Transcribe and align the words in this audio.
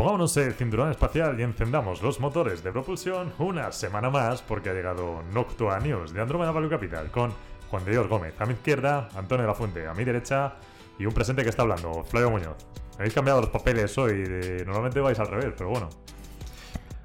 Pongámonos 0.00 0.34
el 0.38 0.54
cinturón 0.54 0.90
espacial 0.90 1.38
y 1.38 1.42
encendamos 1.42 2.00
los 2.00 2.20
motores 2.20 2.64
de 2.64 2.72
propulsión 2.72 3.34
una 3.38 3.70
semana 3.70 4.08
más 4.08 4.40
porque 4.40 4.70
ha 4.70 4.72
llegado 4.72 5.22
Noctua 5.34 5.78
News 5.78 6.14
de 6.14 6.22
Andrómeda 6.22 6.52
Value 6.52 6.70
Capital 6.70 7.10
con 7.10 7.34
Juan 7.70 7.84
de 7.84 7.90
Dios 7.90 8.08
Gómez 8.08 8.32
a 8.38 8.46
mi 8.46 8.54
izquierda, 8.54 9.10
Antonio 9.14 9.42
de 9.42 9.48
la 9.48 9.54
Fuente 9.54 9.86
a 9.86 9.92
mi 9.92 10.04
derecha 10.04 10.54
y 10.98 11.04
un 11.04 11.12
presente 11.12 11.42
que 11.42 11.50
está 11.50 11.60
hablando, 11.64 12.02
Flavio 12.04 12.30
Muñoz. 12.30 12.56
Habéis 12.96 13.12
cambiado 13.12 13.42
los 13.42 13.50
papeles 13.50 13.98
hoy, 13.98 14.22
de- 14.22 14.64
normalmente 14.64 15.00
vais 15.00 15.18
al 15.18 15.26
revés, 15.28 15.52
pero 15.54 15.68
bueno, 15.68 15.90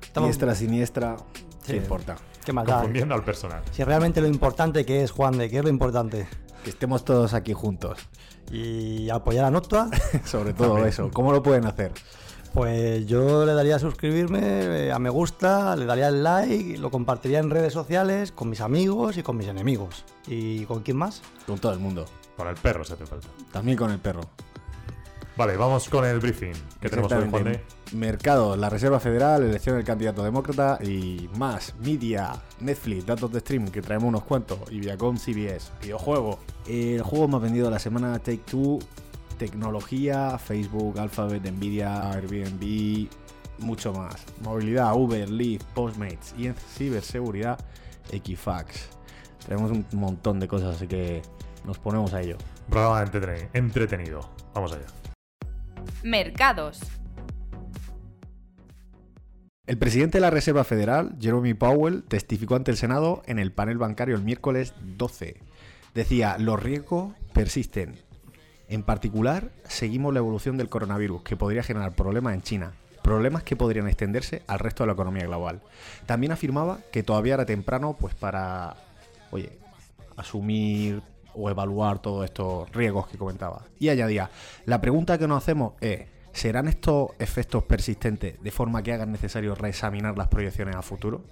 Estamos 0.02 0.30
Diestra, 0.30 0.56
siniestra, 0.56 1.18
Sí. 1.64 1.74
¿qué 1.74 1.76
importa? 1.76 2.16
qué 2.46 2.54
maldad. 2.54 2.76
confundiendo 2.78 3.14
al 3.14 3.26
personal. 3.26 3.62
Si 3.72 3.84
realmente 3.84 4.22
lo 4.22 4.28
importante 4.28 4.86
que 4.86 5.04
es, 5.04 5.12
Juan, 5.12 5.38
de 5.38 5.50
qué 5.50 5.58
es 5.58 5.64
lo 5.66 5.70
importante. 5.70 6.30
Que 6.64 6.70
estemos 6.70 7.04
todos 7.04 7.34
aquí 7.34 7.52
juntos. 7.52 8.00
Y 8.54 9.10
apoyar 9.10 9.44
a 9.44 9.52
Noctua, 9.52 9.90
Sobre 10.24 10.54
todo 10.54 10.68
También. 10.70 10.88
eso. 10.88 11.12
¿Cómo 11.12 11.34
lo 11.34 11.44
pueden 11.44 11.66
hacer? 11.66 11.92
Pues 12.56 13.06
yo 13.06 13.46
le 13.46 13.54
daría 13.54 13.76
a 13.76 13.80
suscribirme, 13.80 14.40
eh, 14.42 14.92
a 14.94 14.98
me 14.98 15.10
gusta, 15.10 15.76
le 15.76 15.86
daría 15.86 16.08
el 16.08 16.24
like, 16.24 16.78
lo 16.78 16.90
compartiría 16.90 17.40
en 17.40 17.50
redes 17.50 17.74
sociales 17.74 18.32
con 18.32 18.50
mis 18.50 18.62
amigos 18.62 19.18
y 19.18 19.24
con 19.24 19.36
mis 19.36 19.48
enemigos. 19.48 20.06
¿Y 20.26 20.64
con 20.64 20.82
quién 20.82 20.96
más? 20.96 21.22
Con 21.46 21.60
todo 21.60 21.74
el 21.74 21.80
mundo. 21.80 22.06
Para 22.38 22.52
el 22.52 22.56
perro 22.56 22.86
se 22.86 22.94
hace 22.94 23.06
falta. 23.06 23.28
También 23.52 23.78
con 23.78 23.92
el 23.92 24.00
perro. 24.00 24.22
Vale, 25.36 25.58
vamos 25.58 25.90
con 25.90 26.06
el 26.06 26.20
briefing. 26.20 26.54
¿Qué 26.80 26.88
tenemos 26.88 27.12
hoy, 27.12 27.28
Juan 27.30 27.44
de? 27.44 27.52
Exactamente. 27.52 27.76
Mercado, 27.92 28.56
la 28.56 28.70
Reserva 28.70 29.02
Federal, 29.02 29.44
elección 29.44 29.76
del 29.76 29.84
candidato 29.84 30.24
demócrata 30.24 30.80
y 30.82 31.30
más. 31.38 31.76
Media, 31.84 32.42
Netflix, 32.62 33.06
datos 33.06 33.34
de 33.34 33.42
stream, 33.42 33.68
que 33.68 33.82
traemos 33.82 34.08
unos 34.08 34.24
cuantos. 34.24 34.60
Y 34.72 34.80
Viacom, 34.80 35.18
CBS, 35.18 35.72
videojuego. 35.82 36.40
El 36.66 37.02
juego 37.02 37.28
más 37.28 37.42
vendido 37.42 37.66
de 37.66 37.72
la 37.72 37.80
semana, 37.80 38.18
Take 38.20 38.44
Two, 38.50 38.80
tecnología, 39.38 40.38
Facebook, 40.38 41.00
Alphabet, 41.00 41.44
Nvidia, 41.50 42.12
Airbnb, 42.12 43.08
mucho 43.60 43.94
más. 43.94 44.26
Movilidad, 44.44 44.94
Uber, 44.96 45.30
Lyft, 45.30 45.64
Postmates 45.74 46.34
y 46.38 46.48
en 46.48 46.56
ciberseguridad, 46.56 47.60
Equifax. 48.12 48.90
Tenemos 49.48 49.72
un 49.72 49.86
montón 49.94 50.40
de 50.40 50.48
cosas, 50.48 50.76
así 50.76 50.88
que 50.88 51.22
nos 51.66 51.78
ponemos 51.80 52.14
a 52.14 52.22
ello. 52.22 52.38
Programa 52.70 53.04
entreten- 53.06 53.50
entretenido. 53.54 54.30
Vamos 54.54 54.74
allá. 54.74 54.86
Mercados. 56.04 56.80
El 59.68 59.78
presidente 59.80 60.18
de 60.20 60.22
la 60.22 60.30
Reserva 60.30 60.64
Federal, 60.64 61.16
Jeremy 61.20 61.56
Powell, 61.56 62.04
testificó 62.04 62.56
ante 62.56 62.70
el 62.72 62.78
Senado 62.78 63.24
en 63.26 63.40
el 63.40 63.52
panel 63.52 63.78
bancario 63.80 64.16
el 64.16 64.22
miércoles 64.24 64.74
12. 64.98 65.42
Decía, 65.96 66.38
los 66.38 66.62
riesgos 66.62 67.14
persisten. 67.34 67.96
En 68.68 68.84
particular, 68.84 69.52
seguimos 69.68 70.14
la 70.14 70.20
evolución 70.20 70.58
del 70.58 70.70
coronavirus, 70.70 71.22
que 71.24 71.38
podría 71.38 71.64
generar 71.64 71.94
problemas 71.94 72.34
en 72.34 72.42
China, 72.42 72.74
problemas 73.04 73.44
que 73.44 73.56
podrían 73.56 73.88
extenderse 73.88 74.42
al 74.48 74.60
resto 74.60 74.84
de 74.84 74.88
la 74.88 74.94
economía 74.94 75.26
global. 75.26 75.62
También 76.08 76.32
afirmaba 76.32 76.80
que 76.92 77.04
todavía 77.04 77.36
era 77.36 77.46
temprano 77.46 77.96
pues 78.00 78.16
para, 78.16 78.76
oye, 79.30 79.60
asumir 80.18 81.04
o 81.36 81.50
evaluar 81.50 82.00
todos 82.00 82.26
estos 82.26 82.72
riesgos 82.72 83.08
que 83.08 83.18
comentaba. 83.18 83.64
Y 83.78 83.90
añadía, 83.90 84.32
la 84.66 84.82
pregunta 84.82 85.18
que 85.20 85.28
nos 85.28 85.44
hacemos 85.44 85.74
es, 85.82 86.08
¿serán 86.32 86.68
estos 86.68 87.10
efectos 87.20 87.64
persistentes 87.64 88.42
de 88.42 88.52
forma 88.52 88.82
que 88.82 88.94
hagan 88.94 89.12
necesario 89.12 89.54
reexaminar 89.54 90.18
las 90.18 90.28
proyecciones 90.28 90.76
a 90.76 90.82
futuro? 90.82 91.24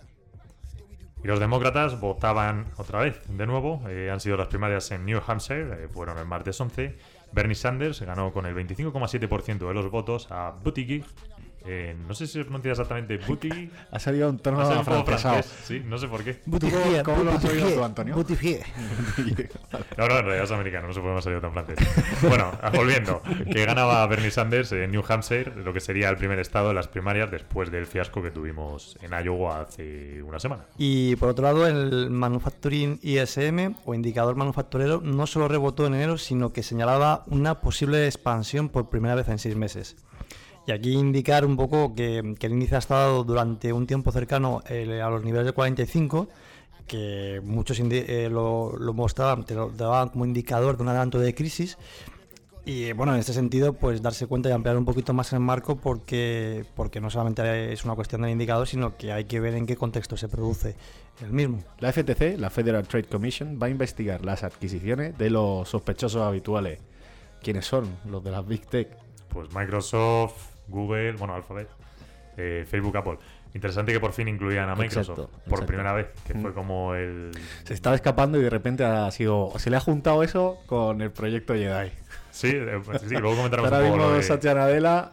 Y 1.24 1.28
los 1.28 1.40
demócratas 1.40 2.00
votaban 2.02 2.68
otra 2.78 3.00
vez, 3.00 3.22
de 3.30 3.48
nuevo. 3.48 3.82
Eh, 3.88 4.12
han 4.12 4.20
sido 4.20 4.36
las 4.36 4.48
primarias 4.48 4.92
en 4.92 5.06
New 5.06 5.22
Hampshire, 5.26 5.86
eh, 5.86 5.88
fueron 5.88 6.18
el 6.18 6.26
martes 6.26 6.60
11. 6.60 6.98
Bernie 7.34 7.56
Sanders 7.56 8.02
ganó 8.02 8.32
con 8.32 8.46
el 8.46 8.56
25,7% 8.56 9.68
de 9.68 9.74
los 9.74 9.90
votos 9.90 10.28
a 10.30 10.52
Buttigieg. 10.64 11.04
Eh, 11.66 11.96
no 12.08 12.14
sé 12.14 12.28
si 12.28 12.34
se 12.34 12.44
pronuncia 12.44 12.72
exactamente 12.72 13.18
Buttigieg. 13.18 13.72
Ha 13.92 14.00
salido 14.00 14.30
un 14.30 14.38
tono 14.40 14.60
Ha 14.60 14.84
francés, 14.84 15.52
sí, 15.64 15.82
no 15.86 15.98
sé 15.98 16.08
por 16.08 16.24
qué. 16.24 16.42
¿Cómo- 16.46 16.60
cómo 17.04 17.24
lo 17.24 17.32
has 17.32 17.46
oído 17.46 17.70
tú, 17.70 17.84
Antonio? 17.84 18.16
Butifié. 18.16 18.64
No, 19.98 20.08
no, 20.08 20.18
en 20.18 20.26
realidad 20.26 20.44
es 20.46 20.52
americano, 20.52 20.88
no 20.88 20.94
sé 20.94 21.00
por 21.00 21.10
qué 21.10 21.14
me 21.14 21.20
ha 21.20 21.22
salido 21.22 21.42
tan 21.42 21.54
francés. 21.54 21.78
Bueno, 22.22 22.52
volviendo, 22.74 23.22
que 23.52 23.66
ganaba 23.66 24.06
Bernie 24.08 24.32
Sanders 24.32 24.72
en 24.72 24.92
New 24.92 25.04
Hampshire, 25.08 25.52
lo 25.56 25.72
que 25.74 25.80
sería 25.80 26.10
el 26.10 26.18
primer 26.18 26.40
estado 26.40 26.70
de 26.70 26.74
las 26.74 26.88
primarias 26.88 27.30
después 27.32 27.72
del 27.72 27.86
fiasco 27.86 28.22
que 28.22 28.32
tuvimos 28.32 28.98
en 29.02 29.12
Iowa 29.24 29.62
hace 29.62 30.22
una 30.24 30.40
semana. 30.40 30.64
Y 30.78 31.16
por 31.18 31.30
otro 31.30 31.44
lado, 31.44 31.68
el 31.68 32.10
Manufacturing 32.10 33.00
ISM 33.02 33.76
o 33.86 33.94
indicador 33.94 34.36
manufacturero 34.36 35.02
no 35.04 35.28
solo 35.28 35.48
rebotó 35.48 35.86
en 35.88 35.94
enero, 35.96 36.18
sino 36.18 36.52
que 36.54 36.64
señalaba 36.64 37.24
una 37.28 37.62
posible 37.62 38.06
expansión 38.06 38.70
por 38.70 38.90
primera 38.90 39.16
vez 39.16 39.28
en 39.30 39.40
seis 39.40 39.56
meses. 39.56 39.96
Y 40.66 40.72
aquí 40.72 40.94
indicar 40.94 41.46
un 41.46 41.58
poco 41.58 41.94
que, 41.94 42.36
que 42.40 42.48
el 42.48 42.54
índice 42.54 42.76
ha 42.76 42.80
estado 42.80 43.24
durante 43.24 43.74
un 43.74 43.86
tiempo 43.86 44.12
cercano 44.12 44.64
eh, 44.70 45.02
a 45.02 45.10
los 45.10 45.24
niveles 45.24 45.46
de 45.46 45.52
45, 45.52 46.30
que 46.88 47.42
muchos 47.44 47.80
eh, 47.80 48.30
lo, 48.32 48.78
lo 48.78 48.94
mostraban, 48.94 49.44
te 49.46 49.56
lo 49.56 49.70
daban 49.70 50.10
como 50.10 50.26
indicador 50.26 50.78
de 50.78 50.84
un 50.84 50.90
adelanto 50.90 51.20
de 51.20 51.36
crisis. 51.36 51.78
Y 52.66 52.94
bueno, 52.94 53.14
en 53.14 53.20
este 53.20 53.34
sentido, 53.34 53.74
pues 53.74 54.02
darse 54.02 54.26
cuenta 54.26 54.48
y 54.48 54.54
ampliar 54.54 54.78
un 54.78 54.86
poquito 54.86 55.14
más 55.14 55.34
el 55.34 55.42
marco 55.42 55.76
porque, 55.76 56.64
porque 56.76 57.02
no 57.02 57.10
solamente 57.10 57.74
es 57.74 57.84
una 57.84 57.94
cuestión 57.94 58.22
del 58.22 58.32
indicador, 58.32 58.66
sino 58.68 58.96
que 58.96 59.12
hay 59.12 59.26
que 59.26 59.42
ver 59.42 59.56
en 59.56 59.66
qué 59.66 59.76
contexto 59.76 60.16
se 60.16 60.30
produce 60.30 60.78
el 61.22 61.34
mismo. 61.34 61.62
La 61.80 61.92
FTC, 61.92 62.40
la 62.40 62.50
Federal 62.50 62.88
Trade 62.88 63.10
Commission, 63.10 63.60
va 63.62 63.68
a 63.68 63.70
investigar 63.70 64.24
las 64.24 64.46
adquisiciones 64.46 65.18
de 65.18 65.30
los 65.30 65.68
sospechosos 65.68 66.22
habituales. 66.22 66.80
¿Quiénes 67.42 67.66
son? 67.66 67.98
Los 68.10 68.24
de 68.24 68.32
las 68.32 68.48
Big 68.48 68.66
Tech. 68.66 68.98
Pues 69.28 69.54
Microsoft, 69.54 70.53
Google, 70.68 71.14
bueno, 71.14 71.34
Alphabet, 71.36 71.68
eh, 72.38 72.66
Facebook, 72.68 72.96
Apple. 72.98 73.18
Interesante 73.54 73.94
que 73.94 74.00
por 74.00 74.14
fin 74.14 74.28
incluían 74.28 74.68
a 74.70 74.76
Microsoft 74.76 75.20
Exacto, 75.20 75.28
por 75.32 75.44
exacto. 75.44 75.66
primera 75.68 75.94
vez, 75.94 76.08
que 76.26 76.34
Mm. 76.34 76.42
fue 76.42 76.54
como 76.54 76.96
el... 76.96 77.30
Se 77.66 77.76
estaba 77.76 77.96
escapando 77.96 78.40
y 78.40 78.42
de 78.44 78.50
repente 78.50 78.84
ha 78.84 79.12
sido. 79.12 79.52
Se 79.58 79.70
le 79.70 79.76
ha 79.78 79.80
juntado 79.80 80.24
eso 80.24 80.58
con 80.66 81.02
el 81.02 81.12
proyecto 81.12 81.54
Jedi. 81.54 81.92
Sí, 82.32 82.48
eh, 82.52 82.82
sí, 83.08 83.10
luego 83.16 83.36
comentaremos 83.38 83.72
Ahora 83.72 83.84
un 83.86 83.92
poco 83.92 83.98
mismo 84.06 84.16
de- 84.18 84.24
Satya 84.24 84.56
Nadella. 84.56 85.12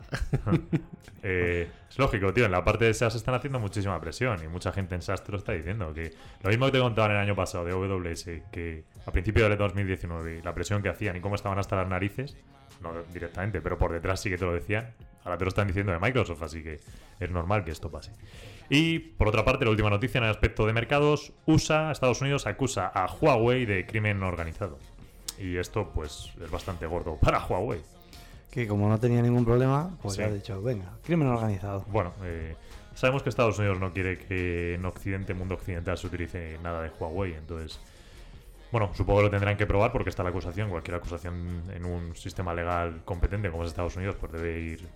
Eh, 1.22 1.68
es 1.90 1.98
lógico, 1.98 2.32
tío. 2.32 2.46
En 2.46 2.52
la 2.52 2.64
parte 2.64 2.86
de 2.86 2.94
SaaS 2.94 3.14
están 3.14 3.34
haciendo 3.34 3.58
muchísima 3.60 4.00
presión 4.00 4.42
y 4.42 4.48
mucha 4.48 4.72
gente 4.72 4.94
en 4.94 5.02
SaaS 5.02 5.22
te 5.22 5.32
lo 5.32 5.38
está 5.38 5.52
diciendo. 5.52 5.92
Que 5.92 6.12
lo 6.42 6.48
mismo 6.48 6.64
que 6.66 6.72
te 6.72 6.78
contaban 6.80 7.10
el 7.10 7.18
año 7.18 7.36
pasado 7.36 7.64
de 7.66 7.72
AWS, 7.72 8.24
que 8.50 8.84
a 9.04 9.10
principio 9.12 9.46
del 9.48 9.58
2019, 9.58 10.40
la 10.42 10.54
presión 10.54 10.82
que 10.82 10.88
hacían 10.88 11.16
y 11.16 11.20
cómo 11.20 11.34
estaban 11.34 11.58
hasta 11.58 11.76
las 11.76 11.88
narices, 11.88 12.36
no 12.80 12.92
directamente, 13.12 13.60
pero 13.60 13.76
por 13.76 13.92
detrás 13.92 14.20
sí 14.20 14.30
que 14.30 14.38
te 14.38 14.46
lo 14.46 14.54
decían. 14.54 14.88
Ahora 15.24 15.36
te 15.38 15.44
lo 15.44 15.48
están 15.48 15.66
diciendo 15.66 15.92
de 15.92 15.98
Microsoft, 15.98 16.42
así 16.42 16.62
que 16.62 16.80
es 17.18 17.30
normal 17.30 17.64
que 17.64 17.70
esto 17.70 17.90
pase. 17.90 18.12
Y 18.68 18.98
por 19.00 19.28
otra 19.28 19.44
parte, 19.44 19.64
la 19.64 19.70
última 19.70 19.90
noticia 19.90 20.18
en 20.18 20.24
el 20.24 20.30
aspecto 20.30 20.66
de 20.66 20.72
mercados: 20.72 21.32
USA, 21.46 21.90
Estados 21.90 22.20
Unidos, 22.20 22.46
acusa 22.46 22.86
a 22.86 23.06
Huawei 23.12 23.66
de 23.66 23.86
crimen 23.86 24.22
organizado. 24.22 24.78
Y 25.38 25.56
esto, 25.56 25.90
pues, 25.94 26.32
es 26.42 26.50
bastante 26.50 26.86
gordo 26.86 27.16
para 27.20 27.44
Huawei. 27.44 27.80
Que 28.50 28.66
como 28.66 28.88
no 28.88 28.98
tenía 28.98 29.22
ningún 29.22 29.44
problema, 29.44 29.96
pues 30.02 30.16
Sí. 30.16 30.22
ha 30.22 30.30
dicho, 30.30 30.60
venga, 30.62 30.96
crimen 31.04 31.28
organizado. 31.28 31.84
Bueno, 31.88 32.12
eh, 32.24 32.56
sabemos 32.94 33.22
que 33.22 33.28
Estados 33.28 33.58
Unidos 33.58 33.78
no 33.78 33.92
quiere 33.92 34.18
que 34.18 34.74
en 34.74 34.84
Occidente, 34.84 35.34
mundo 35.34 35.54
occidental, 35.54 35.96
se 35.96 36.06
utilice 36.06 36.58
nada 36.62 36.82
de 36.82 36.90
Huawei, 36.90 37.34
entonces... 37.34 37.80
Bueno, 38.72 38.90
supongo 38.94 39.18
que 39.20 39.24
lo 39.24 39.30
tendrán 39.30 39.56
que 39.56 39.66
probar 39.66 39.90
porque 39.90 40.10
está 40.10 40.22
la 40.22 40.28
acusación. 40.30 40.70
Cualquier 40.70 40.96
acusación 40.96 41.64
en 41.74 41.84
un 41.84 42.14
sistema 42.14 42.54
legal 42.54 43.02
competente 43.04 43.50
como 43.50 43.64
es 43.64 43.70
Estados 43.70 43.96
Unidos, 43.96 44.16
pues 44.20 44.30
debe 44.30 44.60
ir 44.60 44.88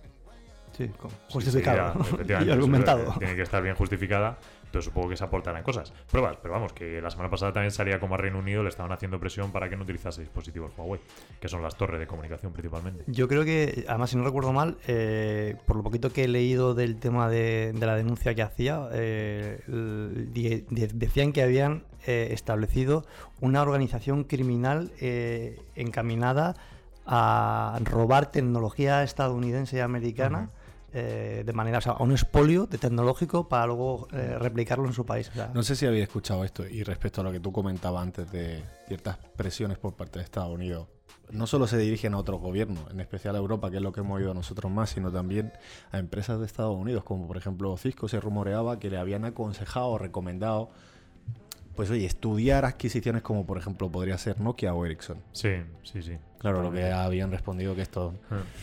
Sí, 0.77 0.87
sí, 0.87 0.91
justificado 1.29 1.93
sí, 1.93 1.99
ya, 1.99 2.01
efectivamente, 2.15 2.49
y 2.49 2.51
argumentado. 2.51 3.15
Tiene 3.19 3.35
que 3.35 3.41
estar 3.41 3.61
bien 3.63 3.75
justificada. 3.75 4.37
Entonces 4.65 4.85
supongo 4.91 5.07
que 5.09 5.15
se 5.15 5.23
aportarán 5.23 5.63
cosas. 5.63 5.93
Pruebas, 6.11 6.37
pero 6.41 6.53
vamos, 6.53 6.73
que 6.73 7.01
la 7.01 7.09
semana 7.09 7.29
pasada 7.29 7.53
también 7.53 7.71
salía 7.71 7.97
como 7.97 8.15
a 8.15 8.17
Reino 8.17 8.39
Unido 8.39 8.61
le 8.61 8.67
estaban 8.67 8.91
haciendo 8.91 9.17
presión 9.21 9.51
para 9.53 9.69
que 9.69 9.77
no 9.77 9.83
utilizase 9.83 10.19
dispositivos 10.19 10.73
Huawei, 10.77 10.99
que 11.39 11.47
son 11.47 11.63
las 11.63 11.77
torres 11.77 11.97
de 11.97 12.07
comunicación 12.07 12.51
principalmente. 12.51 13.03
Yo 13.07 13.29
creo 13.29 13.45
que, 13.45 13.85
además, 13.87 14.09
si 14.09 14.17
no 14.17 14.25
recuerdo 14.25 14.51
mal, 14.51 14.77
eh, 14.87 15.55
por 15.65 15.77
lo 15.77 15.83
poquito 15.83 16.11
que 16.11 16.25
he 16.25 16.27
leído 16.27 16.73
del 16.73 16.97
tema 16.97 17.29
de, 17.29 17.71
de 17.73 17.85
la 17.85 17.95
denuncia 17.95 18.35
que 18.35 18.41
hacía, 18.41 18.89
eh, 18.91 19.61
di- 20.33 20.65
di- 20.69 20.87
decían 20.93 21.31
que 21.31 21.41
habían 21.41 21.83
eh, 22.05 22.29
establecido 22.31 23.05
una 23.39 23.61
organización 23.61 24.25
criminal 24.25 24.91
eh, 24.99 25.57
encaminada 25.75 26.53
a 27.05 27.79
robar 27.83 28.31
tecnología 28.31 29.03
estadounidense 29.03 29.77
y 29.77 29.79
americana. 29.79 30.49
Eh, 30.97 31.43
de 31.45 31.51
manera, 31.51 31.79
o 31.79 31.81
sea, 31.81 31.91
a 31.91 32.03
un 32.03 32.13
expolio 32.13 32.67
de 32.67 32.77
tecnológico 32.77 33.49
para 33.49 33.65
luego 33.67 34.07
eh, 34.13 34.37
replicarlo 34.39 34.85
en 34.85 34.93
su 34.93 35.05
país. 35.05 35.27
o 35.29 35.33
sea, 35.33 35.51
No 35.53 35.61
sé 35.61 35.75
si 35.75 35.85
habéis 35.85 36.03
escuchado 36.03 36.45
esto 36.45 36.65
y 36.65 36.83
respecto 36.83 37.19
a 37.19 37.23
lo 37.25 37.33
que 37.33 37.41
tú 37.41 37.51
comentabas 37.51 38.01
antes 38.01 38.31
de 38.31 38.63
ciertas 38.87 39.17
presiones 39.35 39.77
por 39.77 39.93
parte 39.93 40.19
de 40.19 40.23
Estados 40.23 40.53
Unidos, 40.53 40.87
no 41.31 41.47
solo 41.47 41.67
se 41.67 41.77
dirigen 41.77 42.13
a 42.13 42.17
otros 42.17 42.39
gobiernos, 42.39 42.89
en 42.91 43.01
especial 43.01 43.35
a 43.35 43.39
Europa, 43.39 43.69
que 43.69 43.77
es 43.77 43.83
lo 43.83 43.91
que 43.91 43.99
hemos 43.99 44.15
oído 44.15 44.33
nosotros 44.33 44.71
más, 44.71 44.91
sino 44.91 45.11
también 45.11 45.51
a 45.91 45.97
empresas 45.97 46.39
de 46.39 46.45
Estados 46.45 46.77
Unidos, 46.77 47.03
como 47.03 47.27
por 47.27 47.35
ejemplo 47.35 47.75
Cisco 47.75 48.07
se 48.07 48.21
rumoreaba 48.21 48.79
que 48.79 48.89
le 48.89 48.97
habían 48.97 49.25
aconsejado 49.25 49.87
o 49.87 49.97
recomendado, 49.97 50.69
pues 51.75 51.89
oye, 51.89 52.05
estudiar 52.05 52.63
adquisiciones 52.63 53.21
como 53.21 53.45
por 53.45 53.57
ejemplo 53.57 53.91
podría 53.91 54.17
ser 54.17 54.39
Nokia 54.39 54.73
o 54.73 54.85
Ericsson. 54.85 55.17
Sí, 55.33 55.55
sí, 55.83 56.01
sí. 56.01 56.17
Claro, 56.51 56.61
lo 56.61 56.71
que 56.71 56.91
habían 56.91 57.31
respondido 57.31 57.73
que 57.75 57.81
esto, 57.81 58.13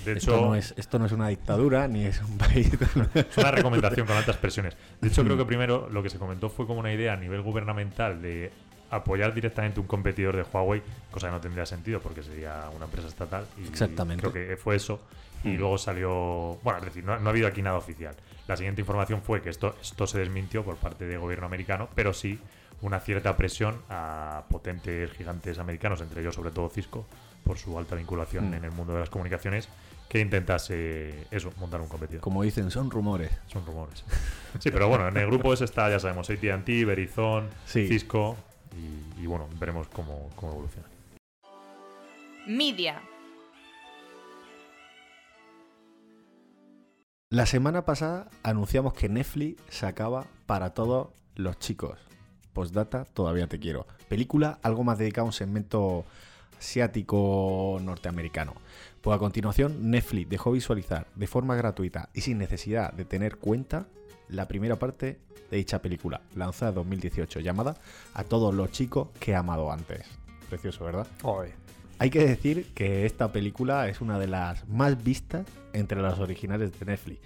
De 0.05 0.13
esto, 0.13 0.35
hecho, 0.37 0.41
no 0.47 0.55
es, 0.55 0.73
esto 0.77 1.01
no 1.01 1.07
es 1.07 1.13
una 1.13 1.27
dictadura 1.29 1.89
ni 1.89 2.05
es 2.05 2.21
un 2.23 2.39
país. 2.39 2.71
Es 3.15 3.37
una 3.37 3.51
recomendación 3.51 4.07
con 4.07 4.17
altas 4.17 4.37
presiones. 4.37 4.77
De 5.01 5.09
hecho, 5.09 5.25
creo 5.25 5.37
que 5.37 5.45
primero 5.45 5.89
lo 5.91 6.01
que 6.01 6.09
se 6.09 6.17
comentó 6.19 6.49
fue 6.49 6.65
como 6.67 6.79
una 6.79 6.93
idea 6.93 7.15
a 7.15 7.17
nivel 7.17 7.43
gubernamental 7.43 8.23
de 8.23 8.53
apoyar 8.91 9.35
directamente 9.35 9.81
un 9.81 9.87
competidor 9.89 10.37
de 10.37 10.43
Huawei, 10.45 10.81
cosa 11.11 11.27
que 11.27 11.33
no 11.33 11.41
tendría 11.41 11.67
sentido 11.67 11.99
porque 12.01 12.23
sería 12.23 12.69
una 12.77 12.85
empresa 12.85 13.09
estatal. 13.09 13.47
Y 13.61 13.67
Exactamente. 13.67 14.31
Creo 14.31 14.33
que 14.49 14.57
fue 14.57 14.77
eso. 14.77 15.01
Y 15.43 15.49
Mm. 15.49 15.57
luego 15.57 15.77
salió. 15.79 16.59
Bueno, 16.63 16.79
es 16.79 16.85
decir, 16.85 17.03
no, 17.03 17.19
no 17.19 17.29
ha 17.29 17.31
habido 17.31 17.49
aquí 17.49 17.63
nada 17.63 17.79
oficial. 17.79 18.15
La 18.47 18.57
siguiente 18.57 18.81
información 18.81 19.23
fue 19.23 19.43
que 19.43 19.51
esto, 19.51 19.75
esto 19.83 20.07
se 20.07 20.21
desmintió 20.21 20.63
por 20.65 20.77
parte 20.77 21.05
del 21.07 21.19
gobierno 21.19 21.47
americano, 21.47 21.89
pero 21.97 22.13
sí 22.13 22.39
una 22.83 23.01
cierta 23.01 23.37
presión 23.37 23.81
a 23.89 24.45
potentes 24.51 25.11
gigantes 25.13 25.59
americanos, 25.59 26.01
entre 26.01 26.21
ellos 26.21 26.35
sobre 26.35 26.51
todo 26.51 26.69
Cisco, 26.69 27.07
por 27.45 27.59
su 27.59 27.77
alta 27.79 27.97
vinculación 27.97 28.51
Mm. 28.51 28.55
en 28.55 28.65
el 28.65 28.73
mundo 28.73 28.93
de 28.93 29.01
las 29.01 29.11
comunicaciones, 29.11 29.69
que 30.09 30.21
intentase 30.21 31.27
eso, 31.31 31.53
montar 31.59 31.81
un 31.81 31.89
competidor. 31.89 32.21
Como 32.21 32.43
dicen, 32.43 32.71
son 32.71 32.91
rumores. 32.91 33.31
Son 33.47 33.65
rumores. 33.65 34.05
Sí, 34.59 34.71
pero 34.71 34.87
bueno, 34.89 35.09
en 35.09 35.17
el 35.17 35.27
grupo 35.27 35.55
ese 35.55 35.65
está, 35.65 35.89
ya 35.89 35.99
sabemos, 35.99 36.29
AT&T, 36.29 36.85
Verizon, 36.85 37.49
Sí. 37.65 37.89
Cisco 37.89 38.37
y, 39.17 39.23
y 39.23 39.27
bueno, 39.27 39.49
veremos 39.59 39.89
cómo, 39.89 40.29
cómo 40.37 40.53
evoluciona. 40.53 40.87
Media. 42.47 43.01
La 47.31 47.47
semana 47.47 47.87
pasada 47.87 48.29
anunciamos 48.43 48.93
que 48.93 49.09
Netflix 49.09 49.63
sacaba 49.71 50.27
para 50.47 50.75
todos 50.75 51.09
los 51.35 51.59
chicos. 51.59 51.99
Postdata, 52.53 53.05
todavía 53.05 53.47
te 53.47 53.59
quiero. 53.59 53.87
Película 54.09 54.59
algo 54.63 54.85
más 54.85 54.99
dedicada 54.99 55.23
a 55.23 55.27
un 55.27 55.33
segmento 55.33 56.05
asiático 56.59 57.79
norteamericano. 57.83 58.55
Pues 59.01 59.17
a 59.17 59.19
continuación, 59.19 59.91
Netflix 59.91 60.29
dejó 60.31 60.53
visualizar 60.53 61.07
de 61.15 61.27
forma 61.27 61.57
gratuita 61.57 62.09
y 62.15 62.21
sin 62.21 62.39
necesidad 62.39 62.93
de 62.93 63.05
tener 63.05 63.37
cuenta 63.37 63.87
la 64.29 64.47
primera 64.49 64.77
parte 64.77 65.19
de 65.51 65.57
dicha 65.57 65.83
película, 65.83 66.23
lanzada 66.35 66.71
en 66.71 66.77
2018, 66.77 67.41
llamada 67.41 67.77
A 68.15 68.25
todos 68.25 68.55
los 68.55 68.71
chicos 68.71 69.09
que 69.19 69.33
he 69.33 69.35
amado 69.35 69.71
antes. 69.73 70.07
Precioso, 70.49 70.85
¿verdad? 70.85 71.07
Hay 71.99 72.11
que 72.11 72.27
decir 72.27 72.73
que 72.75 73.07
esta 73.07 73.33
película 73.33 73.89
es 73.89 74.01
una 74.01 74.19
de 74.19 74.27
las 74.27 74.67
más 74.69 75.03
vistas 75.03 75.47
entre 75.73 76.01
las 76.01 76.19
originales 76.19 76.79
de 76.79 76.87
Netflix. 76.87 77.21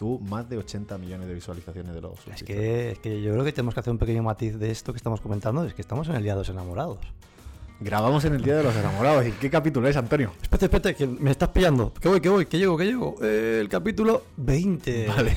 Tuvo 0.00 0.18
más 0.18 0.48
de 0.48 0.56
80 0.56 0.96
millones 0.96 1.28
de 1.28 1.34
visualizaciones 1.34 1.94
de 1.94 2.00
los 2.00 2.14
Es 2.34 2.42
que, 2.42 2.92
es 2.92 2.98
que 3.00 3.20
yo 3.20 3.32
creo 3.32 3.44
que 3.44 3.52
tenemos 3.52 3.74
que 3.74 3.80
hacer 3.80 3.90
un 3.90 3.98
pequeño 3.98 4.22
matiz 4.22 4.58
de 4.58 4.70
esto 4.70 4.94
que 4.94 4.96
estamos 4.96 5.20
comentando, 5.20 5.62
es 5.66 5.74
que 5.74 5.82
estamos 5.82 6.08
en 6.08 6.14
el 6.14 6.22
Día 6.22 6.32
de 6.32 6.38
los 6.38 6.48
Enamorados. 6.48 7.00
Grabamos 7.80 8.24
en 8.24 8.32
el 8.32 8.42
Día 8.42 8.56
de 8.56 8.62
los 8.62 8.74
Enamorados. 8.74 9.26
¿Y 9.26 9.32
qué 9.32 9.50
capítulo 9.50 9.86
es, 9.88 9.98
Antonio? 9.98 10.32
Espérate, 10.40 10.64
espérate, 10.64 10.94
que 10.94 11.06
me 11.06 11.30
estás 11.30 11.50
pillando. 11.50 11.92
Que 11.92 12.08
voy, 12.08 12.22
que 12.22 12.30
voy, 12.30 12.46
que 12.46 12.56
llego, 12.56 12.78
que 12.78 12.86
llego. 12.86 13.16
Eh, 13.20 13.58
el 13.60 13.68
capítulo 13.68 14.22
20. 14.38 15.08
Vale. 15.08 15.36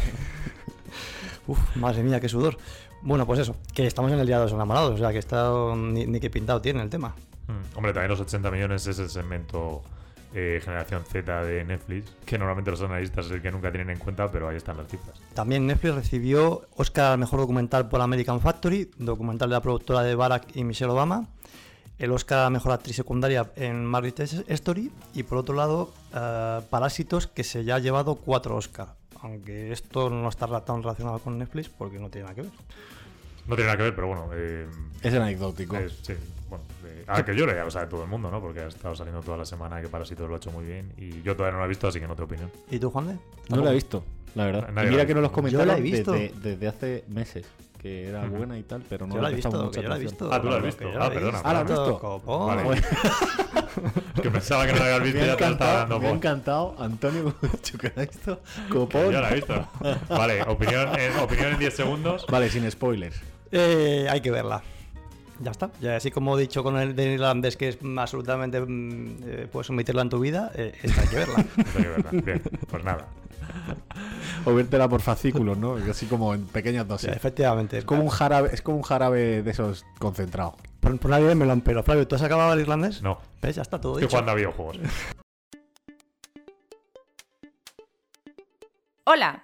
Uf, 1.48 1.60
madre 1.76 2.02
mía, 2.02 2.22
qué 2.22 2.30
sudor. 2.30 2.58
Bueno, 3.02 3.28
pues 3.28 3.42
eso, 3.42 3.58
que 3.74 3.86
estamos 3.86 4.14
en 4.14 4.20
el 4.20 4.26
Día 4.26 4.38
de 4.38 4.46
los 4.46 4.54
Enamorados, 4.54 4.94
o 4.94 4.98
sea, 4.98 5.12
que 5.12 5.20
está 5.20 5.52
ni, 5.76 6.06
ni 6.06 6.22
que 6.22 6.30
pintado 6.30 6.62
tiene 6.62 6.82
el 6.82 6.90
tema. 6.90 7.10
Mm, 7.48 7.78
Hombre, 7.78 7.92
también 7.92 8.12
los 8.12 8.22
80 8.22 8.50
millones 8.50 8.88
es 8.88 8.98
el 8.98 9.10
segmento 9.10 9.82
eh, 10.34 10.60
generación 10.64 11.04
Z 11.06 11.44
de 11.46 11.64
Netflix, 11.64 12.12
que 12.26 12.38
normalmente 12.38 12.72
los 12.72 12.82
analistas 12.82 13.26
es 13.28 13.32
el 13.34 13.42
que 13.42 13.52
nunca 13.52 13.72
tienen 13.72 13.92
en 13.92 14.00
cuenta, 14.00 14.32
pero 14.32 14.48
ahí 14.50 14.58
están 14.58 14.78
las 14.78 14.88
cifras. 14.88 15.20
También 15.34 15.68
Netflix 15.68 15.96
recibió 15.96 16.68
Oscar 16.76 17.14
al 17.14 17.20
mejor 17.20 17.40
documental 17.40 17.88
por 17.90 18.02
American 18.02 18.42
Factory, 18.42 18.90
documental 18.98 19.50
de 19.50 19.54
la 19.56 19.62
productora 19.62 20.02
de 20.02 20.16
Barack 20.16 20.56
y 20.56 20.64
Michelle 20.64 20.92
Obama. 20.92 21.28
El 22.00 22.12
Oscar 22.12 22.40
a 22.40 22.44
la 22.46 22.50
mejor 22.50 22.72
actriz 22.72 22.96
secundaria 22.96 23.52
en 23.56 23.86
Marriage 23.86 24.24
Story. 24.48 24.92
Y 25.14 25.24
por 25.24 25.38
otro 25.38 25.54
lado, 25.56 25.94
eh, 26.16 26.60
Parásitos, 26.70 27.28
que 27.28 27.44
se 27.44 27.64
ya 27.64 27.76
ha 27.76 27.80
llevado 27.80 28.16
cuatro 28.16 28.56
Oscar. 28.56 28.96
Aunque 29.22 29.72
esto 29.72 30.10
no 30.10 30.28
está 30.28 30.48
tan 30.66 30.82
relacionado 30.82 31.20
con 31.20 31.38
Netflix 31.38 31.70
porque 31.70 32.00
no 32.00 32.10
tiene 32.10 32.24
nada 32.24 32.36
que 32.36 32.42
ver. 32.42 32.52
No 33.48 33.56
tiene 33.56 33.66
nada 33.68 33.78
que 33.78 33.84
ver, 33.84 33.96
pero 33.96 34.08
bueno. 34.08 34.30
eh, 34.34 34.68
Es 35.02 35.14
anecdótico. 35.14 35.78
es- 35.78 36.00
sí, 36.02 36.14
bueno, 36.58 36.66
eh, 36.86 37.04
a 37.08 37.24
que 37.24 37.36
yo 37.36 37.46
ya 37.48 37.64
lo 37.64 37.72
sabe 37.72 37.88
todo 37.88 38.04
el 38.04 38.10
mundo, 38.10 38.30
¿no? 38.30 38.40
Porque 38.42 38.62
ha 38.62 38.68
estado 38.68 38.96
saliendo 38.96 39.22
toda 39.22 39.38
la 39.38 39.46
semana 39.46 39.82
que 39.82 39.88
Parasito 39.88 40.28
lo 40.28 40.36
ha 40.36 40.38
hecho 40.38 40.52
muy 40.52 40.66
bien 40.66 40.94
y 40.98 41.22
yo 41.22 41.36
todavía 41.36 41.54
no 41.54 41.60
lo 41.60 41.66
he 41.66 41.70
visto, 41.70 41.88
así 41.88 42.00
que 42.00 42.08
no 42.08 42.16
tengo 42.16 42.26
opinión. 42.26 42.52
¿Y 42.70 42.80
tú, 42.80 42.90
Juan 42.90 43.08
de? 43.08 43.18
No 43.50 43.64
la 43.64 43.72
he 43.72 43.74
visto, 43.74 44.04
la 44.36 44.46
verdad. 44.46 44.70
Nadie 44.72 44.88
Y 44.88 44.92
la 44.92 44.92
mira 44.92 45.06
que 45.08 45.16
no 45.16 45.22
los 45.22 45.52
Yo 45.52 45.66
la 45.66 45.78
he 45.78 45.82
visto. 45.82 46.12
Desde, 46.12 46.34
desde 46.40 46.68
hace 46.68 47.04
meses. 47.08 47.46
Que 47.82 48.08
era 48.08 48.26
buena 48.28 48.58
y 48.58 48.64
tal, 48.64 48.82
pero 48.88 49.06
no 49.06 49.16
yo 49.16 49.22
la 49.22 49.30
he 49.30 49.34
visto, 49.34 49.52
mucha 49.52 49.82
yo 49.82 49.90
la 49.90 49.98
he 49.98 50.00
visto. 50.00 50.30
Ah, 50.32 50.42
tú 50.42 50.50
la 50.50 50.56
has 50.56 50.64
visto. 50.64 50.84
yo 50.90 51.04
Ah, 51.04 51.10
perdona, 51.10 51.42
Ah, 51.44 51.54
¿la 51.54 51.60
has 51.60 51.68
visto? 51.68 52.00
copón. 52.00 52.48
Vale. 52.48 52.80
Es 54.16 54.22
que 54.22 54.32
pensaba 54.32 54.66
que 54.66 54.72
no 54.72 54.80
lo 54.80 54.84
habías 54.86 55.04
visto 55.04 55.20
Me 55.20 55.26
y 55.26 55.28
ya 55.28 55.36
te 55.36 55.44
estaba 55.44 55.52
encantado, 55.52 55.78
dando 55.80 56.00
me 56.00 56.08
ha 56.08 56.12
encantado 56.12 56.76
Antonio 56.80 57.36
la. 57.42 58.06
Que 58.08 58.10
Copón. 58.70 59.12
Ya 59.12 59.20
la 59.20 59.32
he 59.32 59.36
visto. 59.36 59.68
Vale, 60.10 60.44
opinión 60.44 60.98
en, 60.98 61.18
opinión 61.18 61.52
en 61.52 61.60
10 61.60 61.76
segundos. 61.76 62.26
Vale, 62.30 62.50
sin 62.50 62.72
spoilers. 62.72 63.20
Eh, 63.52 64.08
hay 64.10 64.22
que 64.22 64.32
verla. 64.32 64.64
Ya 65.40 65.52
está. 65.52 65.72
Ya 65.82 65.96
así 65.96 66.12
como 66.12 66.38
he 66.38 66.42
dicho 66.42 66.64
con 66.64 66.78
el 66.78 66.96
de 66.96 67.14
irlandés 67.14 67.58
que 67.58 67.70
es 67.70 67.78
absolutamente 67.98 68.62
mm, 68.62 69.16
eh, 69.26 69.48
puedes 69.52 69.70
omitirla 69.70 70.04
en 70.04 70.10
tu 70.10 70.20
vida, 70.20 70.52
eh, 70.56 70.74
esta 70.82 71.02
hay 71.02 71.08
que 71.08 71.16
verla. 71.18 71.36
No 71.58 71.64
sé 71.66 71.78
qué 71.82 71.88
verla. 71.90 72.10
Bien, 72.12 72.42
pues 72.70 72.84
nada. 72.84 73.08
O 74.46 74.54
vértela 74.54 74.88
por 74.88 75.02
fascículos, 75.02 75.58
¿no? 75.58 75.76
Así 75.90 76.06
como 76.06 76.34
en 76.34 76.46
pequeñas 76.46 76.84
Sí, 76.84 76.90
dosis. 76.90 77.10
efectivamente. 77.10 77.78
Es 77.80 77.86
como 77.86 78.04
un 78.04 78.10
jarabe, 78.10 78.50
es 78.54 78.62
como 78.62 78.78
un 78.78 78.84
jarabe 78.84 79.42
de 79.44 79.52
esos 79.52 79.86
concentrados. 80.00 80.56
Por, 80.80 80.98
por 81.00 81.12
nadie 81.12 81.34
me 81.36 81.46
lo 81.46 81.52
han 81.52 81.62
pero 81.62 81.84
Flavio, 81.84 82.08
¿tú 82.08 82.16
has 82.16 82.22
acabado 82.22 82.54
el 82.54 82.60
irlandés? 82.62 83.02
No, 83.02 83.20
¿Ves? 83.42 83.56
Ya 83.56 83.62
está 83.64 83.80
todo 83.82 83.94
estoy 83.94 84.04
dicho. 84.04 84.12
jugando 84.12 84.32
a 84.32 84.36
videojuegos. 84.36 84.78
Hola, 89.06 89.44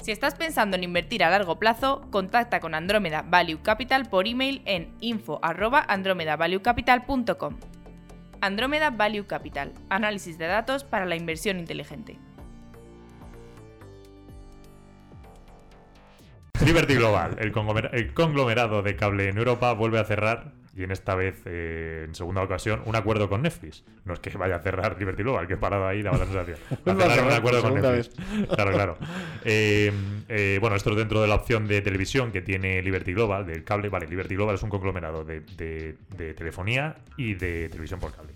Si 0.00 0.12
estás 0.12 0.36
pensando 0.36 0.76
en 0.76 0.84
invertir 0.84 1.24
a 1.24 1.30
largo 1.30 1.58
plazo, 1.58 2.02
contacta 2.10 2.60
con 2.60 2.74
Andrómeda 2.74 3.22
Value 3.22 3.62
Capital 3.62 4.08
por 4.08 4.28
email 4.28 4.62
en 4.64 4.94
info@andromedavaluecapital.com. 5.00 7.58
Andrómeda 8.40 8.90
Value 8.90 9.26
Capital, 9.26 9.74
análisis 9.90 10.38
de 10.38 10.46
datos 10.46 10.84
para 10.84 11.04
la 11.04 11.16
inversión 11.16 11.58
inteligente. 11.58 12.16
Liberty 16.64 16.94
Global, 16.94 17.36
el 17.40 17.50
conglomerado 18.14 18.82
de 18.82 18.94
cable 18.94 19.28
en 19.28 19.38
Europa, 19.38 19.72
vuelve 19.72 19.98
a 19.98 20.04
cerrar, 20.04 20.52
y 20.78 20.84
en 20.84 20.92
esta 20.92 21.14
vez, 21.16 21.42
eh, 21.44 22.04
en 22.06 22.14
segunda 22.14 22.40
ocasión, 22.42 22.82
un 22.84 22.94
acuerdo 22.94 23.28
con 23.28 23.42
Netflix. 23.42 23.82
No 24.04 24.14
es 24.14 24.20
que 24.20 24.30
vaya 24.38 24.56
a 24.56 24.60
cerrar 24.60 24.96
Liberty 24.98 25.24
Global, 25.24 25.48
que 25.48 25.54
he 25.54 25.56
parado 25.56 25.86
ahí, 25.88 26.02
daba 26.02 26.18
la 26.18 26.24
sensación. 26.26 26.56
Va 26.88 26.92
a 26.92 26.96
cerrar 27.10 27.26
un 27.26 27.32
acuerdo 27.32 27.62
con 27.62 27.74
Netflix. 27.74 28.10
Claro, 28.54 28.72
claro. 28.72 28.98
Eh, 29.44 29.92
eh, 30.28 30.58
bueno, 30.60 30.76
esto 30.76 30.90
es 30.90 30.96
dentro 30.96 31.22
de 31.22 31.28
la 31.28 31.36
opción 31.36 31.66
de 31.66 31.80
televisión 31.80 32.32
que 32.32 32.42
tiene 32.42 32.82
Liberty 32.82 33.12
Global, 33.14 33.46
del 33.46 33.64
cable. 33.64 33.88
Vale, 33.88 34.06
Liberty 34.06 34.34
Global 34.34 34.56
es 34.56 34.62
un 34.62 34.68
conglomerado 34.70 35.24
de, 35.24 35.40
de- 35.56 35.96
de 36.16 36.34
telefonía 36.34 36.96
y 37.16 37.34
de 37.34 37.68
televisión 37.68 37.98
por 38.00 38.12
cable. 38.14 38.32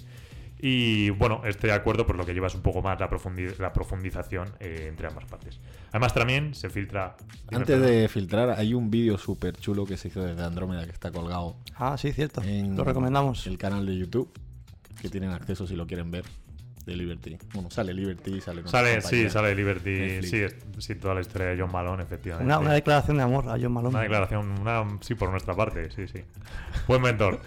Y 0.65 1.11
bueno, 1.11 1.43
este 1.45 1.73
acuerdo 1.73 2.07
por 2.07 2.15
lo 2.17 2.25
que 2.25 2.33
lleva 2.33 2.47
es 2.47 2.55
un 2.55 2.63
poco 2.63 2.81
más 2.83 2.99
la, 3.01 3.11
profundi- 3.11 3.59
la 3.59 3.73
profundización 3.73 4.49
eh, 4.61 4.87
entre 4.89 5.09
ambas 5.09 5.25
partes. 5.25 5.59
Además 5.91 6.15
también 6.15 6.55
se 6.55 6.71
filtra... 6.71 7.17
Antes 7.51 7.67
perdón. 7.77 7.87
de 7.91 8.09
filtrar, 8.09 8.51
hay 8.51 8.73
un 8.73 8.89
vídeo 8.89 9.19
súper 9.19 9.57
chulo 9.57 9.85
que 9.85 9.97
se 9.97 10.07
hizo 10.07 10.23
desde 10.23 10.41
Andrómeda 10.45 10.85
que 10.85 10.93
está 10.93 11.11
colgado 11.11 11.57
Ah, 11.75 11.97
sí, 11.99 12.13
cierto. 12.13 12.43
en 12.45 12.77
Lo 12.77 12.85
recomendamos. 12.85 13.45
el 13.49 13.59
canal 13.59 13.85
de 13.87 13.97
YouTube, 13.99 14.33
que 15.01 15.09
tienen 15.09 15.31
acceso 15.31 15.67
si 15.67 15.75
lo 15.75 15.85
quieren 15.87 16.13
ver. 16.13 16.25
de 16.87 16.97
Liberty. 16.97 17.39
Bueno, 17.55 17.69
sale 17.71 17.93
Liberty, 17.95 18.41
sale 18.41 18.63
con 18.63 18.71
Sale, 18.71 19.01
compañía. 19.01 19.25
sí, 19.29 19.31
sale 19.31 19.55
Liberty. 19.57 19.91
Netflix. 19.91 20.31
Sí, 20.31 20.37
es- 20.39 20.57
sí, 20.79 20.95
toda 20.97 21.15
la 21.15 21.21
historia 21.23 21.49
de 21.49 21.61
John 21.61 21.71
Malone, 21.73 22.03
efectivamente. 22.05 22.45
Una, 22.47 22.59
una 22.61 22.73
declaración 22.73 23.17
de 23.19 23.23
amor 23.25 23.49
a 23.49 23.53
John 23.53 23.73
Malone. 23.73 23.91
Una 23.95 24.01
declaración, 24.03 24.49
una, 24.61 24.85
sí, 25.01 25.15
por 25.17 25.31
nuestra 25.31 25.55
parte, 25.55 25.91
sí, 25.91 26.07
sí. 26.09 26.23
Buen 26.89 27.03
mentor. 27.03 27.41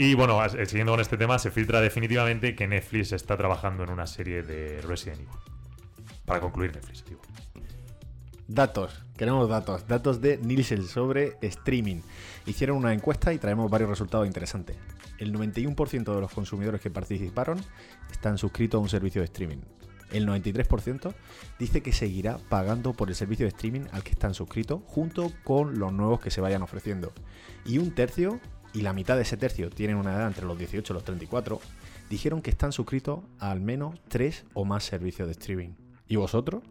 Y 0.00 0.14
bueno, 0.14 0.42
eh, 0.44 0.66
siguiendo 0.66 0.92
con 0.92 1.00
este 1.00 1.16
tema, 1.16 1.40
se 1.40 1.50
filtra 1.50 1.80
definitivamente 1.80 2.54
que 2.54 2.68
Netflix 2.68 3.10
está 3.10 3.36
trabajando 3.36 3.82
en 3.82 3.90
una 3.90 4.06
serie 4.06 4.44
de 4.44 4.80
Resident 4.80 5.18
Evil. 5.22 5.30
Para 6.24 6.40
concluir 6.40 6.72
Netflix, 6.72 7.04
digo. 7.04 7.20
Datos, 8.46 9.02
queremos 9.16 9.48
datos. 9.48 9.88
Datos 9.88 10.20
de 10.20 10.38
Nielsen 10.38 10.86
sobre 10.86 11.36
streaming. 11.42 12.00
Hicieron 12.46 12.76
una 12.76 12.94
encuesta 12.94 13.32
y 13.32 13.38
traemos 13.38 13.68
varios 13.68 13.90
resultados 13.90 14.28
interesantes. 14.28 14.76
El 15.18 15.34
91% 15.34 16.14
de 16.14 16.20
los 16.20 16.32
consumidores 16.32 16.80
que 16.80 16.90
participaron 16.90 17.58
están 18.08 18.38
suscritos 18.38 18.78
a 18.78 18.82
un 18.82 18.88
servicio 18.88 19.20
de 19.20 19.24
streaming. 19.24 19.58
El 20.12 20.28
93% 20.28 21.12
dice 21.58 21.82
que 21.82 21.92
seguirá 21.92 22.38
pagando 22.48 22.92
por 22.92 23.08
el 23.08 23.16
servicio 23.16 23.46
de 23.46 23.50
streaming 23.50 23.86
al 23.90 24.04
que 24.04 24.12
están 24.12 24.32
suscritos, 24.32 24.80
junto 24.86 25.32
con 25.42 25.78
los 25.80 25.92
nuevos 25.92 26.20
que 26.20 26.30
se 26.30 26.40
vayan 26.40 26.62
ofreciendo. 26.62 27.12
Y 27.66 27.78
un 27.78 27.90
tercio, 27.90 28.40
y 28.72 28.82
la 28.82 28.92
mitad 28.92 29.16
de 29.16 29.22
ese 29.22 29.36
tercio 29.36 29.70
tienen 29.70 29.96
una 29.96 30.14
edad 30.14 30.26
entre 30.26 30.46
los 30.46 30.58
18 30.58 30.92
y 30.92 30.94
los 30.94 31.04
34, 31.04 31.60
dijeron 32.10 32.42
que 32.42 32.50
están 32.50 32.72
suscritos 32.72 33.20
a 33.38 33.50
al 33.50 33.60
menos 33.60 33.98
tres 34.08 34.44
o 34.54 34.64
más 34.64 34.84
servicios 34.84 35.28
de 35.28 35.32
streaming. 35.32 35.70
¿Y 36.06 36.16
vosotros? 36.16 36.62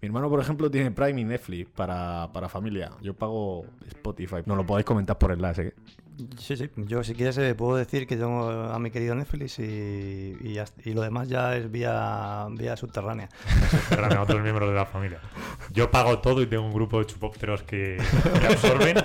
Mi 0.00 0.06
hermano, 0.06 0.28
por 0.28 0.40
ejemplo, 0.40 0.70
tiene 0.70 0.90
Prime 0.90 1.20
y 1.20 1.24
Netflix 1.24 1.70
para, 1.70 2.30
para 2.32 2.48
familia. 2.48 2.90
Yo 3.00 3.14
pago 3.14 3.64
Spotify. 3.86 4.36
Nos 4.46 4.56
lo 4.56 4.66
podéis 4.66 4.84
comentar 4.84 5.18
por 5.18 5.32
enlace. 5.32 5.68
¿eh? 5.68 5.74
Sí, 6.38 6.56
sí. 6.56 6.68
Yo, 6.76 7.02
si 7.04 7.14
quieres, 7.14 7.38
eh, 7.38 7.54
puedo 7.54 7.76
decir 7.76 8.06
que 8.06 8.16
tengo 8.16 8.50
a 8.50 8.78
mi 8.78 8.90
querido 8.90 9.14
Netflix 9.14 9.58
y, 9.58 10.36
y, 10.84 10.92
lo 10.92 11.02
demás 11.02 11.28
ya 11.28 11.56
es 11.56 11.70
vía, 11.70 12.46
vía 12.50 12.76
subterránea. 12.76 13.28
Eran 13.90 14.18
otros 14.18 14.42
miembros 14.42 14.68
de 14.68 14.74
la 14.74 14.86
familia. 14.86 15.20
Yo 15.72 15.90
pago 15.90 16.18
todo 16.18 16.42
y 16.42 16.46
tengo 16.46 16.64
un 16.64 16.72
grupo 16.72 16.98
de 16.98 17.06
chupópteros 17.06 17.62
que, 17.62 17.98
que 18.40 18.46
absorben. 18.46 18.96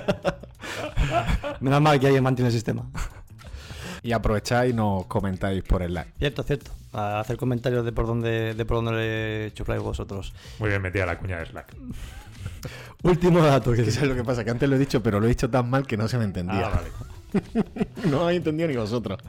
Menos 1.60 1.80
mal 1.80 1.98
que 1.98 2.06
alguien 2.06 2.22
mantiene 2.22 2.48
el 2.48 2.54
sistema. 2.54 2.90
Y 4.08 4.12
aprovecháis 4.12 4.72
y 4.72 4.74
nos 4.74 5.04
comentáis 5.04 5.62
por 5.62 5.82
enlace. 5.82 6.08
Cierto, 6.18 6.42
cierto. 6.42 6.70
A 6.94 7.20
hacer 7.20 7.36
comentarios 7.36 7.84
de 7.84 7.92
por 7.92 8.06
dónde, 8.06 8.54
de 8.54 8.64
por 8.64 8.78
dónde 8.78 8.92
le 8.92 9.52
chufláis 9.52 9.82
vosotros. 9.82 10.32
Muy 10.58 10.70
bien 10.70 10.80
metida 10.80 11.04
la 11.04 11.18
cuña 11.18 11.36
de 11.36 11.44
Slack. 11.44 11.76
Último 13.02 13.42
dato. 13.42 13.74
Que 13.74 13.84
sabes 13.90 14.08
lo 14.08 14.14
que 14.14 14.24
pasa, 14.24 14.44
que 14.44 14.50
antes 14.50 14.66
lo 14.66 14.76
he 14.76 14.78
dicho, 14.78 15.02
pero 15.02 15.20
lo 15.20 15.26
he 15.26 15.28
dicho 15.28 15.50
tan 15.50 15.68
mal 15.68 15.86
que 15.86 15.98
no 15.98 16.08
se 16.08 16.16
me 16.16 16.24
entendía. 16.24 16.68
Ah, 16.68 16.70
vale. 16.76 16.88
No 18.06 18.12
lo 18.12 18.22
habéis 18.22 18.38
entendido 18.38 18.70
ni 18.70 18.76
vosotros. 18.76 19.20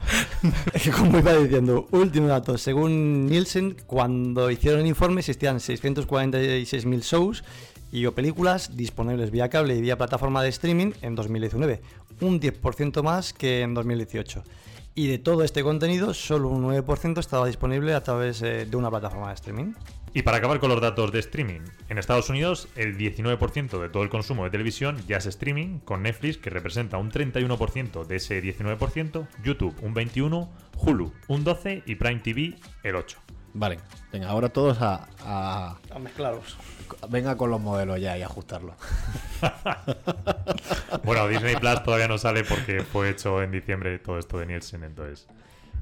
Es 0.72 0.82
que 0.82 0.90
como 0.90 1.18
iba 1.18 1.34
diciendo, 1.34 1.86
último 1.90 2.28
dato. 2.28 2.56
Según 2.56 3.26
Nielsen, 3.26 3.76
cuando 3.86 4.50
hicieron 4.50 4.80
el 4.80 4.86
informe 4.86 5.20
existían 5.20 5.58
646.000 5.58 7.00
shows 7.02 7.44
y 7.92 8.06
o 8.06 8.14
películas 8.14 8.74
disponibles 8.74 9.30
vía 9.30 9.50
cable 9.50 9.76
y 9.76 9.82
vía 9.82 9.98
plataforma 9.98 10.42
de 10.42 10.48
streaming 10.48 10.92
en 11.02 11.14
2019, 11.14 11.82
un 12.22 12.40
10% 12.40 13.02
más 13.02 13.34
que 13.34 13.60
en 13.60 13.74
2018. 13.74 14.42
Y 14.94 15.06
de 15.06 15.18
todo 15.18 15.44
este 15.44 15.62
contenido, 15.62 16.14
solo 16.14 16.48
un 16.48 16.64
9% 16.64 17.18
estaba 17.18 17.46
disponible 17.46 17.94
a 17.94 18.02
través 18.02 18.42
eh, 18.42 18.66
de 18.66 18.76
una 18.76 18.90
plataforma 18.90 19.28
de 19.28 19.34
streaming. 19.34 19.72
Y 20.12 20.22
para 20.22 20.38
acabar 20.38 20.58
con 20.58 20.70
los 20.70 20.80
datos 20.80 21.12
de 21.12 21.20
streaming, 21.20 21.60
en 21.88 21.98
Estados 21.98 22.28
Unidos 22.28 22.66
el 22.74 22.98
19% 22.98 23.80
de 23.80 23.88
todo 23.88 24.02
el 24.02 24.08
consumo 24.08 24.42
de 24.44 24.50
televisión 24.50 24.96
ya 25.06 25.18
es 25.18 25.26
streaming, 25.26 25.78
con 25.78 26.02
Netflix 26.02 26.38
que 26.38 26.50
representa 26.50 26.98
un 26.98 27.12
31% 27.12 28.04
de 28.04 28.16
ese 28.16 28.42
19%, 28.42 29.28
YouTube 29.44 29.76
un 29.82 29.94
21%, 29.94 30.48
Hulu 30.76 31.12
un 31.28 31.44
12% 31.44 31.84
y 31.86 31.94
Prime 31.94 32.20
TV 32.20 32.58
el 32.82 32.96
8%. 32.96 33.29
Vale, 33.52 33.78
venga, 34.12 34.28
ahora 34.28 34.48
todos 34.48 34.80
a, 34.80 35.08
a- 35.24 35.76
A 35.94 35.98
mezclaros. 35.98 36.56
Venga 37.08 37.36
con 37.36 37.50
los 37.50 37.60
modelos 37.60 38.00
ya 38.00 38.16
y 38.18 38.22
ajustarlos. 38.22 38.74
Bueno, 41.04 41.28
Disney 41.28 41.56
Plus 41.56 41.82
todavía 41.82 42.08
no 42.08 42.18
sale 42.18 42.44
porque 42.44 42.80
fue 42.82 43.10
hecho 43.10 43.42
en 43.42 43.50
diciembre 43.50 43.98
todo 43.98 44.18
esto 44.18 44.38
de 44.38 44.46
Nielsen, 44.46 44.84
entonces 44.84 45.26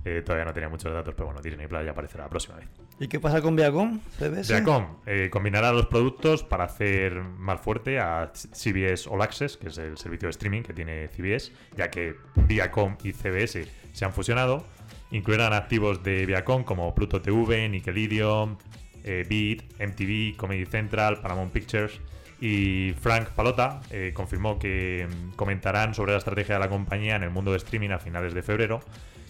eh, 0.05 0.23
todavía 0.25 0.45
no 0.45 0.53
tenía 0.53 0.69
muchos 0.69 0.93
datos, 0.93 1.15
pero 1.15 1.27
bueno, 1.27 1.41
Disney 1.41 1.67
Plus 1.67 1.85
ya 1.85 1.91
aparecerá 1.93 2.25
la 2.25 2.31
próxima 2.31 2.57
vez. 2.57 2.69
¿Y 3.01 3.09
qué 3.09 3.19
pasa 3.21 3.41
con 3.43 3.57
Viacom? 3.57 4.01
¿CBS? 4.19 4.53
Viacom 4.53 4.99
eh, 5.07 5.29
combinará 5.31 5.73
los 5.73 5.87
productos 5.87 6.43
para 6.45 6.65
hacer 6.65 7.15
más 7.23 7.61
fuerte 7.61 7.99
a 7.99 8.31
CBS 8.33 9.09
All 9.09 9.23
Access, 9.23 9.57
que 9.57 9.69
es 9.69 9.79
el 9.79 9.97
servicio 9.99 10.27
de 10.27 10.31
streaming 10.31 10.63
que 10.63 10.73
tiene 10.73 11.09
CBS, 11.09 11.53
ya 11.77 11.91
que 11.91 12.15
Viacom 12.37 12.97
y 13.03 13.13
CBS 13.13 13.67
se 13.93 14.05
han 14.05 14.13
fusionado. 14.13 14.65
Incluirán 15.11 15.53
activos 15.53 16.03
de 16.03 16.27
Viacom 16.27 16.65
como 16.65 16.95
Pluto 16.95 17.23
TV, 17.23 17.69
Nickelodeon, 17.69 18.59
eh, 19.05 19.25
Beat, 19.29 19.81
MTV, 19.81 20.37
Comedy 20.37 20.67
Central, 20.67 21.21
Paramount 21.21 21.53
Pictures. 21.53 22.01
Y 22.41 22.93
Frank 23.01 23.31
Palota 23.31 23.81
eh, 23.91 24.13
confirmó 24.15 24.59
que 24.59 25.09
mm, 25.09 25.35
comentarán 25.35 25.95
sobre 25.95 26.13
la 26.13 26.19
estrategia 26.19 26.55
de 26.55 26.61
la 26.61 26.69
compañía 26.69 27.17
en 27.17 27.25
el 27.25 27.31
mundo 27.31 27.51
de 27.51 27.57
streaming 27.57 27.91
a 27.91 27.99
finales 27.99 28.35
de 28.35 28.43
febrero. 28.43 28.81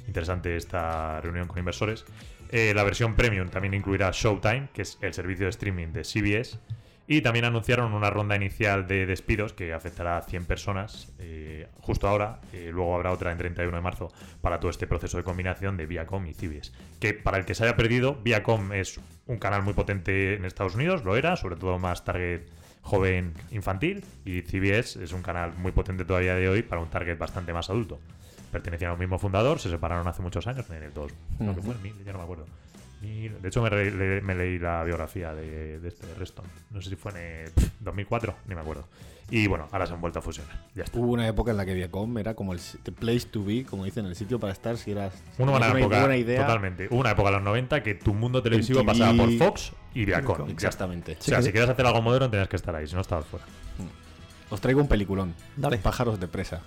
Interesante 0.06 0.56
esta 0.56 1.20
reunión 1.20 1.46
con 1.46 1.58
inversores. 1.58 2.04
Eh, 2.50 2.72
la 2.74 2.82
versión 2.82 3.14
premium 3.14 3.48
también 3.48 3.74
incluirá 3.74 4.10
Showtime, 4.12 4.68
que 4.72 4.82
es 4.82 4.98
el 5.00 5.14
servicio 5.14 5.46
de 5.46 5.50
streaming 5.50 5.88
de 5.88 6.02
CBS. 6.04 6.58
Y 7.10 7.22
también 7.22 7.46
anunciaron 7.46 7.94
una 7.94 8.10
ronda 8.10 8.36
inicial 8.36 8.86
de 8.86 9.06
despidos 9.06 9.54
que 9.54 9.72
afectará 9.72 10.18
a 10.18 10.22
100 10.22 10.44
personas 10.44 11.10
eh, 11.18 11.66
justo 11.80 12.06
ahora. 12.06 12.42
Eh, 12.52 12.68
luego 12.70 12.94
habrá 12.94 13.12
otra 13.12 13.32
en 13.32 13.38
31 13.38 13.74
de 13.74 13.82
marzo 13.82 14.12
para 14.42 14.60
todo 14.60 14.70
este 14.70 14.86
proceso 14.86 15.16
de 15.16 15.24
combinación 15.24 15.78
de 15.78 15.86
Viacom 15.86 16.26
y 16.26 16.34
CBS. 16.34 16.70
Que 17.00 17.14
para 17.14 17.38
el 17.38 17.46
que 17.46 17.54
se 17.54 17.64
haya 17.64 17.76
perdido, 17.76 18.14
Viacom 18.22 18.74
es 18.74 19.00
un 19.26 19.38
canal 19.38 19.62
muy 19.62 19.72
potente 19.72 20.34
en 20.34 20.44
Estados 20.44 20.74
Unidos, 20.74 21.02
lo 21.02 21.16
era, 21.16 21.36
sobre 21.36 21.56
todo 21.56 21.78
más 21.78 22.04
target 22.04 22.42
joven 22.82 23.32
infantil. 23.52 24.04
Y 24.26 24.42
CBS 24.42 25.02
es 25.02 25.14
un 25.14 25.22
canal 25.22 25.54
muy 25.56 25.72
potente 25.72 26.04
todavía 26.04 26.34
de 26.34 26.46
hoy 26.50 26.62
para 26.62 26.82
un 26.82 26.90
target 26.90 27.16
bastante 27.16 27.54
más 27.54 27.70
adulto. 27.70 27.98
Pertenecían 28.52 28.90
al 28.90 28.98
mismo 28.98 29.18
fundador, 29.18 29.60
se 29.60 29.70
separaron 29.70 30.06
hace 30.08 30.20
muchos 30.20 30.46
años, 30.46 30.68
en 30.68 30.82
el 30.82 30.92
2, 30.92 31.12
creo 31.38 31.54
que 31.54 31.62
fue 31.62 31.72
el 31.72 31.80
1000, 31.80 32.04
ya 32.04 32.12
no 32.12 32.18
me 32.18 32.24
acuerdo. 32.24 32.44
De 33.00 33.48
hecho, 33.48 33.62
me, 33.62 33.70
re- 33.70 33.90
le- 33.90 34.20
me 34.22 34.34
leí 34.34 34.58
la 34.58 34.82
biografía 34.84 35.32
de, 35.34 35.78
de 35.78 35.88
este 35.88 36.06
de 36.06 36.14
Reston. 36.14 36.44
No 36.70 36.80
sé 36.82 36.90
si 36.90 36.96
fue 36.96 37.12
en 37.12 37.18
el 37.18 37.50
pff, 37.52 37.70
2004, 37.80 38.34
ni 38.46 38.54
me 38.54 38.60
acuerdo. 38.60 38.86
Y 39.30 39.46
bueno, 39.46 39.68
ahora 39.72 39.86
se 39.86 39.92
han 39.92 40.00
vuelto 40.00 40.18
a 40.20 40.22
fusionar. 40.22 40.66
Ya 40.74 40.84
está. 40.84 40.98
Hubo 40.98 41.12
una 41.12 41.28
época 41.28 41.50
en 41.50 41.58
la 41.58 41.66
que 41.66 41.74
Viacom 41.74 42.16
era 42.18 42.34
como 42.34 42.54
el 42.54 42.60
place 42.98 43.26
to 43.30 43.44
be, 43.44 43.64
como 43.64 43.84
dicen, 43.84 44.06
el 44.06 44.16
sitio 44.16 44.40
para 44.40 44.52
estar 44.54 44.76
si 44.78 44.90
eras 44.92 45.12
Una 45.36 45.52
buena 45.52 45.68
época, 45.68 46.00
buena 46.00 46.16
idea. 46.16 46.40
totalmente. 46.40 46.88
Hubo 46.90 46.98
una 47.00 47.10
época 47.10 47.28
en 47.28 47.34
los 47.34 47.42
90 47.44 47.82
que 47.82 47.94
tu 47.94 48.14
mundo 48.14 48.42
televisivo 48.42 48.80
MTV. 48.82 48.86
pasaba 48.86 49.16
por 49.16 49.32
Fox 49.36 49.72
y 49.94 50.04
Viacom. 50.06 50.48
Exactamente. 50.48 51.16
O 51.20 51.22
sea, 51.22 51.42
si 51.42 51.52
querías 51.52 51.68
hacer 51.68 51.84
algo 51.86 52.00
moderno 52.00 52.30
tenías 52.30 52.48
que 52.48 52.56
estar 52.56 52.74
ahí, 52.74 52.86
si 52.86 52.94
no 52.94 53.02
estabas 53.02 53.26
fuera. 53.26 53.44
Os 54.50 54.60
traigo 54.62 54.80
un 54.80 54.88
peliculón. 54.88 55.34
Dale. 55.56 55.76
Pájaros 55.76 56.18
de 56.18 56.26
presa. 56.26 56.62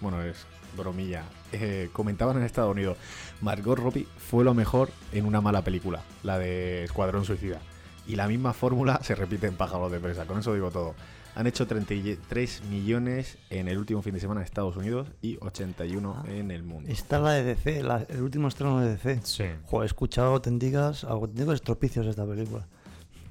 Bueno, 0.00 0.22
es 0.22 0.46
bromilla. 0.76 1.24
Eh, 1.52 1.88
comentaban 1.92 2.36
en 2.36 2.42
Estados 2.42 2.72
Unidos. 2.72 2.96
Margot 3.40 3.78
Robbie 3.78 4.06
fue 4.18 4.44
lo 4.44 4.54
mejor 4.54 4.90
en 5.12 5.26
una 5.26 5.40
mala 5.40 5.62
película, 5.62 6.02
la 6.22 6.38
de 6.38 6.84
Escuadrón 6.84 7.24
Suicida. 7.24 7.60
Y 8.06 8.16
la 8.16 8.28
misma 8.28 8.52
fórmula 8.52 9.00
se 9.02 9.14
repite 9.14 9.46
en 9.46 9.54
Pájaros 9.56 9.90
de 9.90 9.98
presa. 10.00 10.26
Con 10.26 10.38
eso 10.38 10.54
digo 10.54 10.70
todo. 10.70 10.94
Han 11.34 11.46
hecho 11.46 11.66
33 11.66 12.62
millones 12.70 13.36
en 13.50 13.68
el 13.68 13.76
último 13.76 14.00
fin 14.00 14.14
de 14.14 14.20
semana 14.20 14.40
en 14.40 14.46
Estados 14.46 14.76
Unidos 14.76 15.08
y 15.20 15.36
81 15.40 16.16
Ah. 16.18 16.24
en 16.30 16.50
el 16.50 16.62
mundo. 16.62 16.88
Esta 16.90 17.16
es 17.16 17.22
la 17.22 17.32
de 17.32 17.42
DC, 17.44 17.82
la- 17.82 18.06
el 18.08 18.22
último 18.22 18.48
estreno 18.48 18.80
de 18.80 18.90
DC. 18.96 19.20
Sí. 19.24 19.44
Joder, 19.66 19.84
he 19.84 19.86
escuchado 19.86 20.28
auténticas, 20.32 21.04
auténticos 21.04 21.56
estropicios 21.56 22.06
de 22.06 22.10
esta 22.12 22.24
película. 22.24 22.66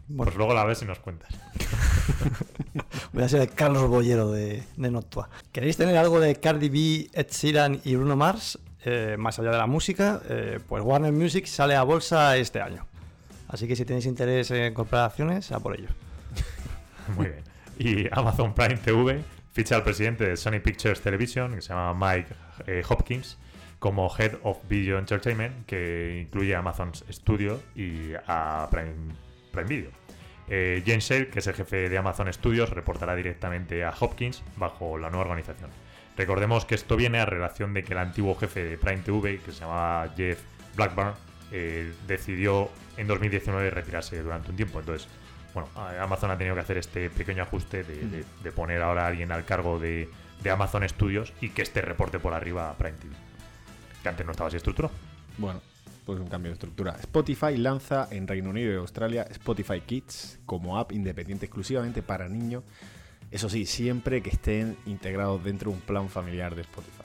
Bueno, 0.08 0.26
Pues 0.26 0.38
luego 0.38 0.54
la 0.54 0.66
ves 0.66 0.82
y 0.82 0.86
nos 0.86 1.00
cuentas. 1.00 1.30
voy 3.14 3.24
a 3.24 3.30
ser 3.30 3.42
el 3.42 3.50
Carlos 3.50 3.88
Bollero 3.88 4.32
de, 4.32 4.64
de 4.78 4.92
Noctua. 4.92 5.30
¿Queréis 5.52 5.78
tener 5.78 5.98
algo 5.98 6.20
de 6.20 6.36
Cardi 6.36 6.70
B, 6.70 7.10
Ed 7.14 7.28
Sheeran 7.30 7.82
y 7.84 7.96
Bruno 7.96 8.16
Mars? 8.16 8.60
Eh, 8.84 9.16
más 9.18 9.40
allá 9.40 9.50
de 9.50 9.58
la 9.58 9.66
música, 9.66 10.22
eh, 10.30 10.60
pues 10.68 10.84
Warner 10.84 11.12
Music 11.12 11.48
sale 11.48 11.76
a 11.76 11.82
bolsa 11.82 12.38
este 12.38 12.62
año. 12.62 12.86
Así 13.48 13.68
que 13.68 13.76
si 13.76 13.84
tenéis 13.84 14.06
interés 14.06 14.52
en 14.52 14.74
comprar 14.76 15.06
acciones, 15.06 15.52
a 15.52 15.60
por 15.60 15.76
ello. 15.76 15.90
Muy 17.16 17.28
bien. 17.28 17.44
Y 17.80 18.08
Amazon 18.12 18.54
Prime 18.54 18.78
TV 18.78 19.24
ficha 19.54 19.76
al 19.76 19.84
presidente 19.84 20.28
de 20.28 20.38
Sony 20.38 20.60
Pictures 20.64 21.02
Television, 21.02 21.56
que 21.56 21.62
se 21.62 21.70
llama 21.70 21.94
Mike 21.94 22.30
eh, 22.68 22.84
Hopkins, 22.88 23.38
como 23.80 24.08
Head 24.16 24.34
of 24.44 24.58
Video 24.70 25.00
Entertainment, 25.00 25.66
que 25.66 26.22
incluye 26.22 26.54
a 26.56 26.60
Amazon 26.60 26.92
Studio 27.10 27.62
y 27.76 28.12
a 28.28 28.68
Prime, 28.70 28.94
Prime 29.56 29.68
Video. 29.70 29.90
Eh, 30.48 30.84
James 30.86 31.04
Shale, 31.04 31.28
que 31.30 31.40
es 31.40 31.48
el 31.48 31.56
jefe 31.56 31.90
de 31.90 31.98
Amazon 31.98 32.32
Studios, 32.32 32.70
reportará 32.70 33.16
directamente 33.16 33.84
a 33.84 33.94
Hopkins 34.00 34.44
bajo 34.58 34.98
la 35.00 35.10
nueva 35.10 35.24
organización. 35.26 35.72
Recordemos 36.18 36.66
que 36.66 36.76
esto 36.76 36.96
viene 36.96 37.20
a 37.20 37.26
relación 37.26 37.74
de 37.74 37.84
que 37.84 37.94
el 37.94 38.00
antiguo 38.00 38.36
jefe 38.36 38.64
de 38.64 38.78
Prime 38.78 39.02
TV, 39.02 39.40
que 39.40 39.52
se 39.52 39.62
llamaba 39.62 40.14
Jeff 40.16 40.40
Blackburn, 40.76 41.14
eh, 41.52 41.92
decidió 42.08 42.70
en 42.98 43.08
2019 43.08 43.70
retirarse 43.72 44.22
durante 44.22 44.50
un 44.52 44.56
tiempo. 44.56 44.80
Entonces, 44.80 45.08
bueno, 45.54 45.70
Amazon 46.00 46.32
ha 46.32 46.38
tenido 46.38 46.54
que 46.56 46.62
hacer 46.62 46.78
este 46.78 47.10
pequeño 47.10 47.44
ajuste 47.44 47.84
de, 47.84 47.96
de- 48.08 48.26
de 48.44 48.52
poner 48.52 48.82
ahora 48.82 49.06
a 49.06 49.08
alguien 49.08 49.32
al 49.32 49.46
cargo 49.46 49.80
de, 49.80 50.10
de 50.44 50.50
Amazon 50.52 50.88
Studios 50.88 51.34
y 51.42 51.50
que 51.50 51.62
este 51.64 51.82
reporte 51.82 52.20
por 52.20 52.34
arriba 52.34 52.70
a 52.70 52.78
Prime 52.78 52.98
TV. 52.98 53.14
Que 54.04 54.10
antes 54.10 54.26
no 54.26 54.32
estaba 54.34 54.48
así 54.50 54.58
estructurado. 54.58 54.94
Bueno, 55.38 55.62
pues 56.06 56.20
un 56.20 56.28
cambio 56.28 56.52
de 56.52 56.54
estructura. 56.54 56.96
Spotify 57.00 57.58
lanza 57.58 58.08
en 58.12 58.28
Reino 58.28 58.52
Unido 58.52 58.74
y 58.74 58.76
Australia 58.76 59.24
Spotify 59.32 59.82
Kids 59.82 60.40
como 60.46 60.78
app 60.78 60.92
independiente 60.92 61.48
exclusivamente 61.48 62.02
para 62.02 62.30
niños. 62.30 62.64
Eso 63.32 63.50
sí, 63.50 63.66
siempre 63.66 64.22
que 64.22 64.30
estén 64.30 64.78
integrados 64.86 65.44
dentro 65.44 65.72
de 65.72 65.78
un 65.78 65.82
plan 65.82 66.08
familiar 66.10 66.56
de 66.56 66.62
Spotify. 66.62 67.04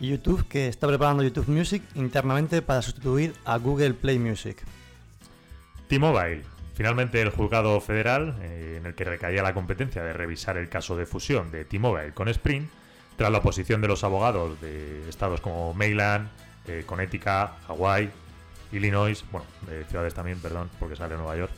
Y 0.00 0.10
YouTube, 0.10 0.46
que 0.48 0.68
está 0.68 0.86
preparando 0.86 1.22
YouTube 1.22 1.48
Music 1.48 1.82
internamente 1.94 2.62
para 2.62 2.82
sustituir 2.82 3.34
a 3.44 3.58
Google 3.58 3.94
Play 3.94 4.18
Music. 4.18 4.56
T-Mobile. 5.88 6.42
Finalmente 6.74 7.20
el 7.20 7.30
juzgado 7.30 7.80
federal, 7.80 8.36
eh, 8.40 8.76
en 8.78 8.86
el 8.86 8.94
que 8.94 9.04
recaía 9.04 9.42
la 9.42 9.52
competencia 9.52 10.02
de 10.02 10.12
revisar 10.12 10.56
el 10.56 10.68
caso 10.68 10.96
de 10.96 11.06
fusión 11.06 11.50
de 11.50 11.64
T-Mobile 11.64 12.14
con 12.14 12.28
Sprint, 12.28 12.70
tras 13.16 13.32
la 13.32 13.38
oposición 13.38 13.80
de 13.80 13.88
los 13.88 14.04
abogados 14.04 14.60
de 14.60 15.08
estados 15.08 15.40
como 15.40 15.74
Maryland, 15.74 16.28
eh, 16.68 16.84
Connecticut, 16.86 17.50
Hawaii, 17.66 18.08
Illinois, 18.72 19.24
bueno, 19.32 19.46
de 19.66 19.84
ciudades 19.84 20.14
también, 20.14 20.38
perdón, 20.40 20.68
porque 20.78 20.96
sale 20.96 21.16
Nueva 21.16 21.36
York, 21.36 21.52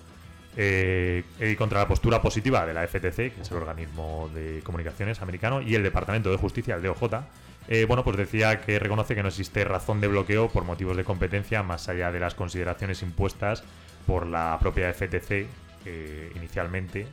eh, 0.56 1.22
y 1.40 1.54
contra 1.56 1.78
la 1.80 1.88
postura 1.88 2.20
positiva 2.20 2.66
de 2.66 2.74
la 2.74 2.82
FTC, 2.86 3.32
que 3.34 3.40
es 3.42 3.50
el 3.50 3.56
organismo 3.58 4.28
de 4.34 4.60
comunicaciones 4.64 5.22
americano, 5.22 5.62
y 5.62 5.74
el 5.74 5.82
Departamento 5.82 6.30
de 6.30 6.36
Justicia, 6.36 6.74
el 6.74 6.82
DOJ, 6.82 7.22
eh, 7.68 7.84
bueno, 7.84 8.02
pues 8.02 8.16
decía 8.16 8.60
que 8.60 8.78
reconoce 8.78 9.14
que 9.14 9.22
no 9.22 9.28
existe 9.28 9.64
razón 9.64 10.00
de 10.00 10.08
bloqueo 10.08 10.48
por 10.48 10.64
motivos 10.64 10.96
de 10.96 11.04
competencia 11.04 11.62
más 11.62 11.88
allá 11.88 12.10
de 12.10 12.18
las 12.18 12.34
consideraciones 12.34 13.02
impuestas 13.02 13.62
por 14.06 14.26
la 14.26 14.58
propia 14.60 14.88
FTC 14.92 15.46
eh, 15.86 16.32
inicialmente, 16.34 17.06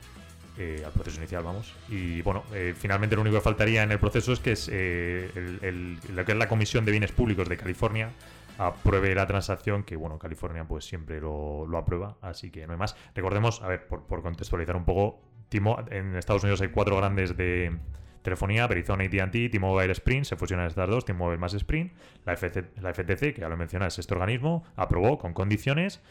eh, 0.57 0.81
al 0.83 0.91
proceso 0.91 1.17
inicial, 1.19 1.43
vamos. 1.43 1.73
Y 1.89 2.21
bueno, 2.23 2.43
eh, 2.53 2.73
finalmente 2.75 3.15
lo 3.15 3.21
único 3.21 3.37
que 3.37 3.41
faltaría 3.43 3.83
en 3.83 3.91
el 3.91 3.99
proceso 3.99 4.33
es 4.33 4.39
que 4.39 4.53
es, 4.53 4.67
eh, 4.71 5.29
el- 5.61 5.99
lo 6.15 6.25
que 6.25 6.31
es 6.31 6.37
la 6.37 6.47
Comisión 6.49 6.83
de 6.85 6.91
Bienes 6.91 7.11
Públicos 7.11 7.47
de 7.47 7.57
California 7.57 8.09
apruebe 8.57 9.13
la 9.15 9.27
transacción, 9.27 9.83
que 9.83 9.95
bueno, 9.95 10.19
California 10.19 10.65
pues 10.67 10.85
siempre 10.85 11.19
lo, 11.19 11.65
aprueba, 11.77 12.17
así 12.21 12.51
que 12.51 12.65
no 12.65 12.73
hay 12.73 12.79
más. 12.79 12.95
Recordemos, 13.15 13.61
a 13.61 13.67
ver, 13.67 13.87
por, 13.87 14.21
contextualizar 14.21 14.75
un 14.75 14.85
poco, 14.85 15.21
Timo, 15.49 15.77
en 15.89 16.15
Estados 16.15 16.43
Unidos 16.43 16.61
hay 16.61 16.69
cuatro 16.69 16.97
grandes 16.97 17.37
de 17.37 17.77
telefonía, 18.21 18.67
Verizon, 18.67 19.01
AT&T, 19.01 19.49
T-Mobile, 19.49 19.91
Sprint, 19.93 20.25
se 20.25 20.35
fusionan 20.35 20.67
estas 20.67 20.89
dos, 20.89 21.05
T-Mobile 21.05 21.37
más 21.37 21.53
Sprint, 21.53 21.93
la 22.25 22.35
FTC, 22.35 23.33
que 23.33 23.41
ya 23.41 23.49
lo 23.49 23.55
mencionas, 23.55 23.93
es 23.93 23.99
este 23.99 24.13
organismo, 24.13 24.65
aprobó 24.75 25.17
con 25.17 25.33
condiciones, 25.33 26.01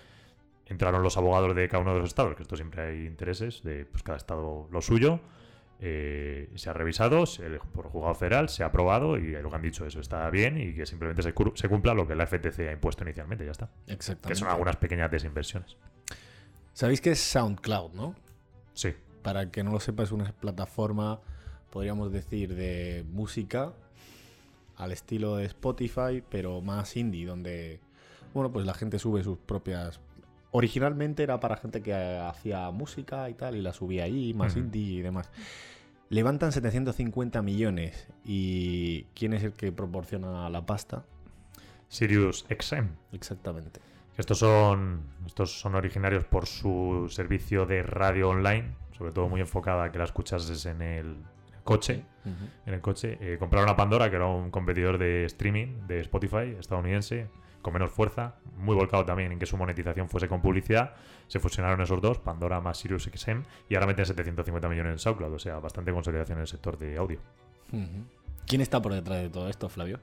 entraron 0.66 1.02
los 1.02 1.16
abogados 1.16 1.54
de 1.54 1.68
cada 1.68 1.82
uno 1.82 1.92
de 1.92 2.00
los 2.00 2.08
estados, 2.08 2.34
que 2.34 2.42
esto 2.42 2.56
siempre 2.56 2.82
hay 2.82 3.06
intereses, 3.06 3.62
de 3.62 3.84
pues 3.84 4.02
cada 4.02 4.16
estado 4.16 4.68
lo 4.70 4.80
suyo, 4.80 5.20
eh, 5.80 6.50
se 6.54 6.70
ha 6.70 6.72
revisado 6.72 7.26
se- 7.26 7.58
por 7.72 7.88
juzgado 7.88 8.14
federal, 8.14 8.48
se 8.48 8.62
ha 8.62 8.66
aprobado 8.66 9.18
y 9.18 9.30
lo 9.32 9.50
que 9.50 9.56
han 9.56 9.62
dicho 9.62 9.84
eso 9.86 10.00
está 10.00 10.28
bien 10.30 10.58
y 10.58 10.74
que 10.74 10.86
simplemente 10.86 11.22
se, 11.22 11.34
se 11.54 11.68
cumpla 11.68 11.92
lo 11.94 12.06
que 12.06 12.14
la 12.14 12.26
FTC 12.26 12.60
ha 12.68 12.72
impuesto 12.72 13.04
inicialmente, 13.04 13.44
ya 13.44 13.50
está. 13.52 13.70
Exactamente. 13.86 14.28
Que 14.28 14.34
son 14.36 14.48
algunas 14.48 14.76
pequeñas 14.76 15.10
desinversiones. 15.10 15.76
Sabéis 16.72 17.00
que 17.00 17.10
es 17.12 17.20
SoundCloud, 17.20 17.92
¿no? 17.92 18.14
Sí. 18.74 18.94
Para 19.22 19.42
el 19.42 19.50
que 19.50 19.62
no 19.64 19.72
lo 19.72 19.80
sepa, 19.80 20.02
es 20.02 20.12
una 20.12 20.32
plataforma, 20.32 21.20
podríamos 21.70 22.12
decir, 22.12 22.54
de 22.54 23.04
música 23.10 23.72
al 24.76 24.92
estilo 24.92 25.36
de 25.36 25.46
Spotify, 25.46 26.22
pero 26.28 26.60
más 26.60 26.96
indie, 26.96 27.26
donde, 27.26 27.80
bueno, 28.34 28.52
pues 28.52 28.66
la 28.66 28.74
gente 28.74 28.98
sube 28.98 29.22
sus 29.22 29.38
propias... 29.38 30.00
Originalmente 30.56 31.22
era 31.22 31.38
para 31.38 31.58
gente 31.58 31.82
que 31.82 31.92
hacía 31.92 32.70
música 32.70 33.28
y 33.28 33.34
tal, 33.34 33.56
y 33.56 33.60
la 33.60 33.74
subía 33.74 34.04
ahí, 34.04 34.32
más 34.32 34.56
indie 34.56 35.00
y 35.00 35.02
demás. 35.02 35.30
Levantan 36.08 36.50
750 36.50 37.42
millones. 37.42 38.08
¿Y 38.24 39.02
quién 39.14 39.34
es 39.34 39.42
el 39.42 39.52
que 39.52 39.70
proporciona 39.70 40.48
la 40.48 40.64
pasta? 40.64 41.04
Sirius 41.88 42.46
XM. 42.48 42.88
Exactamente. 43.12 43.80
Estos 44.16 44.38
son, 44.38 45.02
estos 45.26 45.60
son 45.60 45.74
originarios 45.74 46.24
por 46.24 46.46
su 46.46 47.06
servicio 47.10 47.66
de 47.66 47.82
radio 47.82 48.30
online, 48.30 48.76
sobre 48.96 49.12
todo 49.12 49.28
muy 49.28 49.42
enfocada 49.42 49.84
a 49.84 49.92
que 49.92 49.98
la 49.98 50.04
escuchases 50.04 50.64
en 50.64 50.80
el 50.80 51.16
coche. 51.64 52.02
En 52.64 52.72
el 52.72 52.80
coche. 52.80 53.18
Eh, 53.20 53.36
compraron 53.38 53.68
a 53.68 53.76
Pandora, 53.76 54.08
que 54.08 54.16
era 54.16 54.26
un 54.26 54.50
competidor 54.50 54.96
de 54.96 55.26
streaming 55.26 55.86
de 55.86 56.00
Spotify 56.00 56.56
estadounidense, 56.58 57.28
con 57.66 57.72
menos 57.72 57.90
fuerza, 57.90 58.36
muy 58.58 58.76
volcado 58.76 59.04
también 59.04 59.32
en 59.32 59.40
que 59.40 59.46
su 59.46 59.56
monetización 59.56 60.08
fuese 60.08 60.28
con 60.28 60.40
publicidad. 60.40 60.94
Se 61.26 61.40
fusionaron 61.40 61.80
esos 61.80 62.00
dos, 62.00 62.20
Pandora 62.20 62.60
más 62.60 62.78
Sirius 62.78 63.10
XM, 63.12 63.42
y 63.68 63.74
ahora 63.74 63.88
meten 63.88 64.06
750 64.06 64.68
millones 64.68 64.92
en 64.92 64.98
SoundCloud, 65.00 65.32
o 65.32 65.38
sea, 65.40 65.58
bastante 65.58 65.92
consolidación 65.92 66.38
en 66.38 66.42
el 66.42 66.46
sector 66.46 66.78
de 66.78 66.96
audio. 66.96 67.18
¿Quién 68.46 68.60
está 68.60 68.80
por 68.80 68.94
detrás 68.94 69.20
de 69.20 69.30
todo 69.30 69.48
esto, 69.48 69.68
Flavio? 69.68 69.98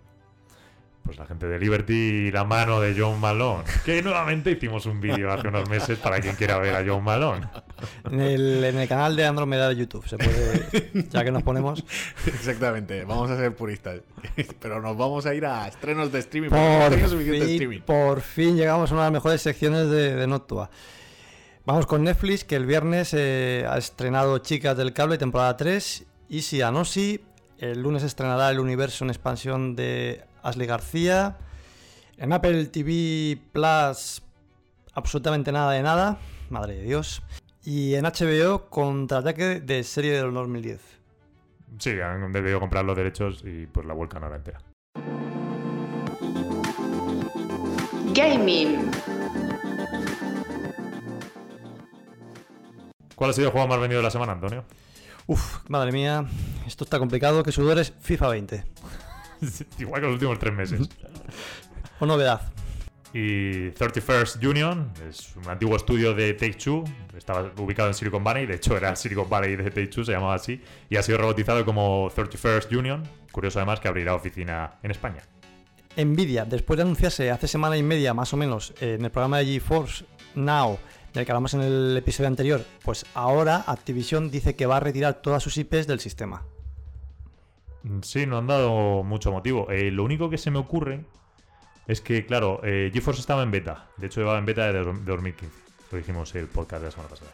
Pues 1.04 1.18
la 1.18 1.26
gente 1.26 1.48
de 1.48 1.60
Liberty 1.60 1.94
y 1.94 2.32
la 2.32 2.46
mano 2.46 2.80
de 2.80 2.96
John 2.98 3.20
Malone. 3.20 3.66
Que 3.84 4.02
nuevamente 4.02 4.52
hicimos 4.52 4.86
un 4.86 5.02
vídeo 5.02 5.32
hace 5.32 5.50
unos 5.50 5.70
meses 5.70 6.00
para 6.00 6.22
quien 6.22 6.36
quiera 6.36 6.58
ver 6.60 6.76
a 6.76 6.84
John 6.88 7.04
Malone. 7.04 7.46
En 8.10 8.22
el, 8.22 8.64
en 8.64 8.78
el 8.80 8.88
canal 8.88 9.16
de 9.16 9.26
Andromeda 9.26 9.68
de 9.68 9.76
YouTube, 9.76 10.08
se 10.08 10.18
puede, 10.18 10.90
ya 11.10 11.24
que 11.26 11.32
nos 11.32 11.44
ponemos. 11.44 11.84
Exactamente, 12.26 13.04
vamos 13.04 13.30
a 13.32 13.38
ser 13.38 13.54
puristas. 13.54 14.00
Pero 14.62 14.82
nos 14.82 14.96
vamos 14.96 15.26
a 15.26 15.36
ir 15.36 15.46
a 15.46 15.68
estrenos 15.68 16.10
de 16.12 16.20
streaming. 16.20 16.50
no 16.50 16.56
Por 16.56 16.94
fin, 16.94 17.34
streaming. 17.34 17.82
por 17.82 18.22
fin 18.22 18.56
llegamos 18.56 18.90
a 18.92 18.94
una 18.94 19.04
de 19.04 19.08
las 19.08 19.14
mejores 19.14 19.42
secciones 19.42 19.90
de, 19.90 20.16
de 20.16 20.28
Noctua. 20.28 20.70
Vamos 21.66 21.86
con 21.86 22.04
Netflix, 22.04 22.44
que 22.44 22.56
el 22.56 22.66
viernes 22.66 23.14
eh, 23.14 23.66
ha 23.70 23.78
estrenado 23.78 24.38
Chicas 24.40 24.78
del 24.78 24.94
Cable, 24.94 25.18
temporada 25.18 25.56
3. 25.58 26.06
Easy 26.30 26.62
Anosi. 26.62 27.22
El 27.58 27.82
lunes 27.82 28.04
estrenará 28.04 28.50
el 28.50 28.60
universo 28.60 29.04
en 29.06 29.10
expansión 29.10 29.76
de 29.76 30.24
Ashley 30.44 30.68
García. 30.68 31.38
En 32.18 32.32
Apple 32.32 32.66
TV 32.68 33.42
Plus, 33.52 34.22
absolutamente 34.94 35.52
nada 35.52 35.72
de 35.72 35.82
nada. 35.82 36.20
Madre 36.50 36.76
de 36.76 36.84
Dios. 36.84 37.24
Y 37.64 37.96
en 37.96 38.06
HBO, 38.06 38.70
contraataque 38.70 39.62
de 39.62 39.84
serie 39.84 40.12
del 40.14 40.34
2010. 40.34 40.82
Sí, 41.80 42.00
han 42.00 42.32
debido 42.32 42.60
comprar 42.60 42.86
los 42.86 42.96
derechos 42.96 43.42
y 43.44 43.66
pues 43.68 43.86
la 43.88 43.94
vuelcan 43.94 44.24
ahora 44.24 44.36
entera. 44.36 44.60
Gaming. 48.14 48.92
¿Cuál 53.16 53.30
ha 53.30 53.34
sido 53.34 53.48
el 53.48 53.54
juego 53.54 53.68
más 53.68 53.80
vendido 53.80 54.00
de 54.00 54.04
la 54.04 54.12
semana, 54.12 54.34
Antonio? 54.34 54.66
Uf, 55.26 55.68
madre 55.70 55.92
mía, 55.92 56.26
esto 56.68 56.84
está 56.84 57.00
complicado. 57.00 57.44
Que 57.44 57.52
sudores 57.52 57.94
FIFA 58.02 58.28
20. 58.28 58.64
Igual 59.80 60.02
que 60.02 60.08
los 60.08 60.14
últimos 60.14 60.40
tres 60.40 60.54
meses. 60.54 60.90
O 62.00 62.06
novedad. 62.06 62.42
Y 63.14 63.70
31st 63.70 64.44
Union 64.44 64.92
es 65.08 65.36
un 65.36 65.48
antiguo 65.48 65.76
estudio 65.76 66.16
de 66.16 66.34
Take 66.34 66.56
Two. 66.56 66.84
Estaba 67.16 67.52
ubicado 67.58 67.88
en 67.90 67.94
Silicon 67.94 68.24
Valley. 68.24 68.48
De 68.48 68.56
hecho, 68.56 68.76
era 68.76 68.96
Silicon 68.96 69.30
Valley 69.30 69.56
de 69.56 69.66
Take 69.66 69.88
Two, 69.88 70.04
se 70.04 70.14
llamaba 70.14 70.34
así. 70.34 70.60
Y 70.90 70.98
ha 70.98 71.04
sido 71.04 71.20
rebautizado 71.20 71.64
como 71.64 72.10
31st 72.10 72.76
Union. 72.76 73.04
Curioso 73.32 73.60
además 73.60 73.80
que 73.80 73.88
abrirá 73.88 74.16
oficina 74.16 74.80
en 74.82 74.92
España. 74.92 75.22
Nvidia, 75.96 76.46
después 76.46 76.78
de 76.78 76.84
anunciarse 76.84 77.30
hace 77.30 77.48
semana 77.48 77.78
y 77.78 77.84
media 77.84 78.16
más 78.16 78.34
o 78.34 78.38
menos 78.38 78.74
eh, 78.82 78.96
en 78.96 79.06
el 79.06 79.12
programa 79.12 79.38
de 79.38 79.46
GeForce 79.46 80.06
Now, 80.34 80.80
del 81.14 81.26
que 81.26 81.32
hablamos 81.32 81.54
en 81.54 81.62
el 81.62 81.96
episodio 81.96 82.28
anterior, 82.28 82.66
pues 82.84 83.06
ahora 83.14 83.64
Activision 83.68 84.32
dice 84.32 84.56
que 84.56 84.66
va 84.66 84.78
a 84.78 84.80
retirar 84.80 85.22
todas 85.22 85.44
sus 85.44 85.56
IPs 85.58 85.86
del 85.86 86.00
sistema. 86.00 86.44
Sí, 88.02 88.26
no 88.26 88.38
han 88.38 88.48
dado 88.48 89.04
mucho 89.04 89.32
motivo. 89.32 89.70
Eh, 89.70 89.92
lo 89.92 90.04
único 90.04 90.30
que 90.30 90.38
se 90.38 90.52
me 90.52 90.60
ocurre 90.60 91.02
es 91.88 92.00
que, 92.02 92.26
claro, 92.26 92.62
eh, 92.64 92.92
GeForce 92.94 93.20
estaba 93.22 93.44
en 93.44 93.52
beta. 93.52 93.88
De 93.98 94.08
hecho, 94.08 94.22
llevaba 94.22 94.40
en 94.40 94.46
beta 94.46 94.72
dos- 94.72 95.06
2015. 95.06 95.54
Lo 95.92 95.98
dijimos 95.98 96.34
el 96.36 96.48
podcast 96.48 96.82
de 96.82 96.88
la 96.88 96.92
semana 96.92 97.10
pasada. 97.10 97.32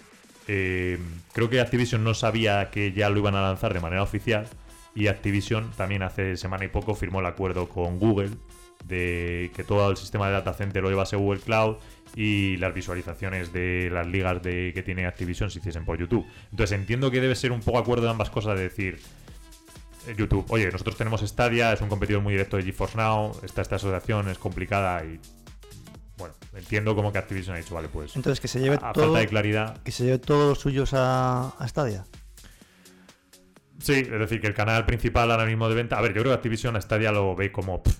Eh, 0.47 0.97
creo 1.33 1.49
que 1.49 1.61
Activision 1.61 2.03
no 2.03 2.13
sabía 2.15 2.71
que 2.71 2.91
ya 2.91 3.09
lo 3.11 3.19
iban 3.19 3.35
a 3.35 3.41
lanzar 3.41 3.73
de 3.73 3.79
manera 3.79 4.01
oficial. 4.03 4.47
Y 4.95 5.07
Activision 5.07 5.69
también 5.77 6.01
hace 6.01 6.35
semana 6.35 6.65
y 6.65 6.69
poco 6.69 6.95
firmó 6.95 7.19
el 7.19 7.27
acuerdo 7.27 7.69
con 7.69 7.99
Google 7.99 8.31
de 8.85 9.51
que 9.55 9.63
todo 9.63 9.91
el 9.91 9.97
sistema 9.97 10.27
de 10.27 10.33
data 10.33 10.53
center 10.53 10.81
lo 10.81 10.89
llevase 10.89 11.15
Google 11.15 11.41
Cloud 11.41 11.75
y 12.15 12.57
las 12.57 12.73
visualizaciones 12.73 13.53
de 13.53 13.89
las 13.91 14.07
ligas 14.07 14.41
de, 14.41 14.71
que 14.73 14.81
tiene 14.81 15.05
Activision 15.05 15.51
se 15.51 15.59
hiciesen 15.59 15.85
por 15.85 15.99
YouTube. 15.99 16.25
Entonces 16.49 16.77
entiendo 16.77 17.11
que 17.11 17.21
debe 17.21 17.35
ser 17.35 17.51
un 17.51 17.59
poco 17.59 17.77
acuerdo 17.77 18.05
de 18.05 18.09
ambas 18.11 18.29
cosas, 18.31 18.57
de 18.57 18.63
decir, 18.63 18.99
YouTube, 20.15 20.45
oye, 20.49 20.71
nosotros 20.71 20.95
tenemos 20.97 21.21
Stadia, 21.21 21.73
es 21.73 21.81
un 21.81 21.89
competidor 21.89 22.21
muy 22.21 22.33
directo 22.33 22.57
de 22.57 22.63
GeForce 22.63 22.97
Now, 22.97 23.31
esta, 23.43 23.61
esta 23.61 23.75
asociación 23.75 24.27
es 24.29 24.37
complicada 24.37 25.03
y 25.05 25.19
bueno, 26.17 26.35
entiendo 26.55 26.95
como 26.95 27.11
que 27.13 27.17
Activision 27.19 27.55
ha 27.55 27.59
dicho, 27.59 27.75
vale, 27.75 27.87
pues 27.89 28.15
Entonces 28.15 28.39
que 28.39 28.47
se 28.47 28.59
lleve 28.59 28.77
a, 28.81 28.89
a 28.89 28.93
todo, 28.93 29.05
falta 29.05 29.19
de 29.19 29.27
claridad, 29.27 29.81
que 29.83 29.91
se 29.91 30.03
lleve 30.05 30.19
todos 30.19 30.49
los 30.49 30.59
suyos 30.59 30.93
a, 30.93 31.49
a 31.49 31.67
Stadia. 31.67 32.05
sí, 33.79 33.93
es 33.93 34.19
decir, 34.19 34.41
que 34.41 34.47
el 34.47 34.53
canal 34.53 34.85
principal 34.85 35.31
ahora 35.31 35.45
mismo 35.45 35.69
de 35.69 35.75
venta, 35.75 35.97
a 35.97 36.01
ver, 36.01 36.13
yo 36.13 36.21
creo 36.21 36.33
que 36.33 36.37
Activision 36.37 36.75
a 36.75 36.81
Stadia 36.81 37.11
lo 37.11 37.35
ve 37.35 37.51
como 37.51 37.81
pff, 37.83 37.97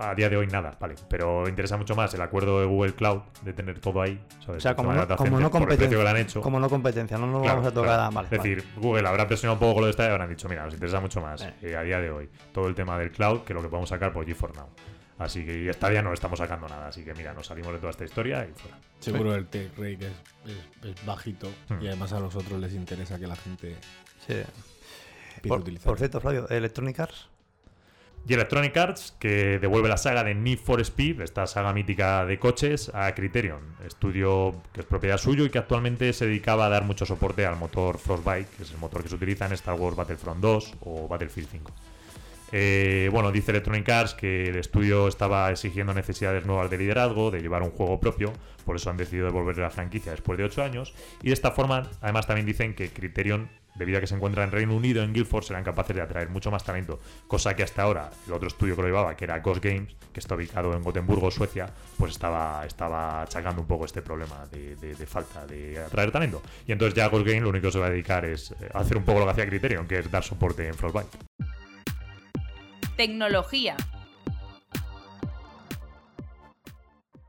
a 0.00 0.14
día 0.14 0.28
de 0.28 0.36
hoy 0.36 0.46
nada, 0.46 0.76
vale, 0.80 0.94
pero 1.08 1.48
interesa 1.48 1.76
mucho 1.76 1.94
más 1.94 2.12
el 2.14 2.20
acuerdo 2.22 2.60
de 2.60 2.66
Google 2.66 2.94
Cloud 2.94 3.20
de 3.42 3.52
tener 3.52 3.78
todo 3.80 4.02
ahí, 4.02 4.20
¿sabes? 4.44 4.58
O 4.58 4.60
sea, 4.60 4.74
como 4.76 4.92
no, 4.92 5.06
como 5.16 5.40
no 5.40 5.50
que 5.50 5.58
competencia. 5.58 6.02
le 6.02 6.08
han 6.10 6.16
hecho. 6.16 6.40
Como 6.40 6.58
no 6.60 6.68
competencia, 6.68 7.16
no 7.18 7.26
nos 7.26 7.42
Claro, 7.42 7.56
vamos 7.58 7.70
a 7.70 7.74
tocar 7.74 7.88
claro. 7.90 8.02
a... 8.02 8.10
Vale, 8.10 8.28
es 8.30 8.38
vale. 8.38 8.50
decir, 8.56 8.68
Google 8.76 9.08
habrá 9.08 9.26
presionado 9.26 9.54
un 9.54 9.60
poco 9.60 9.74
con 9.74 9.80
lo 9.82 9.86
de 9.88 9.92
Stadia 9.92 10.10
y 10.10 10.12
habrán 10.12 10.28
dicho, 10.30 10.48
mira, 10.48 10.64
nos 10.64 10.74
interesa 10.74 11.00
mucho 11.00 11.20
más 11.20 11.42
Eh. 11.42 11.54
eh, 11.62 11.76
a 11.76 11.82
día 11.82 12.00
de 12.00 12.10
hoy 12.10 12.28
todo 12.52 12.68
el 12.68 12.74
tema 12.74 12.98
del 12.98 13.10
cloud 13.10 13.40
que 13.42 13.54
lo 13.54 13.62
que 13.62 13.68
podemos 13.68 13.88
sacar 13.88 14.12
por 14.12 14.24
GeForce 14.26 14.56
Now. 14.58 14.68
Así 15.16 15.44
que 15.46 15.62
y 15.64 15.72
Stadia 15.72 16.02
no 16.02 16.12
estamos 16.12 16.38
sacando 16.40 16.66
nada. 16.68 16.88
Así 16.88 17.04
que 17.04 17.14
mira, 17.14 17.32
nos 17.32 17.46
salimos 17.46 17.72
de 17.72 17.78
toda 17.78 17.90
esta 17.90 18.04
historia 18.04 18.44
y 18.50 18.52
fuera. 18.58 18.76
Seguro 18.98 19.34
el 19.36 19.46
take 19.46 19.70
rate 19.76 20.06
es, 20.06 20.12
es- 20.84 20.90
es 20.98 21.06
bajito 21.06 21.48
Hmm. 21.68 21.82
y 21.82 21.86
además 21.86 22.12
a 22.12 22.18
los 22.20 22.34
otros 22.34 22.60
les 22.60 22.72
interesa 22.74 23.18
que 23.18 23.26
la 23.28 23.36
gente 23.36 23.76
Sí. 24.26 24.34
Por, 25.48 25.62
por 25.80 25.98
cierto, 25.98 26.20
Flavio, 26.20 26.48
Electronic 26.48 26.98
Arts. 27.00 27.28
Y 28.26 28.32
Electronic 28.32 28.74
Arts, 28.76 29.14
que 29.18 29.58
devuelve 29.58 29.88
la 29.88 29.98
saga 29.98 30.24
de 30.24 30.34
Need 30.34 30.58
for 30.58 30.80
Speed, 30.80 31.20
esta 31.20 31.46
saga 31.46 31.74
mítica 31.74 32.24
de 32.24 32.38
coches, 32.38 32.90
a 32.94 33.14
Criterion, 33.14 33.60
estudio 33.86 34.62
que 34.72 34.80
es 34.80 34.86
propiedad 34.86 35.18
suyo 35.18 35.44
y 35.44 35.50
que 35.50 35.58
actualmente 35.58 36.10
se 36.14 36.26
dedicaba 36.26 36.64
a 36.66 36.68
dar 36.70 36.84
mucho 36.84 37.04
soporte 37.04 37.44
al 37.44 37.56
motor 37.56 37.98
Frostbite, 37.98 38.48
que 38.56 38.62
es 38.62 38.70
el 38.70 38.78
motor 38.78 39.02
que 39.02 39.10
se 39.10 39.16
utiliza 39.16 39.44
en 39.44 39.52
Star 39.52 39.74
Wars 39.74 39.94
Battlefront 39.94 40.40
2 40.40 40.74
o 40.86 41.06
Battlefield 41.06 41.48
5. 41.50 41.72
Eh, 42.52 43.10
bueno, 43.12 43.30
dice 43.32 43.50
Electronic 43.50 43.88
Arts 43.88 44.14
que 44.14 44.48
el 44.48 44.56
estudio 44.56 45.08
estaba 45.08 45.50
exigiendo 45.50 45.92
necesidades 45.92 46.46
nuevas 46.46 46.70
de 46.70 46.78
liderazgo, 46.78 47.30
de 47.30 47.42
llevar 47.42 47.62
un 47.62 47.70
juego 47.70 48.00
propio, 48.00 48.32
por 48.64 48.76
eso 48.76 48.88
han 48.88 48.96
decidido 48.96 49.26
devolver 49.26 49.58
la 49.58 49.70
franquicia 49.70 50.12
después 50.12 50.38
de 50.38 50.44
8 50.44 50.62
años. 50.62 50.94
Y 51.20 51.26
de 51.26 51.34
esta 51.34 51.50
forma, 51.50 51.90
además, 52.00 52.26
también 52.26 52.46
dicen 52.46 52.74
que 52.74 52.88
Criterion, 52.88 53.50
debido 53.74 53.98
a 53.98 54.00
que 54.00 54.06
se 54.06 54.14
encuentra 54.14 54.44
en 54.44 54.50
Reino 54.52 54.74
Unido, 54.74 55.02
en 55.02 55.12
Guildford, 55.12 55.44
serán 55.44 55.64
capaces 55.64 55.96
de 55.96 56.02
atraer 56.02 56.28
mucho 56.28 56.50
más 56.50 56.64
talento, 56.64 57.00
cosa 57.26 57.54
que 57.56 57.62
hasta 57.62 57.82
ahora 57.82 58.10
el 58.26 58.32
otro 58.32 58.48
estudio 58.48 58.76
que 58.76 58.82
lo 58.82 58.88
llevaba, 58.88 59.16
que 59.16 59.24
era 59.24 59.38
Ghost 59.40 59.64
Games, 59.64 59.96
que 60.12 60.20
está 60.20 60.34
ubicado 60.34 60.74
en 60.74 60.82
Gotemburgo, 60.82 61.30
Suecia, 61.30 61.66
pues 61.98 62.12
estaba, 62.12 62.64
estaba 62.66 63.22
achacando 63.22 63.60
un 63.62 63.66
poco 63.66 63.84
este 63.84 64.02
problema 64.02 64.46
de, 64.46 64.76
de- 64.76 64.94
de 64.94 65.06
falta 65.06 65.46
de 65.46 65.78
atraer 65.78 66.10
talento. 66.12 66.40
Y 66.66 66.72
entonces 66.72 66.94
ya 66.94 67.08
Ghost 67.08 67.26
Games 67.26 67.42
lo 67.42 67.48
único 67.50 67.66
que 67.66 67.72
se 67.72 67.78
va 67.78 67.86
a 67.86 67.90
dedicar 67.90 68.24
es 68.24 68.52
eh, 68.52 68.70
a 68.72 68.78
hacer 68.80 68.96
un 68.96 69.04
poco 69.04 69.18
lo 69.20 69.24
que 69.26 69.32
hacía 69.32 69.46
Criterion, 69.46 69.86
que 69.86 69.98
es 69.98 70.10
dar 70.10 70.22
soporte 70.22 70.66
en 70.68 70.74
Frostbite. 70.74 71.08
Tecnología. 72.96 73.76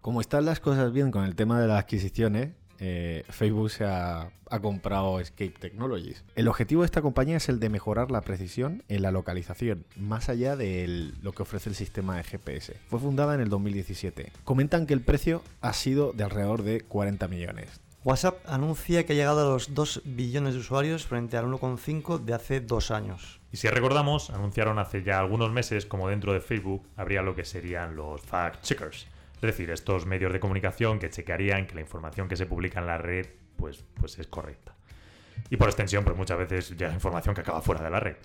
Como 0.01 0.21
están 0.21 0.45
las 0.45 0.59
cosas 0.59 0.91
bien 0.93 1.09
con 1.09 1.23
el 1.23 1.35
tema 1.35 1.59
de 1.59 1.67
las 1.67 1.79
adquisiciones, 1.79 2.49
eh, 2.79 3.23
Facebook 3.29 3.69
se 3.69 3.85
ha, 3.85 4.31
ha 4.49 4.59
comprado 4.59 5.19
Escape 5.19 5.53
Technologies. 5.59 6.23
El 6.35 6.47
objetivo 6.47 6.81
de 6.81 6.85
esta 6.85 7.01
compañía 7.01 7.37
es 7.37 7.49
el 7.49 7.59
de 7.59 7.69
mejorar 7.69 8.11
la 8.11 8.21
precisión 8.21 8.83
en 8.87 9.01
la 9.01 9.11
localización, 9.11 9.85
más 9.95 10.29
allá 10.29 10.55
de 10.55 11.11
lo 11.21 11.33
que 11.33 11.43
ofrece 11.43 11.69
el 11.69 11.75
sistema 11.75 12.17
de 12.17 12.23
GPS. 12.23 12.77
Fue 12.89 12.99
fundada 12.99 13.35
en 13.35 13.41
el 13.41 13.49
2017. 13.49 14.31
Comentan 14.43 14.85
que 14.85 14.93
el 14.93 15.01
precio 15.01 15.41
ha 15.61 15.73
sido 15.73 16.13
de 16.13 16.23
alrededor 16.23 16.63
de 16.63 16.81
40 16.81 17.27
millones. 17.27 17.81
WhatsApp 18.05 18.37
anuncia 18.45 19.03
que 19.03 19.13
ha 19.13 19.15
llegado 19.15 19.41
a 19.41 19.51
los 19.51 19.73
2 19.73 20.03
billones 20.05 20.53
de 20.53 20.59
usuarios 20.59 21.07
frente 21.07 21.37
al 21.37 21.45
1,5 21.45 22.19
de 22.19 22.35
hace 22.35 22.61
dos 22.61 22.91
años. 22.91 23.41
Y 23.51 23.57
si 23.57 23.67
recordamos, 23.67 24.29
anunciaron 24.29 24.77
hace 24.77 25.01
ya 25.01 25.17
algunos 25.17 25.51
meses 25.51 25.87
como 25.87 26.07
dentro 26.09 26.31
de 26.31 26.39
Facebook 26.39 26.87
habría 26.95 27.23
lo 27.23 27.35
que 27.35 27.45
serían 27.45 27.95
los 27.95 28.21
fact-checkers. 28.21 29.07
Es 29.45 29.51
decir, 29.55 29.69
estos 29.69 30.07
medios 30.07 30.33
de 30.33 30.39
comunicación 30.39 30.97
que 30.97 31.11
chequearían 31.11 31.67
que 31.67 31.75
la 31.75 31.81
información 31.81 32.27
que 32.27 32.35
se 32.35 32.47
publica 32.47 32.79
en 32.79 32.87
la 32.87 32.97
red 32.97 33.27
pues, 33.57 33.85
pues 33.93 34.17
es 34.17 34.25
correcta. 34.25 34.73
Y 35.51 35.57
por 35.57 35.67
extensión, 35.67 36.03
pues 36.03 36.17
muchas 36.17 36.39
veces 36.39 36.75
ya 36.75 36.91
información 36.91 37.35
que 37.35 37.41
acaba 37.41 37.61
fuera 37.61 37.83
de 37.83 37.91
la 37.91 37.99
red. 37.99 38.15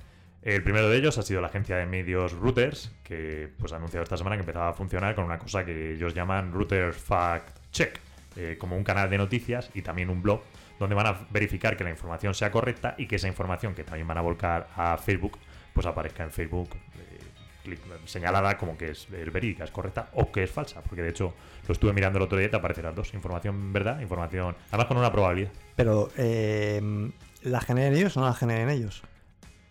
El 0.41 0.63
primero 0.63 0.89
de 0.89 0.97
ellos 0.97 1.19
ha 1.19 1.23
sido 1.23 1.43
la 1.43 1.49
agencia 1.49 1.77
de 1.77 1.85
medios 1.85 2.33
Reuters, 2.33 2.91
que 3.05 3.53
pues, 3.59 3.75
ha 3.75 3.77
anunciado 3.77 4.03
esta 4.03 4.17
semana 4.17 4.37
que 4.37 4.41
empezaba 4.41 4.71
a 4.71 4.73
funcionar 4.73 5.15
con 5.15 5.25
una 5.25 5.39
cosa 5.39 5.63
que 5.63 5.93
ellos 5.93 6.15
llaman 6.15 6.55
Reuters 6.55 6.97
Fact 6.97 7.59
Check, 7.71 8.01
eh, 8.37 8.57
como 8.59 8.79
un 8.79 8.83
canal 8.83 9.11
de 9.11 9.19
noticias 9.19 9.71
y 9.75 9.83
también 9.83 10.09
un 10.09 10.23
blog 10.23 10.41
donde 10.79 10.95
van 10.95 11.07
a 11.07 11.27
verificar 11.31 11.77
que 11.77 11.85
la 11.85 11.91
información 11.91 12.33
sea 12.33 12.51
correcta 12.51 12.95
y 12.97 13.07
que 13.07 13.17
esa 13.17 13.29
información 13.29 13.75
que 13.75 13.85
también 13.85 14.09
van 14.09 14.17
a 14.17 14.23
volcar 14.23 14.69
a 14.75 14.97
Facebook, 14.97 15.37
pues 15.75 15.85
aparezca 15.85 16.25
en 16.25 16.31
Facebook 16.31 16.71
señalada 18.07 18.57
como 18.57 18.77
que 18.77 18.91
es, 18.91 19.09
es 19.11 19.33
verídica, 19.33 19.65
es 19.65 19.71
correcta 19.71 20.09
o 20.15 20.31
que 20.33 20.43
es 20.45 20.51
falsa, 20.51 20.81
porque 20.83 21.03
de 21.03 21.11
hecho 21.11 21.35
lo 21.67 21.73
estuve 21.73 21.93
mirando 21.93 22.19
el 22.19 22.25
otro 22.25 22.39
día 22.39 22.49
y 22.49 22.51
te 22.51 22.57
aparecen 22.57 22.85
las 22.85 22.95
dos, 22.95 23.13
información 23.15 23.73
verdad, 23.73 24.01
información, 24.01 24.57
además 24.69 24.87
con 24.87 24.97
una 24.97 25.13
probabilidad. 25.13 25.51
Pero, 25.77 26.09
eh, 26.17 27.11
¿la 27.43 27.61
generan 27.61 27.95
ellos 27.95 28.17
o 28.17 28.21
no 28.21 28.27
la 28.27 28.35
generan 28.35 28.71
ellos? 28.71 29.03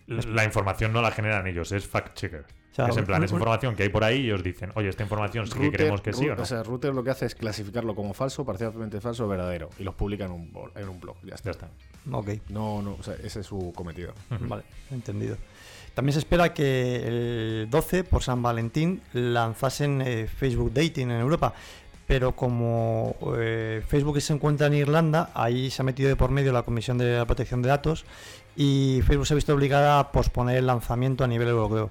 La 0.08 0.43
información 0.43 0.91
no 0.91 1.02
la 1.02 1.12
generan 1.12 1.45
ellos, 1.47 1.71
es 1.71 1.88
fact-checker. 1.91 2.45
O 2.71 2.75
sea, 2.82 2.88
es 2.88 2.97
en 2.97 3.06
plan, 3.06 3.23
es 3.23 3.32
información 3.32 3.75
que 3.75 3.84
hay 3.84 3.89
por 3.89 4.04
ahí 4.04 4.21
y 4.28 4.32
os 4.32 4.41
dicen, 4.43 4.71
oye, 4.75 4.89
esta 4.89 5.04
información 5.04 5.47
sí 5.47 5.60
que 5.60 5.71
creemos 5.71 6.02
que 6.02 6.13
sí 6.13 6.30
o 6.30 6.36
no. 6.36 6.45
sea, 6.45 6.63
Router 6.63 6.93
lo 6.93 7.04
que 7.04 7.10
hace 7.10 7.25
es 7.25 7.36
clasificarlo 7.36 7.93
como 7.95 8.13
falso, 8.13 8.45
parcialmente 8.45 9.02
falso 9.02 9.25
o 9.25 9.28
verdadero. 9.28 9.69
Y 9.80 9.84
los 9.84 9.95
publica 9.95 10.25
en 10.25 10.32
un, 10.32 10.71
en 10.75 10.88
un 10.88 10.99
blog. 10.99 11.17
Ya 11.23 11.30
Ya 11.30 11.36
está. 11.36 11.49
está. 11.52 11.69
Ok, 12.12 12.30
No, 12.49 12.82
no, 12.82 12.93
o 12.93 13.04
sea, 13.04 13.15
ese 13.15 13.41
es 13.41 13.45
su 13.47 13.73
cometido. 13.75 14.13
vale, 14.30 14.63
entendido. 14.91 15.36
También 15.99 16.13
se 16.13 16.19
espera 16.19 16.53
que 16.53 16.95
el 16.95 17.67
12, 17.69 18.05
por 18.05 18.23
San 18.23 18.41
Valentín, 18.41 19.01
lanzasen 19.12 20.01
eh, 20.01 20.27
Facebook 20.27 20.71
Dating 20.73 21.12
en 21.12 21.19
Europa. 21.19 21.53
Pero 22.07 22.38
como 22.38 23.17
eh, 23.38 23.83
Facebook 23.85 24.21
se 24.21 24.31
encuentra 24.31 24.67
en 24.67 24.75
Irlanda, 24.75 25.29
ahí 25.33 25.69
se 25.69 25.81
ha 25.81 25.83
metido 25.83 26.07
de 26.07 26.15
por 26.15 26.31
medio 26.31 26.53
la 26.53 26.63
Comisión 26.63 26.97
de 26.97 27.17
la 27.17 27.25
Protección 27.25 27.62
de 27.62 27.67
Datos 27.67 28.05
y 28.55 29.01
Facebook 29.05 29.27
se 29.27 29.33
ha 29.33 29.35
visto 29.35 29.53
obligada 29.53 29.99
a 29.99 30.13
posponer 30.13 30.55
el 30.55 30.67
lanzamiento 30.67 31.25
a 31.25 31.27
nivel 31.27 31.49
europeo. 31.49 31.89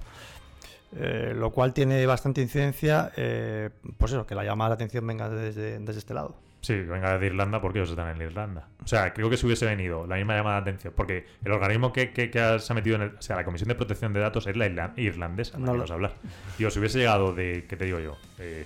Eh, 0.95 1.33
lo 1.35 1.51
cual 1.51 1.71
tiene 1.71 2.03
bastante 2.07 2.41
incidencia, 2.41 3.11
pues 3.13 4.11
eso, 4.11 4.25
que 4.25 4.33
la 4.33 4.43
llamada 4.43 4.69
de 4.69 4.73
atención 4.73 5.05
venga 5.05 5.29
desde, 5.29 5.77
desde 5.77 5.99
este 5.99 6.15
lado. 6.15 6.33
Sí, 6.61 6.75
venga 6.75 7.17
de 7.17 7.25
Irlanda 7.27 7.61
porque 7.61 7.79
ellos 7.79 7.89
están 7.91 8.13
en 8.15 8.21
Irlanda. 8.21 8.67
O 8.83 8.87
sea, 8.87 9.13
creo 9.13 9.29
que 9.29 9.37
si 9.37 9.45
hubiese 9.45 9.65
venido 9.65 10.05
la 10.05 10.17
misma 10.17 10.35
llamada 10.35 10.57
de 10.57 10.61
atención, 10.63 10.93
porque 10.95 11.25
el 11.45 11.51
organismo 11.53 11.93
que, 11.93 12.11
que- 12.11 12.29
que 12.29 12.59
se 12.59 12.73
ha 12.73 12.75
metido 12.75 12.97
en 12.97 13.03
el. 13.03 13.09
O 13.17 13.21
sea, 13.21 13.37
la 13.37 13.45
Comisión 13.45 13.69
de 13.69 13.75
Protección 13.75 14.11
de 14.11 14.19
Datos 14.19 14.45
es 14.45 14.57
la 14.57 14.67
irla- 14.67 14.93
irlandesa, 14.97 15.57
No 15.57 15.73
lo- 15.73 15.85
lo 15.85 15.93
hablar. 15.93 16.15
Tío, 16.57 16.69
si 16.69 16.79
hubiese 16.79 16.97
llegado 16.99 17.33
de. 17.33 17.65
¿Qué 17.69 17.77
te 17.77 17.85
digo 17.85 17.99
yo? 17.99 18.17
Eh, 18.39 18.65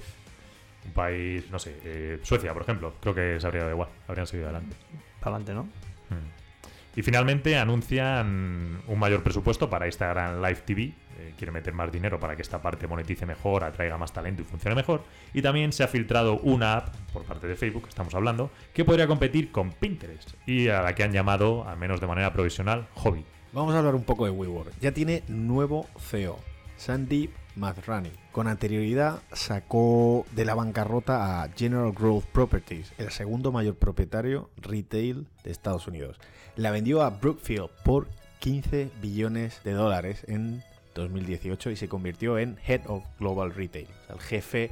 un 0.85 0.91
país, 0.93 1.49
no 1.51 1.59
sé, 1.59 1.79
eh, 1.85 2.19
Suecia, 2.23 2.51
por 2.53 2.63
ejemplo, 2.63 2.95
creo 2.99 3.13
que 3.13 3.39
se 3.39 3.45
habría 3.45 3.61
dado 3.61 3.73
igual, 3.73 3.89
habrían 4.07 4.25
seguido 4.27 4.49
adelante. 4.49 4.75
Para 5.19 5.35
adelante, 5.37 5.53
¿no? 5.53 5.63
Mm. 5.63 6.99
Y 6.99 7.01
finalmente 7.03 7.57
anuncian 7.57 8.81
un 8.87 8.99
mayor 8.99 9.23
presupuesto 9.23 9.69
para 9.69 9.85
Instagram 9.85 10.41
Live 10.41 10.61
TV. 10.65 10.93
Eh, 11.19 11.33
quiere 11.37 11.51
meter 11.51 11.73
más 11.73 11.91
dinero 11.91 12.19
para 12.19 12.35
que 12.35 12.41
esta 12.41 12.61
parte 12.61 12.87
monetice 12.87 13.25
mejor, 13.25 13.63
atraiga 13.63 13.97
más 13.97 14.11
talento 14.11 14.41
y 14.41 14.45
funcione 14.45 14.75
mejor. 14.75 15.03
Y 15.33 15.41
también 15.41 15.71
se 15.71 15.83
ha 15.83 15.87
filtrado 15.87 16.39
una 16.39 16.77
app 16.77 16.95
por 17.11 17.23
parte 17.23 17.47
de 17.47 17.55
Facebook, 17.55 17.83
que 17.83 17.89
estamos 17.89 18.13
hablando, 18.15 18.51
que 18.73 18.83
podría 18.83 19.07
competir 19.07 19.51
con 19.51 19.71
Pinterest 19.71 20.33
y 20.47 20.69
a 20.69 20.81
la 20.81 20.95
que 20.95 21.03
han 21.03 21.11
llamado, 21.11 21.67
al 21.67 21.77
menos 21.77 22.01
de 22.01 22.07
manera 22.07 22.33
provisional, 22.33 22.87
Hobby. 22.95 23.23
Vamos 23.51 23.75
a 23.75 23.79
hablar 23.79 23.93
un 23.93 24.03
poco 24.03 24.25
de 24.25 24.31
WeWork. 24.31 24.73
Ya 24.79 24.91
tiene 24.91 25.23
nuevo 25.27 25.87
CEO, 25.99 26.39
Sandeep 26.77 27.31
Mathrani. 27.55 28.11
Con 28.31 28.47
anterioridad 28.47 29.21
sacó 29.31 30.25
de 30.31 30.45
la 30.45 30.55
bancarrota 30.55 31.43
a 31.43 31.49
General 31.49 31.91
Growth 31.91 32.25
Properties, 32.25 32.93
el 32.97 33.11
segundo 33.11 33.51
mayor 33.51 33.75
propietario 33.75 34.49
retail 34.57 35.27
de 35.43 35.51
Estados 35.51 35.87
Unidos. 35.87 36.19
La 36.55 36.71
vendió 36.71 37.03
a 37.03 37.11
Brookfield 37.11 37.69
por 37.83 38.07
15 38.39 38.89
billones 39.01 39.61
de 39.63 39.73
dólares 39.73 40.25
en 40.27 40.63
2018 40.95 41.71
y 41.71 41.75
se 41.75 41.87
convirtió 41.87 42.37
en 42.37 42.57
Head 42.67 42.81
of 42.87 43.03
Global 43.19 43.53
Retail, 43.53 43.87
o 44.03 44.05
sea, 44.07 44.15
el 44.15 44.21
jefe 44.21 44.71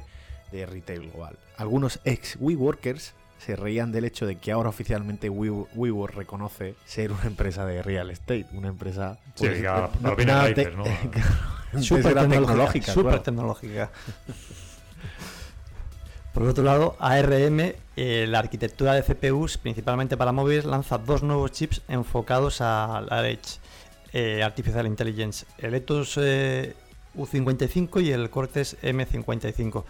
de 0.52 0.66
retail 0.66 1.10
global. 1.10 1.38
Algunos 1.56 2.00
ex 2.04 2.36
WeWorkers 2.40 3.14
se 3.38 3.56
reían 3.56 3.90
del 3.90 4.04
hecho 4.04 4.24
de 4.26 4.36
que 4.36 4.52
ahora 4.52 4.68
oficialmente 4.68 5.28
We- 5.28 5.66
WeWork 5.74 6.14
reconoce 6.14 6.74
ser 6.84 7.10
una 7.10 7.24
empresa 7.24 7.66
de 7.66 7.82
real 7.82 8.10
estate, 8.10 8.46
una 8.52 8.68
empresa 8.68 9.18
Sí, 9.34 9.46
pues, 9.46 9.54
te- 9.58 9.62
¿no? 9.62 9.88
Tecnológica. 10.54 11.22
tecnológica, 12.28 12.92
súper 12.92 13.02
claro. 13.10 13.22
tecnológica. 13.22 13.90
Por 16.34 16.44
otro 16.44 16.64
lado, 16.64 16.96
ARM, 16.98 17.74
eh, 17.96 18.26
la 18.26 18.38
arquitectura 18.38 18.94
de 18.94 19.02
CPUs, 19.02 19.58
principalmente 19.58 20.16
para 20.16 20.32
móviles, 20.32 20.64
lanza 20.64 20.96
dos 20.96 21.22
nuevos 21.22 21.52
chips 21.52 21.82
enfocados 21.88 22.62
a 22.62 23.02
la 23.06 23.28
Edge, 23.28 23.58
eh, 24.12 24.42
Artificial 24.42 24.86
Intelligence, 24.86 25.46
el 25.58 25.74
Ethos 25.74 26.18
eh, 26.20 26.74
U55 27.16 28.02
y 28.02 28.12
el 28.12 28.30
Cortex 28.30 28.76
M55. 28.82 29.84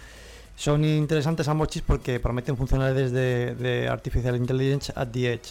Son 0.55 0.85
interesantes 0.85 1.49
ambos 1.49 1.69
chips 1.69 1.87
porque 1.87 2.21
prometen 2.21 2.57
funcionalidades 2.57 3.13
de, 3.13 3.55
de 3.55 3.89
Artificial 3.89 4.37
Intelligence 4.37 4.93
at 4.95 5.09
the 5.09 5.33
Edge. 5.33 5.51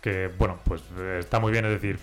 Que, 0.00 0.28
bueno, 0.36 0.58
pues 0.64 0.82
eh, 0.98 1.18
está 1.20 1.38
muy 1.38 1.52
bien, 1.52 1.64
es 1.64 1.80
decir, 1.80 1.98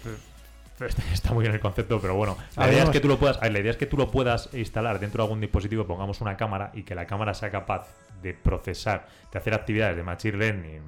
está 1.14 1.34
muy 1.34 1.44
bien 1.44 1.54
el 1.54 1.60
concepto, 1.60 2.00
pero 2.00 2.16
bueno, 2.16 2.38
la 2.56 2.72
idea 2.72 2.84
es 2.84 2.90
que 2.90 3.00
tú 3.02 3.08
lo 3.08 3.20
puedas, 3.20 3.40
la 3.42 3.60
idea 3.60 3.72
es 3.72 3.78
que 3.78 3.86
tú 3.86 3.98
lo 3.98 4.10
puedas 4.10 4.50
instalar 4.54 5.00
dentro 5.00 5.22
de 5.22 5.28
algún 5.28 5.42
dispositivo, 5.42 5.86
pongamos 5.86 6.22
una 6.22 6.38
cámara 6.38 6.72
y 6.74 6.84
que 6.84 6.96
la 6.96 7.06
cámara 7.06 7.34
sea 7.34 7.52
capaz 7.52 7.88
de 8.22 8.34
procesar, 8.34 9.08
de 9.32 9.38
hacer 9.38 9.54
actividades 9.54 9.98
de 9.98 10.04
machine 10.04 10.38
learning, 10.38 10.82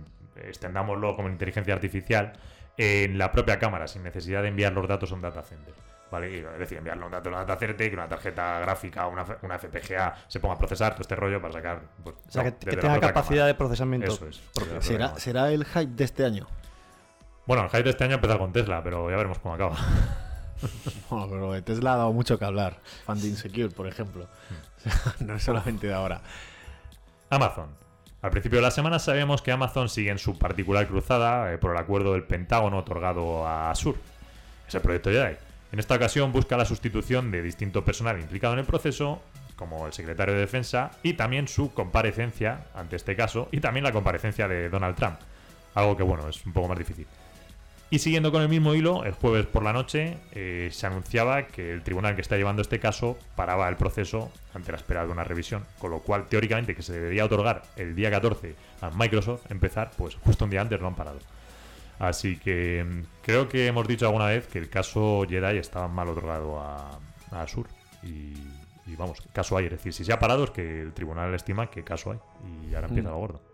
extendámoslo 0.47 1.15
como 1.15 1.30
inteligencia 1.30 1.73
artificial, 1.73 2.34
en 2.77 3.17
la 3.17 3.31
propia 3.31 3.60
cámara, 3.60 3.88
sin 3.88 4.03
necesidad 4.03 4.41
de 4.41 4.47
enviar 4.49 4.73
los 4.73 4.88
datos 4.88 5.12
a 5.12 5.15
un 5.15 5.21
data 5.21 5.41
center. 5.43 5.73
¿Vale? 6.12 6.39
Es 6.39 6.60
decir, 6.60 6.77
enviarle 6.77 7.05
un 7.05 7.12
dato 7.12 7.29
a 7.29 7.31
un 7.31 7.38
data 7.47 7.57
center 7.57 7.86
y 7.88 7.89
que 7.89 7.95
una 7.95 8.10
tarjeta 8.10 8.60
gráfica, 8.60 9.07
una, 9.07 9.25
una 9.43 9.57
FPGA 9.57 10.13
se 10.27 10.39
ponga 10.41 10.55
a 10.55 10.57
procesar 10.57 10.91
todo 10.91 11.01
este 11.03 11.15
rollo 11.15 11.39
para 11.41 11.53
sacar. 11.53 11.81
pues, 12.03 12.15
O 12.27 12.31
sea, 12.31 12.43
no, 12.43 12.57
que, 12.60 12.65
que 12.65 12.77
tenga 12.77 12.99
capacidad 12.99 13.27
cámara. 13.29 13.45
de 13.47 13.53
procesamiento. 13.55 14.12
Eso 14.12 14.27
es. 14.27 14.41
¿Será. 14.81 15.17
¿Será 15.17 15.51
el 15.51 15.63
hype 15.63 15.93
de 15.95 16.03
este 16.03 16.25
año? 16.25 16.47
Bueno, 17.45 17.63
el 17.63 17.69
hype 17.69 17.84
de 17.84 17.89
este 17.91 18.03
año 18.03 18.15
empezó 18.15 18.38
con 18.38 18.51
Tesla, 18.51 18.84
pero 18.84 19.10
ya 19.10 19.15
veremos 19.15 19.39
cómo 19.39 19.55
acaba. 19.55 19.77
Bueno, 21.10 21.27
pero 21.27 21.51
de 21.53 21.63
Tesla 21.63 21.93
ha 21.93 21.97
dado 21.97 22.13
mucho 22.13 22.38
que 22.38 22.45
hablar. 22.45 22.81
Funding 23.07 23.36
Secure, 23.36 23.69
por 23.69 23.88
ejemplo. 23.88 24.27
O 24.77 24.79
sea, 24.79 24.93
no 25.25 25.34
es 25.36 25.43
solamente 25.43 25.88
de 25.88 25.93
ahora. 25.95 26.21
Amazon. 27.31 27.75
Al 28.21 28.29
principio 28.29 28.60
de 28.60 28.63
la 28.63 28.71
semana 28.71 28.99
sabemos 28.99 29.41
que 29.41 29.51
Amazon 29.51 29.89
sigue 29.89 30.12
en 30.12 30.19
su 30.19 30.38
particular 30.38 30.88
cruzada 30.88 31.51
eh, 31.51 31.57
por 31.57 31.71
el 31.71 31.77
acuerdo 31.77 32.13
del 32.13 32.23
Pentágono 32.23 32.77
otorgado 32.77 33.47
a 33.47 33.71
Azure, 33.71 33.97
ese 34.67 34.79
proyecto 34.79 35.10
Jedi. 35.10 35.36
En 35.71 35.79
esta 35.79 35.95
ocasión 35.95 36.31
busca 36.31 36.55
la 36.55 36.65
sustitución 36.65 37.31
de 37.31 37.41
distinto 37.41 37.84
personal 37.84 38.19
implicado 38.19 38.53
en 38.53 38.60
el 38.60 38.65
proceso, 38.65 39.23
como 39.55 39.88
el 39.88 39.93
secretario 39.93 40.36
de 40.36 40.41
Defensa, 40.41 40.91
y 41.01 41.13
también 41.13 41.47
su 41.47 41.73
comparecencia 41.73 42.67
ante 42.75 42.95
este 42.97 43.15
caso, 43.15 43.47
y 43.51 43.60
también 43.60 43.84
la 43.84 43.91
comparecencia 43.91 44.47
de 44.47 44.69
Donald 44.69 44.95
Trump. 44.95 45.17
Algo 45.73 45.97
que, 45.97 46.03
bueno, 46.03 46.29
es 46.29 46.45
un 46.45 46.53
poco 46.53 46.67
más 46.67 46.77
difícil. 46.77 47.07
Y 47.91 47.99
siguiendo 47.99 48.32
con 48.32 48.41
el 48.41 48.47
mismo 48.47 48.73
hilo, 48.73 49.04
el 49.04 49.12
jueves 49.12 49.45
por 49.45 49.63
la 49.63 49.73
noche 49.73 50.17
eh, 50.32 50.69
se 50.71 50.88
anunciaba 50.88 51.47
que 51.47 51.73
el 51.73 51.84
tribunal 51.84 52.15
que 52.15 52.21
está 52.21 52.38
llevando 52.38 52.62
este 52.62 52.80
caso 52.80 53.17
paraba 53.36 53.67
el 53.67 53.75
proceso 53.75 54.32
ante 54.54 54.71
la 54.71 54.77
espera 54.77 55.06
de 55.06 55.12
una 55.12 55.25
revisión, 55.25 55.65
con 55.77 55.91
lo 55.91 55.99
cual 55.99 56.27
teóricamente 56.30 56.73
que 56.73 56.84
se 56.84 56.93
debería 56.93 57.25
otorgar 57.25 57.63
el 57.75 57.93
día 57.93 58.10
14 58.10 58.56
a 58.80 58.91
Microsoft 58.91 59.51
empezar, 59.51 59.91
pues 59.97 60.15
justo 60.15 60.45
un 60.45 60.51
día 60.51 60.62
antes 60.62 60.80
lo 60.80 60.88
han 60.88 60.95
parado. 60.95 61.19
Así 61.99 62.38
que 62.38 62.84
mm, 62.84 63.01
creo 63.23 63.49
que 63.49 63.67
hemos 63.67 63.86
dicho 63.86 64.06
alguna 64.06 64.27
vez 64.27 64.47
que 64.47 64.60
el 64.60 64.69
caso 64.69 65.25
Jedi 65.30 65.58
estaba 65.58 65.89
mal 65.89 66.08
otorgado 66.08 66.62
a, 66.62 66.97
a 67.32 67.41
Azure. 67.41 67.69
Y, 68.04 68.34
y 68.88 68.95
vamos, 68.97 69.21
caso 69.34 69.58
hay, 69.58 69.65
es 69.65 69.71
decir, 69.71 69.91
si 69.91 70.06
se 70.06 70.13
ha 70.13 70.17
parado 70.19 70.45
es 70.45 70.51
que 70.51 70.82
el 70.82 70.93
tribunal 70.93 71.34
estima 71.36 71.69
que 71.69 71.84
caso 71.84 72.12
hay 72.12 72.19
y 72.69 72.73
ahora 72.73 72.88
empieza 72.88 73.10
Mm. 73.10 73.12
lo 73.12 73.17
gordo. 73.19 73.50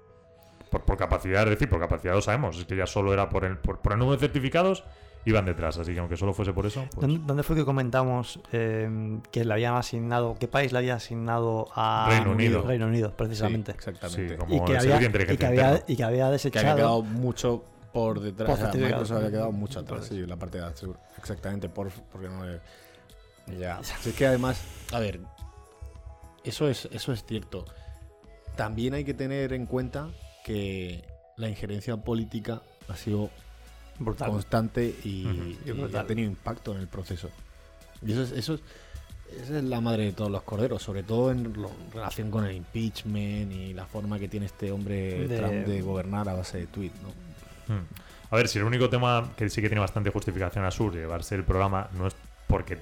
Por, 0.70 0.82
por 0.84 0.98
capacidad, 0.98 1.44
es 1.44 1.50
decir, 1.52 1.70
por 1.70 1.80
capacidad 1.80 2.14
lo 2.14 2.22
sabemos, 2.22 2.58
es 2.60 2.66
que 2.66 2.76
ya 2.76 2.86
solo 2.88 3.14
era 3.14 3.30
por 3.30 3.46
el, 3.46 3.58
por, 3.58 3.80
por 3.80 3.94
el 3.94 4.00
número 4.00 4.18
de 4.18 4.22
certificados, 4.28 4.84
iban 5.26 5.46
detrás, 5.46 5.78
así 5.78 5.94
que 5.94 6.00
aunque 6.00 6.16
solo 6.18 6.34
fuese 6.34 6.54
por 6.54 6.66
eso, 6.66 6.86
pues 6.94 7.02
¿Dónde, 7.08 7.22
dónde 7.26 7.44
fue 7.44 7.56
que 7.56 7.66
comentamos 7.66 8.40
eh, 8.54 9.20
que 9.32 9.44
le 9.46 9.54
habían 9.54 9.76
asignado, 9.76 10.36
qué 10.40 10.48
país 10.48 10.72
le 10.72 10.78
había 10.80 10.96
asignado 10.96 11.68
a 11.76 12.08
Reino 12.10 12.32
Unido. 12.32 12.62
Reino 12.64 12.88
Unido, 12.88 13.10
Sí, 13.10 13.14
precisamente. 13.18 13.72
exactamente. 13.72 14.30
Sí, 14.30 14.36
como 14.38 14.56
y, 14.56 14.60
que 14.66 14.78
había, 14.78 14.96
y, 14.96 15.00
que 15.00 15.06
había, 15.06 15.24
y 15.34 15.38
que 15.38 15.46
había 15.46 15.86
que 15.98 16.04
había 16.04 16.30
desechado. 16.32 16.76
quedado 16.76 17.02
mucho 17.02 17.64
por 17.92 18.20
detrás. 18.20 18.46
Por 18.48 18.54
o 18.54 18.58
sea, 18.58 18.66
certificado. 18.68 19.02
Microsoft 19.02 19.18
había 19.18 19.32
quedado 19.32 19.52
mucho 19.52 19.80
atrás, 19.80 20.06
sí, 20.06 20.26
la 20.26 20.36
parte 20.38 20.60
de 20.60 20.66
Azure. 20.66 21.00
Exactamente, 21.18 21.68
por, 21.70 21.90
porque 22.12 22.30
no 22.30 22.46
le- 22.46 22.62
Ya. 23.60 23.80
Es 23.80 24.14
que 24.14 24.28
además, 24.28 24.62
a 24.94 25.00
ver, 25.00 25.20
eso 26.44 26.70
es, 26.70 26.88
eso 26.92 27.12
es 27.12 27.24
cierto. 27.26 27.66
También 28.56 28.94
hay 28.94 29.04
que 29.04 29.14
tener 29.14 29.54
en 29.54 29.66
cuenta 29.66 30.10
que 30.48 31.04
la 31.36 31.50
injerencia 31.50 31.98
política 31.98 32.62
ha 32.88 32.96
sido 32.96 33.30
brutal. 34.00 34.30
constante 34.32 34.96
y, 35.04 35.58
brutal. 35.66 35.98
ha 36.02 36.08
tenido 36.08 36.30
impacto 36.30 36.74
en 36.74 36.80
el 36.80 36.88
proceso. 36.88 37.30
Y 38.02 38.14
eso 38.14 38.24
es, 38.24 38.32
eso 38.32 38.54
es, 38.56 38.62
esa 39.44 39.58
es 39.58 39.64
la 39.66 39.82
madre 39.82 40.06
de 40.06 40.14
todos 40.14 40.32
los 40.32 40.42
corderos, 40.44 40.82
sobre 40.82 41.04
todo 41.04 41.32
en 41.32 41.52
lo- 41.62 41.72
relación 41.94 42.32
con 42.32 42.46
el 42.46 42.56
impeachment 42.56 43.52
y 43.52 43.74
la 43.74 43.86
forma 43.86 44.18
que 44.18 44.30
tiene 44.30 44.46
este 44.46 44.72
hombre 44.72 45.28
De- 45.28 45.38
Trump 45.38 45.52
de 45.68 45.82
gobernar 45.82 46.30
a 46.30 46.34
base 46.34 46.60
de 46.60 46.68
tweet, 46.68 46.92
¿no? 47.04 47.74
Hmm. 47.76 47.84
A 48.32 48.36
ver, 48.38 48.48
si 48.48 48.58
el 48.60 48.64
único 48.66 48.90
tema 48.90 49.32
que 49.36 49.50
sí 49.50 49.62
que 49.62 49.68
tiene 49.68 49.82
bastante 49.82 50.10
justificación 50.12 50.64
a 50.66 50.72
Sur 50.72 50.94
llevarse 50.94 51.36
el 51.36 51.44
programa 51.44 51.90
no 51.94 52.08
es 52.08 52.16
porque 52.48 52.78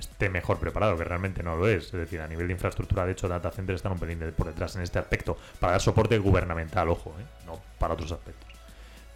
esté 0.00 0.28
mejor 0.28 0.58
preparado, 0.58 0.96
que 0.96 1.04
realmente 1.04 1.42
no 1.42 1.56
lo 1.56 1.68
es. 1.68 1.84
Es 1.86 1.92
decir, 1.92 2.20
a 2.20 2.26
nivel 2.28 2.46
de 2.48 2.54
infraestructura, 2.54 3.06
de 3.06 3.12
hecho, 3.12 3.28
data 3.28 3.50
centers 3.50 3.76
están 3.76 3.92
un 3.92 3.98
pelín 3.98 4.18
de- 4.18 4.32
por 4.32 4.46
detrás 4.48 4.74
en 4.76 4.82
este 4.82 4.98
aspecto, 4.98 5.36
para 5.60 5.72
dar 5.72 5.80
soporte 5.80 6.18
gubernamental, 6.18 6.88
ojo, 6.88 7.14
¿eh? 7.20 7.24
no 7.46 7.60
para 7.78 7.94
otros 7.94 8.10
aspectos. 8.12 8.48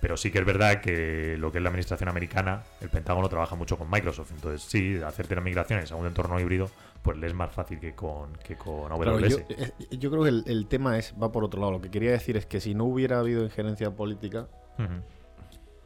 Pero 0.00 0.16
sí 0.18 0.30
que 0.30 0.38
es 0.38 0.44
verdad 0.44 0.80
que 0.82 1.36
lo 1.38 1.50
que 1.50 1.58
es 1.58 1.62
la 1.62 1.70
administración 1.70 2.10
americana, 2.10 2.62
el 2.82 2.90
Pentágono 2.90 3.26
trabaja 3.30 3.56
mucho 3.56 3.78
con 3.78 3.90
Microsoft. 3.90 4.32
Entonces, 4.32 4.62
sí, 4.62 5.00
hacerte 5.02 5.34
las 5.34 5.42
migraciones 5.42 5.90
a 5.92 5.96
un 5.96 6.06
entorno 6.06 6.38
híbrido, 6.38 6.70
pues 7.02 7.16
le 7.16 7.26
es 7.26 7.32
más 7.34 7.50
fácil 7.52 7.80
que 7.80 7.94
con, 7.94 8.34
que 8.36 8.54
con 8.56 8.92
AWS. 8.92 9.28
yo, 9.30 9.38
eh, 9.48 9.72
yo 9.92 10.10
creo 10.10 10.22
que 10.24 10.28
el, 10.28 10.44
el 10.46 10.66
tema 10.66 10.98
es 10.98 11.14
va 11.22 11.32
por 11.32 11.42
otro 11.42 11.58
lado. 11.58 11.72
Lo 11.72 11.80
que 11.80 11.90
quería 11.90 12.10
decir 12.10 12.36
es 12.36 12.44
que 12.44 12.60
si 12.60 12.74
no 12.74 12.84
hubiera 12.84 13.18
habido 13.18 13.44
injerencia 13.44 13.90
política, 13.92 14.46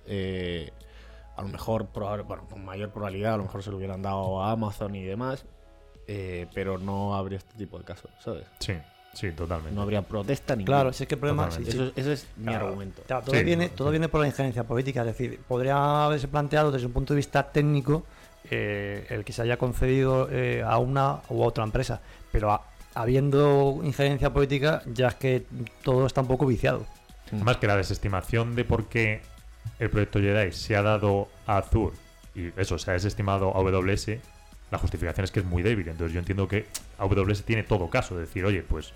eh, 0.06 0.70
a 1.38 1.42
lo 1.42 1.48
mejor, 1.48 1.86
bueno, 2.26 2.44
con 2.50 2.64
mayor 2.64 2.90
probabilidad, 2.90 3.34
a 3.34 3.36
lo 3.36 3.44
mejor 3.44 3.62
se 3.62 3.70
lo 3.70 3.76
hubieran 3.76 4.02
dado 4.02 4.42
a 4.42 4.50
Amazon 4.50 4.96
y 4.96 5.04
demás, 5.04 5.44
eh, 6.08 6.48
pero 6.52 6.78
no 6.78 7.14
habría 7.14 7.38
este 7.38 7.56
tipo 7.56 7.78
de 7.78 7.84
casos, 7.84 8.10
¿sabes? 8.18 8.44
Sí, 8.58 8.72
sí, 9.12 9.30
totalmente. 9.30 9.72
No 9.74 9.82
habría 9.82 10.02
protesta 10.02 10.56
ni 10.56 10.64
Claro, 10.64 10.92
si 10.92 11.04
es 11.04 11.08
que 11.08 11.14
el 11.14 11.20
problema. 11.20 11.48
Sí, 11.52 11.64
sí. 11.64 11.70
Eso, 11.70 11.92
ese 11.94 12.12
es 12.14 12.26
mi 12.36 12.46
Claro. 12.48 12.66
argumento. 12.66 13.02
Claro, 13.06 13.24
todo, 13.24 13.36
Sí, 13.36 13.44
viene, 13.44 13.68
no, 13.68 13.74
todo 13.74 13.88
sí. 13.88 13.92
viene 13.92 14.08
por 14.08 14.20
la 14.20 14.26
injerencia 14.26 14.64
política, 14.64 15.00
es 15.02 15.06
decir, 15.06 15.40
podría 15.46 16.06
haberse 16.06 16.26
planteado 16.26 16.72
desde 16.72 16.86
un 16.86 16.92
punto 16.92 17.14
de 17.14 17.18
vista 17.18 17.52
técnico 17.52 18.04
eh, 18.50 19.06
el 19.10 19.24
que 19.24 19.32
se 19.32 19.42
haya 19.42 19.58
concedido 19.58 20.28
eh, 20.30 20.64
a 20.66 20.78
una 20.78 21.20
u 21.28 21.42
otra 21.42 21.62
empresa, 21.62 22.00
pero 22.32 22.50
a- 22.50 22.62
habiendo 22.94 23.78
injerencia 23.84 24.32
política 24.32 24.82
ya 24.92 25.06
es 25.08 25.14
que 25.14 25.46
todo 25.84 26.04
está 26.06 26.20
un 26.22 26.26
poco 26.28 26.46
viciado. 26.46 26.84
Además 27.30 27.58
que 27.58 27.66
la 27.68 27.76
desestimación 27.76 28.56
de 28.56 28.64
por 28.64 28.86
qué 28.86 29.20
el 29.78 29.90
proyecto 29.90 30.18
Jedi 30.20 30.52
se 30.52 30.76
ha 30.76 30.82
dado 30.82 31.28
a 31.46 31.58
Azure 31.58 31.96
y 32.34 32.50
eso 32.56 32.78
se 32.78 32.90
ha 32.90 32.94
desestimado 32.94 33.54
a 33.56 33.58
AWS, 33.58 34.08
la 34.70 34.78
justificación 34.78 35.24
es 35.24 35.30
que 35.30 35.40
es 35.40 35.46
muy 35.46 35.62
débil. 35.62 35.88
Entonces 35.88 36.12
yo 36.12 36.18
entiendo 36.20 36.46
que 36.46 36.66
AWS 36.98 37.42
tiene 37.44 37.62
todo 37.62 37.88
caso 37.90 38.14
de 38.14 38.22
decir, 38.22 38.44
oye, 38.44 38.62
pues 38.62 38.92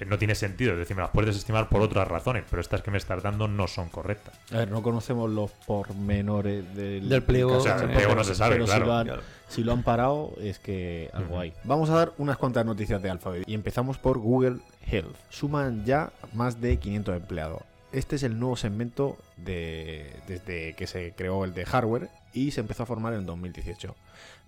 eh, 0.00 0.04
no 0.04 0.18
tiene 0.18 0.34
sentido. 0.34 0.72
Es 0.72 0.78
decir, 0.78 0.94
me 0.96 1.02
las 1.02 1.10
puedes 1.10 1.28
desestimar 1.28 1.68
por 1.68 1.80
otras 1.80 2.06
razones, 2.08 2.44
pero 2.50 2.60
estas 2.60 2.82
que 2.82 2.90
me 2.90 2.98
estás 2.98 3.22
dando 3.22 3.48
no 3.48 3.66
son 3.68 3.88
correctas. 3.88 4.34
A 4.52 4.58
ver, 4.58 4.70
no 4.70 4.82
conocemos 4.82 5.30
los 5.30 5.50
pormenores 5.66 6.74
del, 6.74 7.08
Del 7.08 7.22
pliego, 7.22 7.56
O 7.56 7.60
sea, 7.60 7.76
el 7.76 7.82
pero- 7.86 7.94
pliego 7.94 8.14
no 8.14 8.24
se 8.24 8.34
sabe, 8.34 8.56
pero 8.56 8.66
claro. 8.66 8.82
Si 8.84 8.86
lo, 8.86 8.94
han, 8.96 9.06
Claro. 9.06 9.22
si 9.48 9.64
lo 9.64 9.72
han 9.72 9.82
parado, 9.82 10.32
es 10.40 10.58
que 10.58 11.10
algo 11.14 11.38
hay. 11.40 11.54
Vamos 11.64 11.88
a 11.90 11.94
dar 11.94 12.12
unas 12.18 12.36
cuantas 12.36 12.64
noticias 12.66 13.00
de 13.02 13.10
Alphabet. 13.10 13.44
Y 13.46 13.54
empezamos 13.54 13.98
por 13.98 14.18
Google 14.18 14.58
Health. 14.86 15.16
Suman 15.30 15.84
ya 15.84 16.12
más 16.34 16.60
de 16.60 16.76
500 16.78 17.16
empleados. 17.16 17.62
Este 17.92 18.16
es 18.16 18.22
el 18.22 18.38
nuevo 18.38 18.56
segmento 18.56 19.18
de, 19.36 20.22
desde 20.26 20.74
que 20.74 20.86
se 20.86 21.12
creó 21.14 21.44
el 21.44 21.52
de 21.52 21.66
hardware 21.66 22.08
y 22.32 22.50
se 22.52 22.60
empezó 22.60 22.84
a 22.84 22.86
formar 22.86 23.12
en 23.12 23.26
2018. 23.26 23.94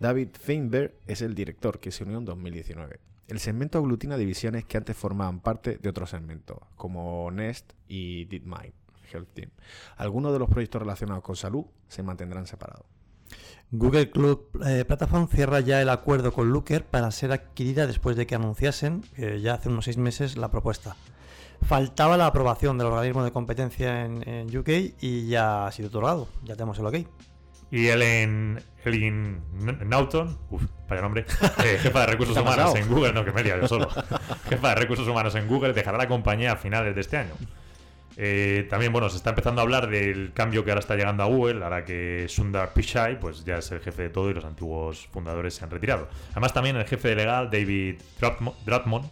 David 0.00 0.28
Feinberg 0.40 0.94
es 1.06 1.20
el 1.20 1.34
director 1.34 1.78
que 1.78 1.90
se 1.90 2.04
unió 2.04 2.18
en 2.18 2.24
2019. 2.24 3.00
El 3.28 3.40
segmento 3.40 3.78
aglutina 3.78 4.16
divisiones 4.16 4.64
que 4.64 4.78
antes 4.78 4.96
formaban 4.96 5.40
parte 5.40 5.76
de 5.76 5.88
otros 5.90 6.10
segmentos, 6.10 6.58
como 6.76 7.30
Nest 7.30 7.72
y 7.86 8.24
DeepMind 8.24 8.72
Health 9.12 9.28
Team. 9.34 9.50
Algunos 9.96 10.32
de 10.32 10.38
los 10.38 10.48
proyectos 10.48 10.80
relacionados 10.80 11.22
con 11.22 11.36
salud 11.36 11.66
se 11.88 12.02
mantendrán 12.02 12.46
separados. 12.46 12.86
Google 13.70 14.10
Cloud 14.10 14.38
eh, 14.66 14.84
Platform 14.86 15.28
cierra 15.28 15.60
ya 15.60 15.82
el 15.82 15.90
acuerdo 15.90 16.32
con 16.32 16.50
Looker 16.50 16.84
para 16.84 17.10
ser 17.10 17.32
adquirida 17.32 17.86
después 17.86 18.16
de 18.16 18.26
que 18.26 18.36
anunciasen, 18.36 19.04
eh, 19.16 19.40
ya 19.42 19.54
hace 19.54 19.68
unos 19.68 19.84
seis 19.84 19.98
meses, 19.98 20.36
la 20.36 20.50
propuesta. 20.50 20.96
Faltaba 21.62 22.16
la 22.16 22.26
aprobación 22.26 22.76
del 22.78 22.88
organismo 22.88 23.24
de 23.24 23.32
competencia 23.32 24.04
en, 24.04 24.26
en 24.28 24.56
UK 24.56 24.68
y 25.00 25.28
ya 25.28 25.66
ha 25.66 25.72
sido 25.72 25.88
otorgado, 25.88 26.28
ya 26.42 26.54
tenemos 26.54 26.78
el 26.78 26.86
ok. 26.86 26.96
Y 27.70 27.88
Ellen, 27.88 28.62
Naughton, 29.86 30.38
uf, 30.50 30.62
vaya 30.88 31.02
nombre, 31.02 31.24
eh, 31.64 31.78
jefa 31.80 32.00
de 32.00 32.06
recursos 32.06 32.34
¿Qué 32.34 32.40
ha 32.40 32.42
humanos 32.42 32.74
en 32.76 32.88
Google, 32.88 33.12
no 33.12 33.24
que 33.24 33.32
me 33.32 33.40
he 33.40 33.44
yo 33.44 33.66
solo, 33.66 33.88
jefa 34.48 34.68
de 34.70 34.74
recursos 34.74 35.08
humanos 35.08 35.34
en 35.34 35.48
Google, 35.48 35.72
dejará 35.72 35.98
la 35.98 36.06
compañía 36.06 36.52
a 36.52 36.56
finales 36.56 36.94
de 36.94 37.00
este 37.00 37.16
año. 37.16 37.32
Eh, 38.16 38.68
también, 38.70 38.92
bueno, 38.92 39.08
se 39.08 39.16
está 39.16 39.30
empezando 39.30 39.60
a 39.60 39.64
hablar 39.64 39.88
del 39.88 40.32
cambio 40.32 40.64
que 40.64 40.70
ahora 40.70 40.78
está 40.80 40.94
llegando 40.94 41.24
a 41.24 41.26
Google, 41.26 41.64
ahora 41.64 41.84
que 41.84 42.26
Sundar 42.28 42.72
Pichai, 42.72 43.18
pues 43.18 43.44
ya 43.44 43.56
es 43.58 43.72
el 43.72 43.80
jefe 43.80 44.02
de 44.02 44.10
todo 44.10 44.30
y 44.30 44.34
los 44.34 44.44
antiguos 44.44 45.08
fundadores 45.10 45.54
se 45.54 45.64
han 45.64 45.70
retirado. 45.70 46.08
Además, 46.30 46.52
también 46.52 46.76
el 46.76 46.84
jefe 46.84 47.16
legal, 47.16 47.50
David 47.50 47.96
Dratmo- 48.20 48.54
Dratmon, 48.64 49.10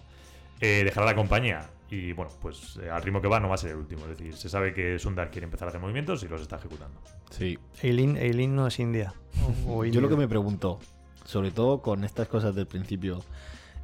eh, 0.61 0.83
dejará 0.85 1.07
la 1.07 1.17
compañía. 1.17 1.67
Y 1.93 2.15
bueno, 2.15 2.33
pues 2.41 2.79
eh, 2.83 2.89
al 2.89 3.03
ritmo 3.03 3.21
que 3.21 3.29
va 3.29 3.39
no 3.39 3.51
va 3.51 3.57
a 3.57 3.59
ser 3.59 3.73
el 3.73 3.77
último. 3.77 4.05
Es 4.05 4.17
decir, 4.17 4.35
se 4.35 4.49
sabe 4.49 4.73
que 4.73 4.99
Sundar 4.99 5.31
quiere 5.31 5.45
empezar 5.45 5.69
a 5.69 5.69
hacer 5.69 5.81
movimientos 5.81 6.23
y 6.23 6.29
los 6.29 6.41
está 6.41 6.57
ejecutando. 6.57 6.99
Sí. 7.29 7.59
Eileen, 7.83 8.17
Eileen 8.17 8.57
no 8.57 8.67
es 8.67 8.79
India. 8.79 9.13
o 9.69 9.85
Yo 9.85 10.01
lo 10.01 10.09
que 10.09 10.17
me 10.17 10.27
pregunto, 10.27 10.79
sobre 11.27 11.51
todo 11.51 11.83
con 11.83 12.05
estas 12.05 12.29
cosas 12.29 12.55
del 12.55 12.67
principio, 12.67 13.23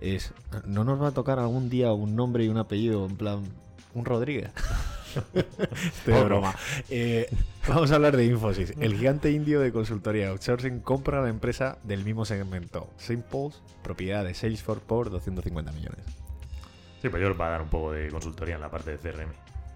es, 0.00 0.32
¿no 0.64 0.84
nos 0.84 1.02
va 1.02 1.08
a 1.08 1.10
tocar 1.10 1.38
algún 1.38 1.68
día 1.68 1.92
un 1.92 2.16
nombre 2.16 2.44
y 2.44 2.48
un 2.48 2.56
apellido, 2.56 3.04
en 3.04 3.18
plan, 3.18 3.42
un 3.92 4.06
Rodríguez? 4.06 4.52
Estoy 5.34 6.14
de 6.14 6.24
broma. 6.24 6.54
Eh, 6.88 7.28
vamos 7.68 7.92
a 7.92 7.96
hablar 7.96 8.16
de 8.16 8.24
Infosys. 8.24 8.72
El 8.80 8.96
gigante 8.96 9.32
indio 9.32 9.60
de 9.60 9.70
consultoría 9.70 10.30
outsourcing 10.30 10.80
compra 10.80 11.20
la 11.20 11.28
empresa 11.28 11.76
del 11.84 12.06
mismo 12.06 12.24
segmento, 12.24 12.88
Simples, 12.96 13.60
propiedad 13.82 14.24
de 14.24 14.32
Salesforce 14.32 14.82
por 14.86 15.10
250 15.10 15.72
millones. 15.72 16.27
Sí, 17.00 17.08
pues 17.08 17.22
yo 17.22 17.28
les 17.28 17.40
va 17.40 17.46
a 17.46 17.50
dar 17.50 17.62
un 17.62 17.68
poco 17.68 17.92
de 17.92 18.08
consultoría 18.10 18.56
en 18.56 18.60
la 18.60 18.70
parte 18.70 18.96
de 18.96 18.98
CRM. 18.98 19.30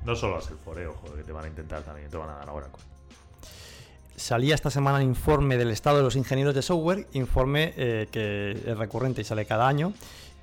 No 0.05 0.17
solo 0.17 0.37
a 0.37 0.41
Salesforce, 0.41 0.87
ojo, 0.87 1.15
que 1.15 1.23
te 1.23 1.33
van 1.33 1.45
a 1.45 1.49
intentar 1.49 1.83
también, 1.83 2.11
te 2.11 2.17
van 2.17 2.31
a 2.31 2.35
dar 2.35 2.49
ahora. 2.49 2.69
Salía 4.17 4.55
esta 4.55 4.71
semana 4.71 4.99
el 4.99 5.05
informe 5.05 5.57
del 5.57 5.71
estado 5.71 5.99
de 5.99 6.03
los 6.03 6.17
ingenieros 6.17 6.55
de 6.55 6.63
software, 6.63 7.07
informe 7.13 7.73
eh, 7.77 8.09
que 8.11 8.53
es 8.53 8.77
recurrente 8.77 9.21
y 9.21 9.25
sale 9.25 9.47
cada 9.47 9.67
año, 9.67 9.93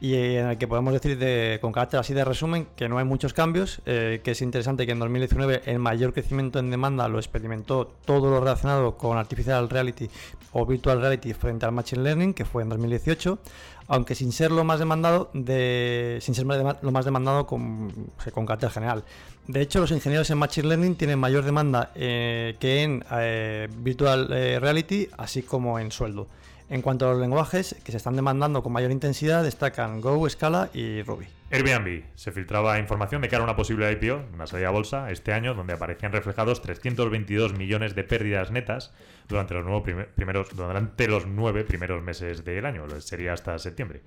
y 0.02 0.16
en 0.16 0.48
el 0.48 0.58
que 0.58 0.68
podemos 0.68 0.94
decir 0.94 1.18
de, 1.18 1.58
con 1.62 1.74
carácter 1.74 2.00
así 2.00 2.14
de 2.14 2.24
resumen 2.24 2.68
que 2.76 2.88
no 2.88 2.98
hay 3.00 3.06
muchos 3.06 3.34
cambios, 3.34 3.82
eh, 3.86 4.22
que 4.24 4.32
es 4.32 4.42
interesante 4.42 4.86
que 4.86 4.94
en 4.94 5.00
2019 5.00 5.64
el 5.66 5.80
mayor 5.80 6.14
crecimiento 6.14 6.60
en 6.60 6.72
demanda 6.72 7.08
lo 7.10 7.20
experimentó 7.20 7.92
todo 8.06 8.30
lo 8.30 8.40
relacionado 8.40 8.96
con 8.96 9.18
Artificial 9.18 9.70
Reality 9.70 10.10
o 10.54 10.66
Virtual 10.66 11.02
Reality 11.02 11.34
frente 11.34 11.66
al 11.66 11.74
Machine 11.74 12.02
Learning, 12.02 12.34
que 12.34 12.46
fue 12.46 12.64
en 12.64 12.70
2018, 12.70 13.40
aunque 13.88 14.16
sin 14.16 14.32
ser 14.32 14.52
lo 14.52 14.64
más 14.64 14.80
demandado, 14.80 15.32
de, 15.34 16.20
sin 16.22 16.34
ser 16.34 16.46
lo 16.46 16.92
más 16.92 17.06
demandado 17.06 17.46
con, 17.46 17.92
con 18.34 18.46
carácter 18.46 18.70
general. 18.70 19.04
De 19.48 19.62
hecho, 19.62 19.82
los 19.82 19.92
ingenieros 19.92 20.30
en 20.30 20.38
Machine 20.38 20.70
Learning 20.70 20.96
tienen 20.96 21.20
mayor 21.20 21.44
demanda 21.44 21.92
eh, 21.96 22.56
que 22.60 22.84
en 22.84 23.04
eh, 23.12 23.68
Virtual 23.80 24.28
Reality, 24.30 25.10
así 25.18 25.42
como 25.42 25.78
en 25.78 25.92
sueldo. 25.92 26.28
En 26.70 26.84
cuanto 26.84 27.08
a 27.08 27.14
los 27.14 27.22
lenguajes 27.22 27.76
que 27.84 27.92
se 27.92 27.98
están 27.98 28.16
demandando 28.16 28.62
con 28.62 28.72
mayor 28.72 28.92
intensidad, 28.92 29.44
destacan 29.44 30.02
Go, 30.02 30.30
Scala 30.30 30.70
y 30.72 31.02
Ruby. 31.02 31.26
Airbnb. 31.50 32.04
Se 32.14 32.32
filtraba 32.32 32.78
información 32.78 33.24
de 33.24 33.28
cara 33.28 33.42
a 33.42 33.46
una 33.46 33.56
posible 33.56 33.92
IPO, 33.92 34.26
una 34.36 34.46
salida 34.46 34.68
a 34.68 34.72
bolsa, 34.72 35.10
este 35.10 35.34
año, 35.34 35.56
donde 35.56 35.74
aparecían 35.74 36.12
reflejados 36.12 36.62
322 36.62 37.54
millones 37.54 37.96
de 37.96 38.04
pérdidas 38.04 38.52
netas 38.52 38.94
durante 39.28 39.56
los, 39.56 39.82
primeros, 40.16 40.56
durante 40.56 41.08
los 41.08 41.26
nueve 41.26 41.64
primeros 41.64 42.04
meses 42.04 42.46
del 42.46 42.64
año, 42.68 42.88
sería 43.02 43.34
hasta 43.34 43.58
septiembre. 43.58 44.02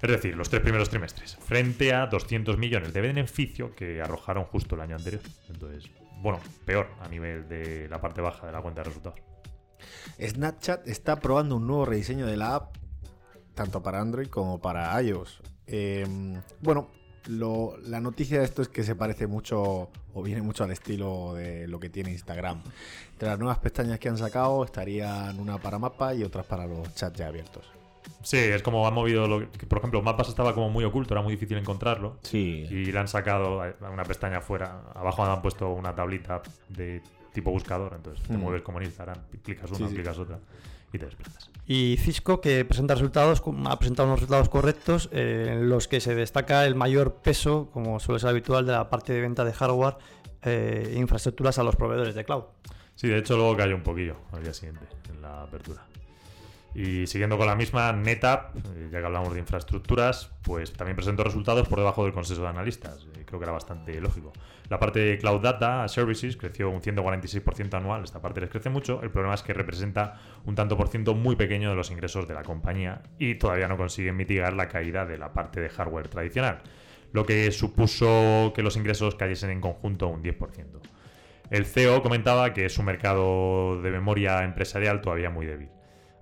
Es 0.00 0.10
decir, 0.10 0.36
los 0.36 0.48
tres 0.48 0.62
primeros 0.62 0.88
trimestres, 0.88 1.36
frente 1.36 1.92
a 1.92 2.06
200 2.06 2.56
millones 2.56 2.94
de 2.94 3.00
beneficio 3.02 3.74
que 3.74 4.00
arrojaron 4.00 4.44
justo 4.44 4.74
el 4.74 4.80
año 4.80 4.96
anterior. 4.96 5.22
Entonces, 5.50 5.90
bueno, 6.22 6.40
peor 6.64 6.88
a 7.02 7.08
nivel 7.08 7.46
de 7.46 7.88
la 7.90 8.00
parte 8.00 8.22
baja 8.22 8.46
de 8.46 8.52
la 8.52 8.62
cuenta 8.62 8.80
de 8.80 8.88
resultados. 8.88 9.33
Snapchat 10.20 10.86
está 10.88 11.16
probando 11.16 11.56
un 11.56 11.66
nuevo 11.66 11.84
rediseño 11.84 12.26
de 12.26 12.36
la 12.36 12.54
app, 12.56 12.76
tanto 13.54 13.82
para 13.82 14.00
Android 14.00 14.28
como 14.28 14.60
para 14.60 15.00
iOS. 15.02 15.40
Em, 15.66 16.40
bueno, 16.60 16.88
la 17.28 18.00
noticia 18.00 18.38
de 18.38 18.44
esto 18.44 18.62
es 18.62 18.68
que 18.68 18.82
se 18.82 18.94
parece 18.94 19.26
mucho 19.26 19.90
o 20.12 20.22
viene 20.22 20.42
mucho 20.42 20.64
al 20.64 20.70
estilo 20.70 21.34
de 21.34 21.66
lo 21.66 21.80
que 21.80 21.88
tiene 21.88 22.10
Instagram. 22.10 22.62
Entre 23.12 23.28
las 23.28 23.38
nuevas 23.38 23.58
pestañas 23.58 23.98
que 23.98 24.08
han 24.08 24.18
sacado 24.18 24.64
estarían 24.64 25.38
una 25.40 25.58
para 25.58 25.78
mapa 25.78 26.14
y 26.14 26.22
otras 26.22 26.46
para 26.46 26.66
los 26.66 26.94
chats 26.94 27.18
ya 27.18 27.28
abiertos. 27.28 27.64
Sí, 28.22 28.38
es 28.38 28.62
como 28.62 28.86
han 28.86 28.94
movido, 28.94 29.26
lo 29.26 29.50
que, 29.50 29.66
por 29.66 29.78
ejemplo, 29.78 30.02
Mapas 30.02 30.28
estaba 30.28 30.54
como 30.54 30.70
muy 30.70 30.84
oculto, 30.84 31.14
era 31.14 31.22
muy 31.22 31.32
difícil 31.34 31.58
encontrarlo. 31.58 32.16
Sí. 32.22 32.66
Y 32.70 32.86
le 32.86 32.98
han 32.98 33.08
sacado 33.08 33.62
una 33.92 34.04
pestaña 34.04 34.38
afuera. 34.38 34.82
Abajo 34.94 35.24
han 35.24 35.42
puesto 35.42 35.70
una 35.70 35.94
tablita 35.94 36.42
de 36.68 37.02
tipo 37.34 37.50
buscador, 37.50 37.92
entonces 37.94 38.26
te 38.26 38.36
mm. 38.36 38.40
mueves 38.40 38.62
como 38.62 38.78
en 38.78 38.86
Instagram, 38.86 39.18
clicas 39.42 39.70
una, 39.70 39.88
clicas 39.88 40.18
otra 40.18 40.38
y 40.92 40.98
te 40.98 41.04
desplazas. 41.06 41.50
Y 41.66 41.96
Cisco, 41.98 42.40
que 42.40 42.64
presenta 42.64 42.94
resultados, 42.94 43.42
ha 43.66 43.78
presentado 43.78 44.08
unos 44.08 44.20
resultados 44.20 44.48
correctos 44.48 45.10
eh, 45.12 45.48
en 45.50 45.68
los 45.68 45.88
que 45.88 46.00
se 46.00 46.14
destaca 46.14 46.64
el 46.64 46.74
mayor 46.74 47.16
peso, 47.16 47.68
como 47.72 47.98
suele 48.00 48.20
ser 48.20 48.30
habitual, 48.30 48.64
de 48.64 48.72
la 48.72 48.88
parte 48.88 49.12
de 49.12 49.20
venta 49.20 49.44
de 49.44 49.52
hardware 49.52 49.96
e 50.42 50.94
infraestructuras 50.96 51.58
a 51.58 51.62
los 51.62 51.74
proveedores 51.74 52.14
de 52.14 52.24
cloud. 52.24 52.44
Sí, 52.94 53.08
de 53.08 53.18
hecho 53.18 53.36
luego 53.36 53.56
cayó 53.56 53.74
un 53.74 53.82
poquillo 53.82 54.16
al 54.32 54.42
día 54.42 54.54
siguiente 54.54 54.86
en 55.10 55.22
la 55.22 55.42
apertura. 55.42 55.84
Y 56.74 57.06
siguiendo 57.06 57.38
con 57.38 57.46
la 57.46 57.54
misma, 57.54 57.92
NetApp, 57.92 58.56
eh, 58.56 58.88
ya 58.90 58.98
que 58.98 59.06
hablamos 59.06 59.32
de 59.32 59.38
infraestructuras, 59.38 60.32
pues 60.42 60.72
también 60.72 60.96
presentó 60.96 61.22
resultados 61.22 61.68
por 61.68 61.78
debajo 61.78 62.02
del 62.02 62.12
consenso 62.12 62.42
de 62.42 62.48
analistas. 62.48 63.06
Eh, 63.14 63.22
creo 63.24 63.38
que 63.38 63.44
era 63.44 63.52
bastante 63.52 64.00
lógico. 64.00 64.32
La 64.68 64.80
parte 64.80 64.98
de 64.98 65.18
Cloud 65.18 65.40
Data 65.40 65.86
Services 65.86 66.36
creció 66.36 66.70
un 66.70 66.80
146% 66.80 67.74
anual. 67.74 68.02
Esta 68.02 68.20
parte 68.20 68.40
les 68.40 68.50
crece 68.50 68.70
mucho. 68.70 69.00
El 69.02 69.10
problema 69.10 69.34
es 69.34 69.42
que 69.42 69.52
representa 69.52 70.20
un 70.46 70.56
tanto 70.56 70.76
por 70.76 70.88
ciento 70.88 71.14
muy 71.14 71.36
pequeño 71.36 71.70
de 71.70 71.76
los 71.76 71.92
ingresos 71.92 72.26
de 72.26 72.34
la 72.34 72.42
compañía 72.42 73.02
y 73.18 73.36
todavía 73.36 73.68
no 73.68 73.76
consiguen 73.76 74.16
mitigar 74.16 74.54
la 74.54 74.68
caída 74.68 75.06
de 75.06 75.16
la 75.16 75.32
parte 75.32 75.60
de 75.60 75.68
hardware 75.68 76.08
tradicional, 76.08 76.62
lo 77.12 77.24
que 77.24 77.52
supuso 77.52 78.52
que 78.54 78.62
los 78.62 78.76
ingresos 78.76 79.14
cayesen 79.14 79.50
en 79.50 79.60
conjunto 79.60 80.08
un 80.08 80.24
10%. 80.24 80.64
El 81.50 81.66
CEO 81.66 82.02
comentaba 82.02 82.52
que 82.52 82.64
es 82.64 82.78
un 82.78 82.86
mercado 82.86 83.80
de 83.80 83.90
memoria 83.90 84.42
empresarial 84.42 85.00
todavía 85.02 85.30
muy 85.30 85.46
débil. 85.46 85.68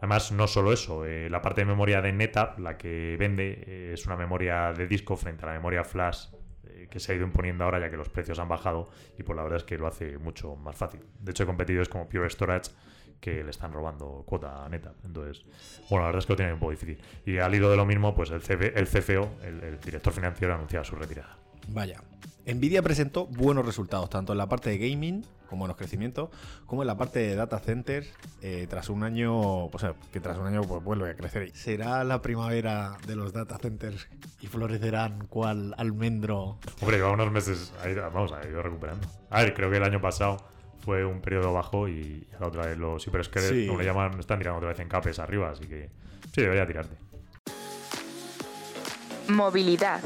Además, 0.03 0.33
no 0.33 0.49
solo 0.49 0.73
eso, 0.73 1.07
eh, 1.07 1.31
la 1.31 1.41
parte 1.41 1.61
de 1.61 1.65
memoria 1.65 2.03
de 2.03 2.12
NetApp, 2.12 2.59
la 2.59 2.77
que 2.77 3.17
vende, 3.17 3.62
eh, 3.65 3.91
es 3.95 4.05
una 4.05 4.17
memoria 4.17 4.73
de 4.73 4.88
disco 4.88 5.17
frente 5.17 5.45
a 5.45 5.47
la 5.47 5.53
memoria 5.53 5.85
flash 5.85 6.27
eh, 6.65 6.88
que 6.91 6.99
se 6.99 7.12
ha 7.12 7.15
ido 7.15 7.25
imponiendo 7.25 7.62
ahora 7.62 7.79
ya 7.79 7.88
que 7.88 7.97
los 7.97 8.09
precios 8.09 8.41
han 8.41 8.49
bajado 8.49 8.91
y 9.17 9.23
pues 9.23 9.37
la 9.37 9.45
verdad 9.45 9.59
es 9.59 9.62
que 9.62 9.79
lo 9.79 9.87
hace 9.87 10.19
mucho 10.19 10.57
más 10.57 10.75
fácil. 10.75 11.03
De 11.21 11.31
hecho, 11.31 11.45
hay 11.45 11.47
competidores 11.47 11.88
como 11.88 12.09
Pure 12.09 12.29
Storage 12.31 12.73
que 13.21 13.45
le 13.45 13.51
están 13.51 13.73
robando 13.73 14.25
cuota 14.27 14.65
a 14.65 14.69
NetApp. 14.69 14.97
Entonces, 15.05 15.45
bueno, 15.88 16.03
la 16.03 16.07
verdad 16.07 16.19
es 16.19 16.27
que 16.27 16.33
lo 16.33 16.37
tiene 16.37 16.53
un 16.53 16.59
poco 16.59 16.73
difícil. 16.73 16.99
Y 17.25 17.38
al 17.38 17.55
hilo 17.55 17.71
de 17.71 17.77
lo 17.77 17.87
mismo, 17.87 18.12
pues 18.12 18.33
el, 18.33 18.43
el 18.75 18.88
CFO, 18.88 19.37
el, 19.45 19.79
director 19.79 20.12
financiero, 20.12 20.53
ha 20.53 20.57
anunciado 20.57 20.85
su 20.85 20.97
retirada. 20.97 21.38
Vaya. 21.69 22.03
Nvidia 22.45 22.83
presentó 22.83 23.27
buenos 23.27 23.65
resultados, 23.65 24.11
tanto 24.11 24.33
en 24.33 24.38
la 24.38 24.49
parte 24.49 24.71
de 24.71 24.79
gaming, 24.79 25.25
como 25.53 25.67
en 25.67 25.69
los 25.69 25.77
crecimientos, 25.77 26.31
como 26.65 26.81
en 26.81 26.87
la 26.87 26.97
parte 26.97 27.19
de 27.19 27.37
data 27.37 27.59
centers, 27.59 28.09
eh, 28.41 28.67
tras 28.71 28.88
un 28.88 29.05
año, 29.05 29.67
o 29.67 29.79
sea, 29.79 29.93
que 30.11 30.19
tras 30.19 30.38
un 30.38 30.47
año 30.47 30.62
pues 30.62 30.83
vuelve 30.83 31.11
a 31.11 31.15
crecer. 31.15 31.55
¿Será 31.55 32.05
la 32.05 32.23
primavera 32.23 32.97
de 33.07 33.17
los 33.17 33.35
data 33.35 33.59
centers 33.59 34.09
y 34.41 34.47
florecerán 34.47 35.27
cual 35.27 35.75
almendro? 35.77 36.59
Hombre, 36.81 36.97
lleva 36.97 37.12
unos 37.12 37.31
meses, 37.31 37.71
vamos, 38.15 38.33
ha 38.33 38.49
ido 38.49 38.62
recuperando. 38.62 39.07
A 39.29 39.43
ver, 39.43 39.53
creo 39.53 39.71
que 39.71 39.77
el 39.77 39.85
año 39.85 40.01
pasado 40.01 40.38
fue 40.83 41.05
un 41.05 41.21
periodo 41.21 41.53
bajo 41.53 41.87
y 41.87 42.27
la 42.41 42.47
otra 42.47 42.65
vez 42.65 42.79
los 42.79 43.07
hiperscalers, 43.07 43.53
sí. 43.53 43.67
como 43.67 43.79
le 43.79 43.85
llaman, 43.85 44.19
están 44.19 44.38
tirando 44.38 44.57
otra 44.57 44.71
vez 44.71 44.81
en 44.81 44.88
capes 44.88 45.19
arriba, 45.19 45.51
así 45.51 45.67
que 45.67 45.91
sí, 46.35 46.41
debería 46.41 46.67
tirarte. 46.67 46.97
Movilidad. 49.29 50.01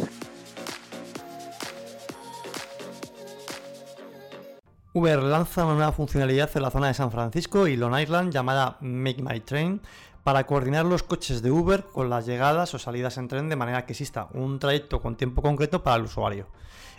Uber 4.96 5.22
lanza 5.22 5.66
una 5.66 5.74
nueva 5.74 5.92
funcionalidad 5.92 6.48
en 6.54 6.62
la 6.62 6.70
zona 6.70 6.86
de 6.86 6.94
San 6.94 7.10
Francisco 7.10 7.66
y 7.66 7.76
Long 7.76 7.98
Island 7.98 8.32
llamada 8.32 8.78
Make 8.80 9.22
My 9.22 9.40
Train 9.40 9.82
para 10.24 10.46
coordinar 10.46 10.86
los 10.86 11.02
coches 11.02 11.42
de 11.42 11.50
Uber 11.50 11.84
con 11.92 12.08
las 12.08 12.24
llegadas 12.24 12.72
o 12.72 12.78
salidas 12.78 13.18
en 13.18 13.28
tren 13.28 13.50
de 13.50 13.56
manera 13.56 13.84
que 13.84 13.92
exista 13.92 14.28
un 14.32 14.58
trayecto 14.58 15.02
con 15.02 15.18
tiempo 15.18 15.42
concreto 15.42 15.82
para 15.82 15.96
el 15.96 16.04
usuario. 16.04 16.46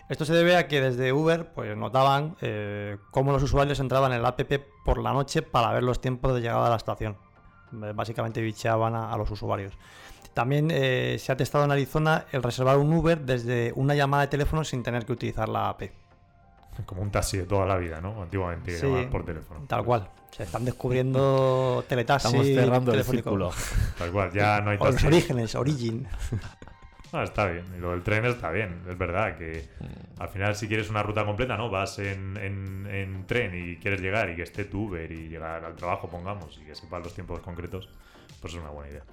Esto 0.09 0.25
se 0.25 0.33
debe 0.33 0.57
a 0.57 0.67
que 0.67 0.79
desde 0.79 1.11
Uber 1.11 1.51
pues, 1.55 1.75
notaban 1.75 2.35
eh, 2.41 2.99
cómo 3.09 3.31
los 3.31 3.41
usuarios 3.41 3.79
entraban 3.79 4.11
en 4.11 4.19
el 4.19 4.25
app 4.27 4.41
por 4.85 4.99
la 5.01 5.11
noche 5.11 5.41
para 5.41 5.73
ver 5.73 5.81
los 5.81 5.99
tiempos 5.99 6.35
de 6.35 6.41
llegada 6.41 6.67
a 6.67 6.69
la 6.69 6.75
estación. 6.75 7.17
Eh, 7.83 7.93
básicamente 7.95 8.41
bicheaban 8.41 8.93
a, 8.93 9.17
los 9.17 9.31
usuarios. 9.31 9.73
También 10.35 10.69
eh, 10.69 11.17
se 11.17 11.31
ha 11.31 11.35
testado 11.35 11.65
en 11.65 11.71
Arizona 11.71 12.27
el 12.31 12.43
reservar 12.43 12.77
un 12.77 12.93
Uber 12.93 13.21
desde 13.21 13.73
una 13.75 13.95
llamada 13.95 14.21
de 14.21 14.27
teléfono 14.27 14.63
sin 14.63 14.83
tener 14.83 15.03
que 15.03 15.13
utilizar 15.13 15.49
la 15.49 15.69
app. 15.69 15.81
Como 16.85 17.01
un 17.01 17.11
taxi 17.11 17.37
de 17.37 17.45
toda 17.45 17.65
la 17.65 17.77
vida, 17.77 18.01
¿no? 18.01 18.21
Antiguamente 18.21 19.07
por 19.11 19.25
teléfono. 19.25 19.61
Tal 19.67 19.83
cual. 19.83 20.09
Se 20.31 20.43
están 20.43 20.65
descubriendo 20.65 21.83
teletaxis. 21.89 22.31
Estamos 22.31 22.47
cerrando 22.47 22.93
el 22.93 23.03
círculo. 23.03 23.51
Tal 23.97 24.11
cual, 24.11 24.31
ya 24.31 24.61
no 24.61 24.69
hay 24.69 24.77
taxi. 24.77 24.89
O 24.89 24.93
los 24.93 25.03
orígenes, 25.03 25.55
origin. 25.55 26.07
Ah, 27.13 27.23
está 27.23 27.45
bien. 27.47 27.63
Y 27.75 27.79
lo 27.79 27.91
del 27.91 28.03
tren 28.03 28.25
está 28.25 28.51
bien. 28.51 28.81
Es 28.87 28.97
verdad 28.97 29.37
que 29.37 29.69
mm. 29.79 30.21
al 30.21 30.29
final, 30.29 30.55
si 30.55 30.67
quieres 30.67 30.89
una 30.89 31.03
ruta 31.03 31.25
completa, 31.25 31.55
¿no? 31.55 31.69
Vas 31.69 31.99
en, 31.99 32.37
en, 32.37 33.25
tren 33.25 33.51
y 33.55 33.77
quieres 33.77 34.01
llegar 34.01 34.29
y 34.29 34.35
que 34.35 34.43
esté 34.43 34.65
tu 34.65 34.87
Uber 34.87 35.09
y 35.11 35.29
llegar 35.29 35.63
al 35.63 35.75
trabajo, 35.75 36.09
pongamos, 36.09 36.59
y 36.61 36.65
que 36.65 36.75
sepan 36.75 37.03
los 37.03 37.13
tiempos 37.13 37.39
concretos, 37.39 37.89
pues 38.41 38.53
es 38.53 38.59
una 38.59 38.71
buena 38.71 38.91
idea. 38.91 39.03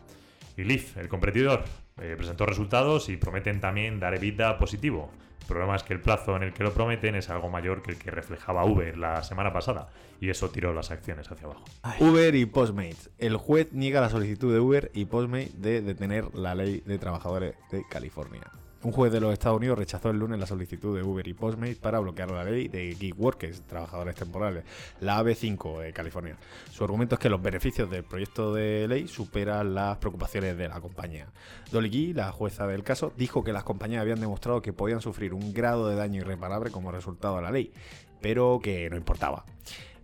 Y 0.56 0.64
Leaf, 0.64 0.96
el 0.96 1.08
competidor, 1.08 1.64
eh, 2.00 2.14
presentó 2.16 2.46
resultados 2.46 3.08
y 3.08 3.16
prometen 3.16 3.60
también 3.60 3.98
dar 3.98 4.14
evita 4.14 4.58
positivo. 4.58 5.10
El 5.44 5.48
problema 5.48 5.76
es 5.76 5.82
que 5.82 5.92
el 5.92 6.00
plazo 6.00 6.36
en 6.36 6.42
el 6.42 6.54
que 6.54 6.62
lo 6.62 6.72
prometen 6.72 7.16
es 7.16 7.28
algo 7.28 7.50
mayor 7.50 7.82
que 7.82 7.90
el 7.90 7.98
que 7.98 8.10
reflejaba 8.10 8.64
Uber 8.64 8.96
la 8.96 9.22
semana 9.22 9.52
pasada 9.52 9.90
y 10.18 10.30
eso 10.30 10.48
tiró 10.48 10.72
las 10.72 10.90
acciones 10.90 11.30
hacia 11.30 11.46
abajo. 11.46 11.64
Uber 12.00 12.34
y 12.34 12.46
Postmates. 12.46 13.10
El 13.18 13.36
juez 13.36 13.68
niega 13.72 14.00
la 14.00 14.08
solicitud 14.08 14.54
de 14.54 14.60
Uber 14.60 14.90
y 14.94 15.04
Postmates 15.04 15.60
de 15.60 15.82
detener 15.82 16.34
la 16.34 16.54
ley 16.54 16.82
de 16.86 16.96
trabajadores 16.96 17.56
de 17.70 17.84
California. 17.90 18.50
Un 18.84 18.92
juez 18.92 19.10
de 19.10 19.18
los 19.18 19.32
Estados 19.32 19.56
Unidos 19.56 19.78
rechazó 19.78 20.10
el 20.10 20.18
lunes 20.18 20.38
la 20.38 20.46
solicitud 20.46 20.94
de 20.94 21.02
Uber 21.02 21.26
y 21.26 21.32
Postmates 21.32 21.78
para 21.78 22.00
bloquear 22.00 22.30
la 22.30 22.44
ley 22.44 22.68
de 22.68 22.94
gig 22.94 23.18
workers, 23.18 23.62
trabajadores 23.62 24.14
temporales, 24.14 24.62
la 25.00 25.18
AB5 25.22 25.80
de 25.80 25.92
California. 25.94 26.36
Su 26.70 26.84
argumento 26.84 27.14
es 27.14 27.18
que 27.18 27.30
los 27.30 27.40
beneficios 27.40 27.90
del 27.90 28.04
proyecto 28.04 28.52
de 28.52 28.86
ley 28.86 29.08
superan 29.08 29.74
las 29.74 29.96
preocupaciones 29.96 30.58
de 30.58 30.68
la 30.68 30.82
compañía. 30.82 31.28
Dolly 31.72 31.88
Gee, 31.88 32.12
la 32.12 32.30
jueza 32.30 32.66
del 32.66 32.82
caso, 32.82 33.10
dijo 33.16 33.42
que 33.42 33.54
las 33.54 33.64
compañías 33.64 34.02
habían 34.02 34.20
demostrado 34.20 34.60
que 34.60 34.74
podían 34.74 35.00
sufrir 35.00 35.32
un 35.32 35.54
grado 35.54 35.88
de 35.88 35.96
daño 35.96 36.20
irreparable 36.20 36.70
como 36.70 36.92
resultado 36.92 37.36
de 37.36 37.42
la 37.42 37.50
ley, 37.50 37.72
pero 38.20 38.60
que 38.62 38.90
no 38.90 38.98
importaba. 38.98 39.46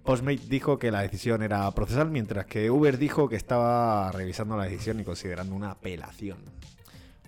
Postmate 0.04 0.46
dijo 0.48 0.78
que 0.78 0.90
la 0.90 1.02
decisión 1.02 1.42
era 1.42 1.70
procesal, 1.72 2.10
mientras 2.10 2.46
que 2.46 2.70
Uber 2.70 2.96
dijo 2.96 3.28
que 3.28 3.36
estaba 3.36 4.10
revisando 4.10 4.56
la 4.56 4.64
decisión 4.64 5.00
y 5.00 5.04
considerando 5.04 5.54
una 5.54 5.72
apelación. 5.72 6.38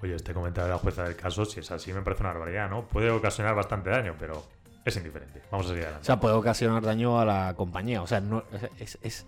Oye, 0.03 0.15
este 0.17 0.35
comentario 0.35 0.67
de 0.69 0.73
la 0.75 0.79
jueza 0.79 1.05
del 1.05 1.17
caso, 1.17 1.45
si 1.45 1.61
es 1.61 1.71
así, 1.71 1.93
me 1.93 2.03
parece 2.03 2.23
una 2.23 2.33
barbaridad, 2.33 2.69
¿no? 2.69 2.83
Puede 2.89 3.11
ocasionar 3.11 3.55
bastante 3.55 3.89
daño, 3.91 4.15
pero 4.19 4.43
es 4.85 4.97
indiferente. 4.97 5.43
Vamos 5.53 5.67
a 5.67 5.69
seguir 5.69 5.83
O 5.83 5.87
adelante. 5.87 6.07
sea, 6.07 6.19
puede 6.19 6.35
ocasionar 6.35 6.83
daño 6.83 7.21
a 7.21 7.25
la 7.25 7.55
compañía. 7.55 8.03
O 8.03 8.07
sea, 8.09 8.21
no, 8.21 8.43
es, 8.81 8.99
es- 9.03 9.27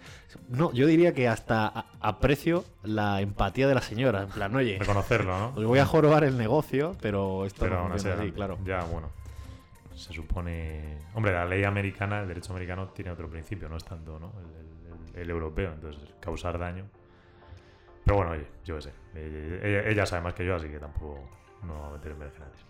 no 0.49 0.72
yo 0.72 0.87
diría 0.89 1.14
que 1.14 1.29
hasta 1.29 1.87
aprecio 2.01 2.64
la 2.83 3.20
empatía 3.20 3.68
de 3.68 3.75
la 3.77 3.83
señora. 3.83 4.22
En 4.22 4.31
plan, 4.31 4.55
oye, 4.57 4.77
Reconocerlo, 4.81 5.39
¿no? 5.39 5.49
os 5.55 5.64
voy 5.64 5.79
a 5.79 5.87
jorobar 5.87 6.25
el 6.25 6.37
negocio, 6.37 6.97
pero 7.01 7.45
esto 7.47 7.61
Pero 7.61 7.77
no 7.77 7.83
aún 7.83 7.93
así, 7.93 8.09
así, 8.09 8.33
claro. 8.33 8.59
Ya, 8.64 8.83
bueno. 8.85 9.11
Se 9.95 10.12
supone. 10.12 10.99
Hombre, 11.14 11.33
la 11.33 11.45
ley 11.45 11.62
americana, 11.62 12.20
el 12.22 12.27
derecho 12.27 12.53
americano 12.53 12.89
tiene 12.89 13.12
otro 13.12 13.31
principio, 13.31 13.68
no 13.68 13.77
es 13.77 13.85
tanto, 13.85 14.18
¿no? 14.18 14.33
El, 14.41 15.14
el- 15.14 15.22
el 15.22 15.31
europeo, 15.31 15.72
entonces 15.72 16.03
causar 16.18 16.59
daño. 16.59 16.87
Pero 18.05 18.16
bueno, 18.16 18.32
oye, 18.32 18.46
yo 18.64 18.76
qué 18.76 18.82
sé. 18.82 18.92
Eh, 19.14 19.61
Ella, 19.62 19.90
ella 19.90 20.07
sabe 20.07 20.22
más 20.22 20.34
que 20.34 20.44
yo, 20.44 20.55
así 20.57 20.68
que 20.68 20.78
tampoco 20.78 21.28
no 21.62 21.80
va 21.80 21.88
a 21.88 21.90
meter 21.92 22.12
en 22.12 22.18
berenjenales. 22.18 22.66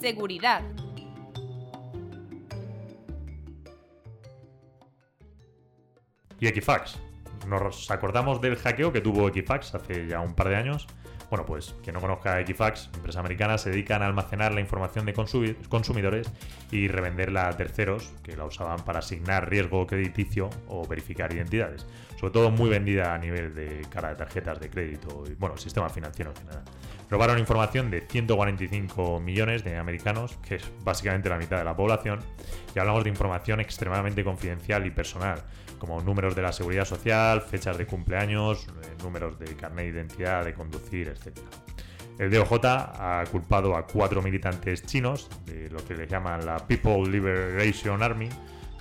Seguridad. 0.00 0.62
Y 6.40 6.46
Equifax. 6.46 6.98
Nos 7.46 7.90
acordamos 7.90 8.40
del 8.40 8.56
hackeo 8.56 8.92
que 8.92 9.00
tuvo 9.00 9.28
Equifax 9.28 9.74
hace 9.74 10.06
ya 10.08 10.20
un 10.20 10.34
par 10.34 10.48
de 10.48 10.56
años. 10.56 10.86
Bueno, 11.30 11.46
pues 11.46 11.76
quien 11.84 11.94
no 11.94 12.00
conozca 12.00 12.40
Equifax, 12.40 12.90
empresa 12.92 13.20
americana, 13.20 13.56
se 13.56 13.70
dedican 13.70 14.02
a 14.02 14.06
almacenar 14.06 14.52
la 14.52 14.60
información 14.60 15.06
de 15.06 15.14
consumi- 15.14 15.56
consumidores 15.68 16.28
y 16.72 16.88
revenderla 16.88 17.48
a 17.48 17.56
terceros 17.56 18.12
que 18.24 18.36
la 18.36 18.44
usaban 18.44 18.80
para 18.84 18.98
asignar 18.98 19.48
riesgo 19.48 19.86
crediticio 19.86 20.50
o 20.66 20.86
verificar 20.88 21.32
identidades. 21.32 21.86
Sobre 22.18 22.32
todo 22.32 22.50
muy 22.50 22.68
vendida 22.68 23.14
a 23.14 23.18
nivel 23.18 23.54
de 23.54 23.86
cara 23.90 24.08
de 24.10 24.16
tarjetas 24.16 24.58
de 24.58 24.70
crédito 24.70 25.22
y, 25.30 25.34
bueno, 25.34 25.56
sistema 25.56 25.88
financiero 25.88 26.32
en 26.32 26.36
general. 26.36 26.64
Robaron 27.08 27.38
información 27.38 27.90
de 27.90 28.00
145 28.08 29.20
millones 29.20 29.62
de 29.62 29.76
americanos, 29.76 30.36
que 30.46 30.56
es 30.56 30.70
básicamente 30.82 31.28
la 31.28 31.38
mitad 31.38 31.58
de 31.58 31.64
la 31.64 31.76
población, 31.76 32.18
y 32.74 32.78
hablamos 32.80 33.04
de 33.04 33.10
información 33.10 33.60
extremadamente 33.60 34.24
confidencial 34.24 34.84
y 34.84 34.90
personal, 34.90 35.42
como 35.80 36.00
números 36.00 36.36
de 36.36 36.42
la 36.42 36.52
seguridad 36.52 36.84
social, 36.84 37.40
fechas 37.40 37.76
de 37.76 37.86
cumpleaños, 37.86 38.68
eh, 38.68 39.02
números 39.02 39.36
de 39.40 39.56
carnet 39.56 39.86
de 39.86 39.90
identidad, 39.90 40.44
de 40.44 40.54
conducir, 40.54 41.08
etc. 41.08 41.36
El 42.18 42.30
DOJ 42.30 42.60
ha 42.64 43.24
culpado 43.32 43.74
a 43.74 43.86
cuatro 43.86 44.22
militantes 44.22 44.84
chinos 44.84 45.28
de 45.46 45.68
lo 45.70 45.84
que 45.84 45.94
le 45.94 46.06
llaman 46.06 46.46
la 46.46 46.58
People 46.58 47.10
Liberation 47.10 48.02
Army, 48.02 48.28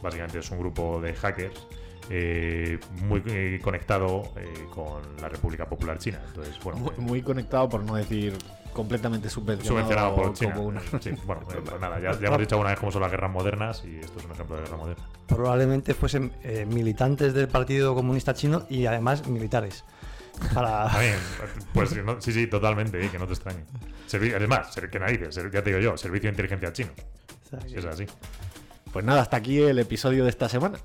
básicamente 0.04 0.40
es 0.40 0.52
un 0.52 0.60
grupo 0.60 1.02
de 1.02 1.14
hackers 1.16 1.68
eh, 2.12 2.80
muy 3.04 3.22
eh, 3.28 3.60
conectado 3.62 4.34
eh, 4.36 4.66
con 4.74 5.02
la 5.22 5.30
República 5.30 5.70
Popular 5.70 6.00
China. 6.00 6.20
Entonces, 6.28 6.58
bueno, 6.64 6.80
Muy, 6.80 6.94
muy 6.98 7.22
conectado, 7.22 7.70
por 7.70 7.84
no 7.84 7.96
decir 7.96 8.34
completamente 8.74 9.30
subvencionado, 9.30 9.76
subvencionado 9.82 10.16
por 10.16 10.34
China. 10.34 10.54
como 10.54 10.68
una- 10.68 10.82
Sí, 11.02 11.12
bueno, 11.26 11.42
pues 11.46 11.80
nada, 11.82 12.00
ya, 12.00 12.20
ya 12.20 12.28
hemos 12.28 12.40
dicho 12.40 12.56
alguna 12.56 12.70
vez 12.72 12.80
cómo 12.80 12.92
son 12.92 13.02
las 13.02 13.12
guerras 13.12 13.32
modernas 13.32 13.84
y 13.86 13.98
esto 13.98 14.20
es 14.20 14.26
un 14.26 14.32
ejemplo 14.32 14.56
de 14.56 14.62
guerra 14.64 14.78
moderna. 14.78 15.04
Probablemente 15.28 15.94
fuesen 15.94 16.32
eh, 16.44 16.66
militantes 16.66 17.34
del 17.34 17.48
Partido 17.48 17.94
Comunista 17.96 18.34
Chino 18.34 18.66
y 18.70 18.86
además 18.86 19.28
militares. 19.28 19.84
Para... 20.54 20.88
También, 20.92 21.16
pues 21.74 21.96
no- 22.04 22.22
sí, 22.22 22.32
sí, 22.32 22.48
totalmente, 22.48 23.04
eh, 23.06 23.10
que 23.10 23.20
no 23.20 23.28
te 23.28 23.34
extrañe. 23.34 23.64
Servi- 24.10 24.34
es 24.34 24.48
más, 24.48 24.74
ser- 24.74 24.90
que 24.90 25.00
narices, 25.00 25.36
ser- 25.36 25.52
ya 25.52 25.62
te 25.64 25.70
digo 25.72 25.82
yo, 25.82 25.98
servicio 25.98 26.28
de 26.30 26.34
inteligencia 26.34 26.72
chino. 26.74 26.90
Si 27.68 27.76
es 27.76 27.86
así. 27.86 28.06
Pues 28.94 29.04
nada, 29.06 29.22
hasta 29.22 29.38
aquí 29.38 29.60
el 29.60 29.78
episodio 29.80 30.24
de 30.24 30.30
esta 30.30 30.48
semana. 30.50 30.80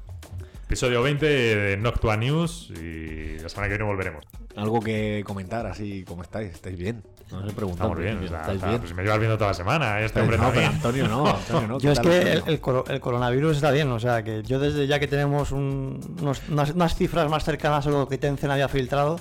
Episodio 0.64 1.02
20 1.02 1.26
de 1.26 1.76
Noctua 1.76 2.16
News 2.16 2.70
y 2.70 3.38
la 3.38 3.48
semana 3.50 3.68
que 3.68 3.74
viene 3.74 3.84
volveremos. 3.84 4.24
Algo 4.56 4.80
que 4.80 5.22
comentar, 5.26 5.66
así 5.66 6.04
como 6.04 6.22
estáis. 6.22 6.52
¿Estáis 6.52 6.78
bien? 6.78 7.02
No 7.42 7.52
preguntado. 7.52 7.88
Estamos 7.90 7.98
bien, 7.98 8.18
o 8.24 8.28
sea, 8.28 8.40
¿Estáis 8.40 8.56
está- 8.56 8.68
bien? 8.68 8.80
pues 8.80 8.94
me 8.94 9.02
llevas 9.02 9.18
viendo 9.18 9.36
toda 9.38 9.50
la 9.50 9.54
semana, 9.54 10.00
eh, 10.00 10.04
este 10.06 10.20
hombre 10.20 10.36
no, 10.38 10.44
pero 10.50 10.52
también. 10.62 10.74
Antonio 10.74 11.08
no, 11.08 11.26
Antonio 11.26 11.68
no. 11.68 11.78
Yo 11.80 11.88
¿qué 11.88 11.92
es 11.92 12.00
que 12.00 12.32
el, 12.32 12.42
el 12.46 12.60
coro- 12.60 12.84
el 12.88 13.00
coronavirus 13.00 13.56
está 13.56 13.70
bien, 13.70 13.90
o 13.92 14.00
sea 14.00 14.22
que 14.22 14.42
yo 14.42 14.58
desde 14.58 14.86
ya 14.86 14.98
que 14.98 15.06
tenemos 15.08 15.52
un- 15.52 16.16
unos- 16.20 16.42
unas, 16.48 16.70
unas 16.70 16.94
cifras 16.94 17.28
más 17.30 17.44
cercanas 17.44 17.86
a 17.86 17.90
lo 17.90 18.08
que 18.08 18.18
Tencent 18.18 18.52
había 18.52 18.68
filtrado, 18.68 19.18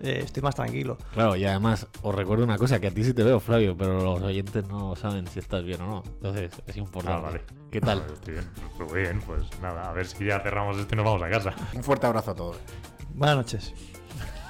eh, 0.00 0.22
estoy 0.24 0.42
más 0.44 0.54
tranquilo. 0.54 0.96
Claro, 1.12 1.34
y 1.34 1.44
además 1.44 1.86
os 2.02 2.14
recuerdo 2.14 2.44
una 2.44 2.56
cosa, 2.56 2.78
que 2.78 2.86
a 2.86 2.90
ti 2.92 3.02
sí 3.02 3.12
te 3.14 3.24
veo, 3.24 3.40
Flavio, 3.40 3.76
pero 3.76 4.00
los 4.00 4.22
oyentes 4.22 4.66
no 4.68 4.94
saben 4.94 5.26
si 5.26 5.40
estás 5.40 5.64
bien 5.64 5.80
o 5.82 5.86
no. 5.86 6.02
Entonces 6.06 6.52
es 6.66 6.76
importante. 6.76 7.18
Ah, 7.18 7.20
vale. 7.20 7.42
¿Qué 7.72 7.80
tal? 7.80 8.02
Pues 8.02 8.12
estoy 8.12 8.34
bien, 8.34 8.46
pues 8.78 8.92
bien, 8.92 9.20
pues 9.26 9.42
nada, 9.60 9.90
a 9.90 9.92
ver 9.92 10.06
si 10.06 10.24
ya 10.24 10.38
cerramos 10.40 10.78
esto 10.78 10.94
y 10.94 10.96
nos 10.96 11.04
vamos 11.04 11.22
a 11.22 11.28
casa. 11.28 11.52
Un 11.74 11.82
fuerte 11.82 12.06
abrazo 12.06 12.30
a 12.30 12.34
todos. 12.36 12.56
Buenas 13.12 13.36
noches. 13.36 13.74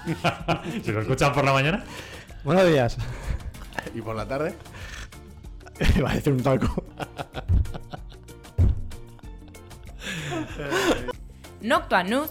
si 0.85 0.93
lo 0.93 1.01
escuchan 1.01 1.33
por 1.33 1.45
la 1.45 1.53
mañana, 1.53 1.85
Buenos 2.49 2.67
días. 2.67 2.97
¿Y 3.95 4.01
por 4.01 4.17
la 4.17 4.27
tarde? 4.27 4.55
Iba 5.97 6.13
a 6.13 6.15
decir 6.15 6.33
un 6.33 6.43
talco. 6.43 6.83
Noctua 11.61 12.05
News 12.05 12.31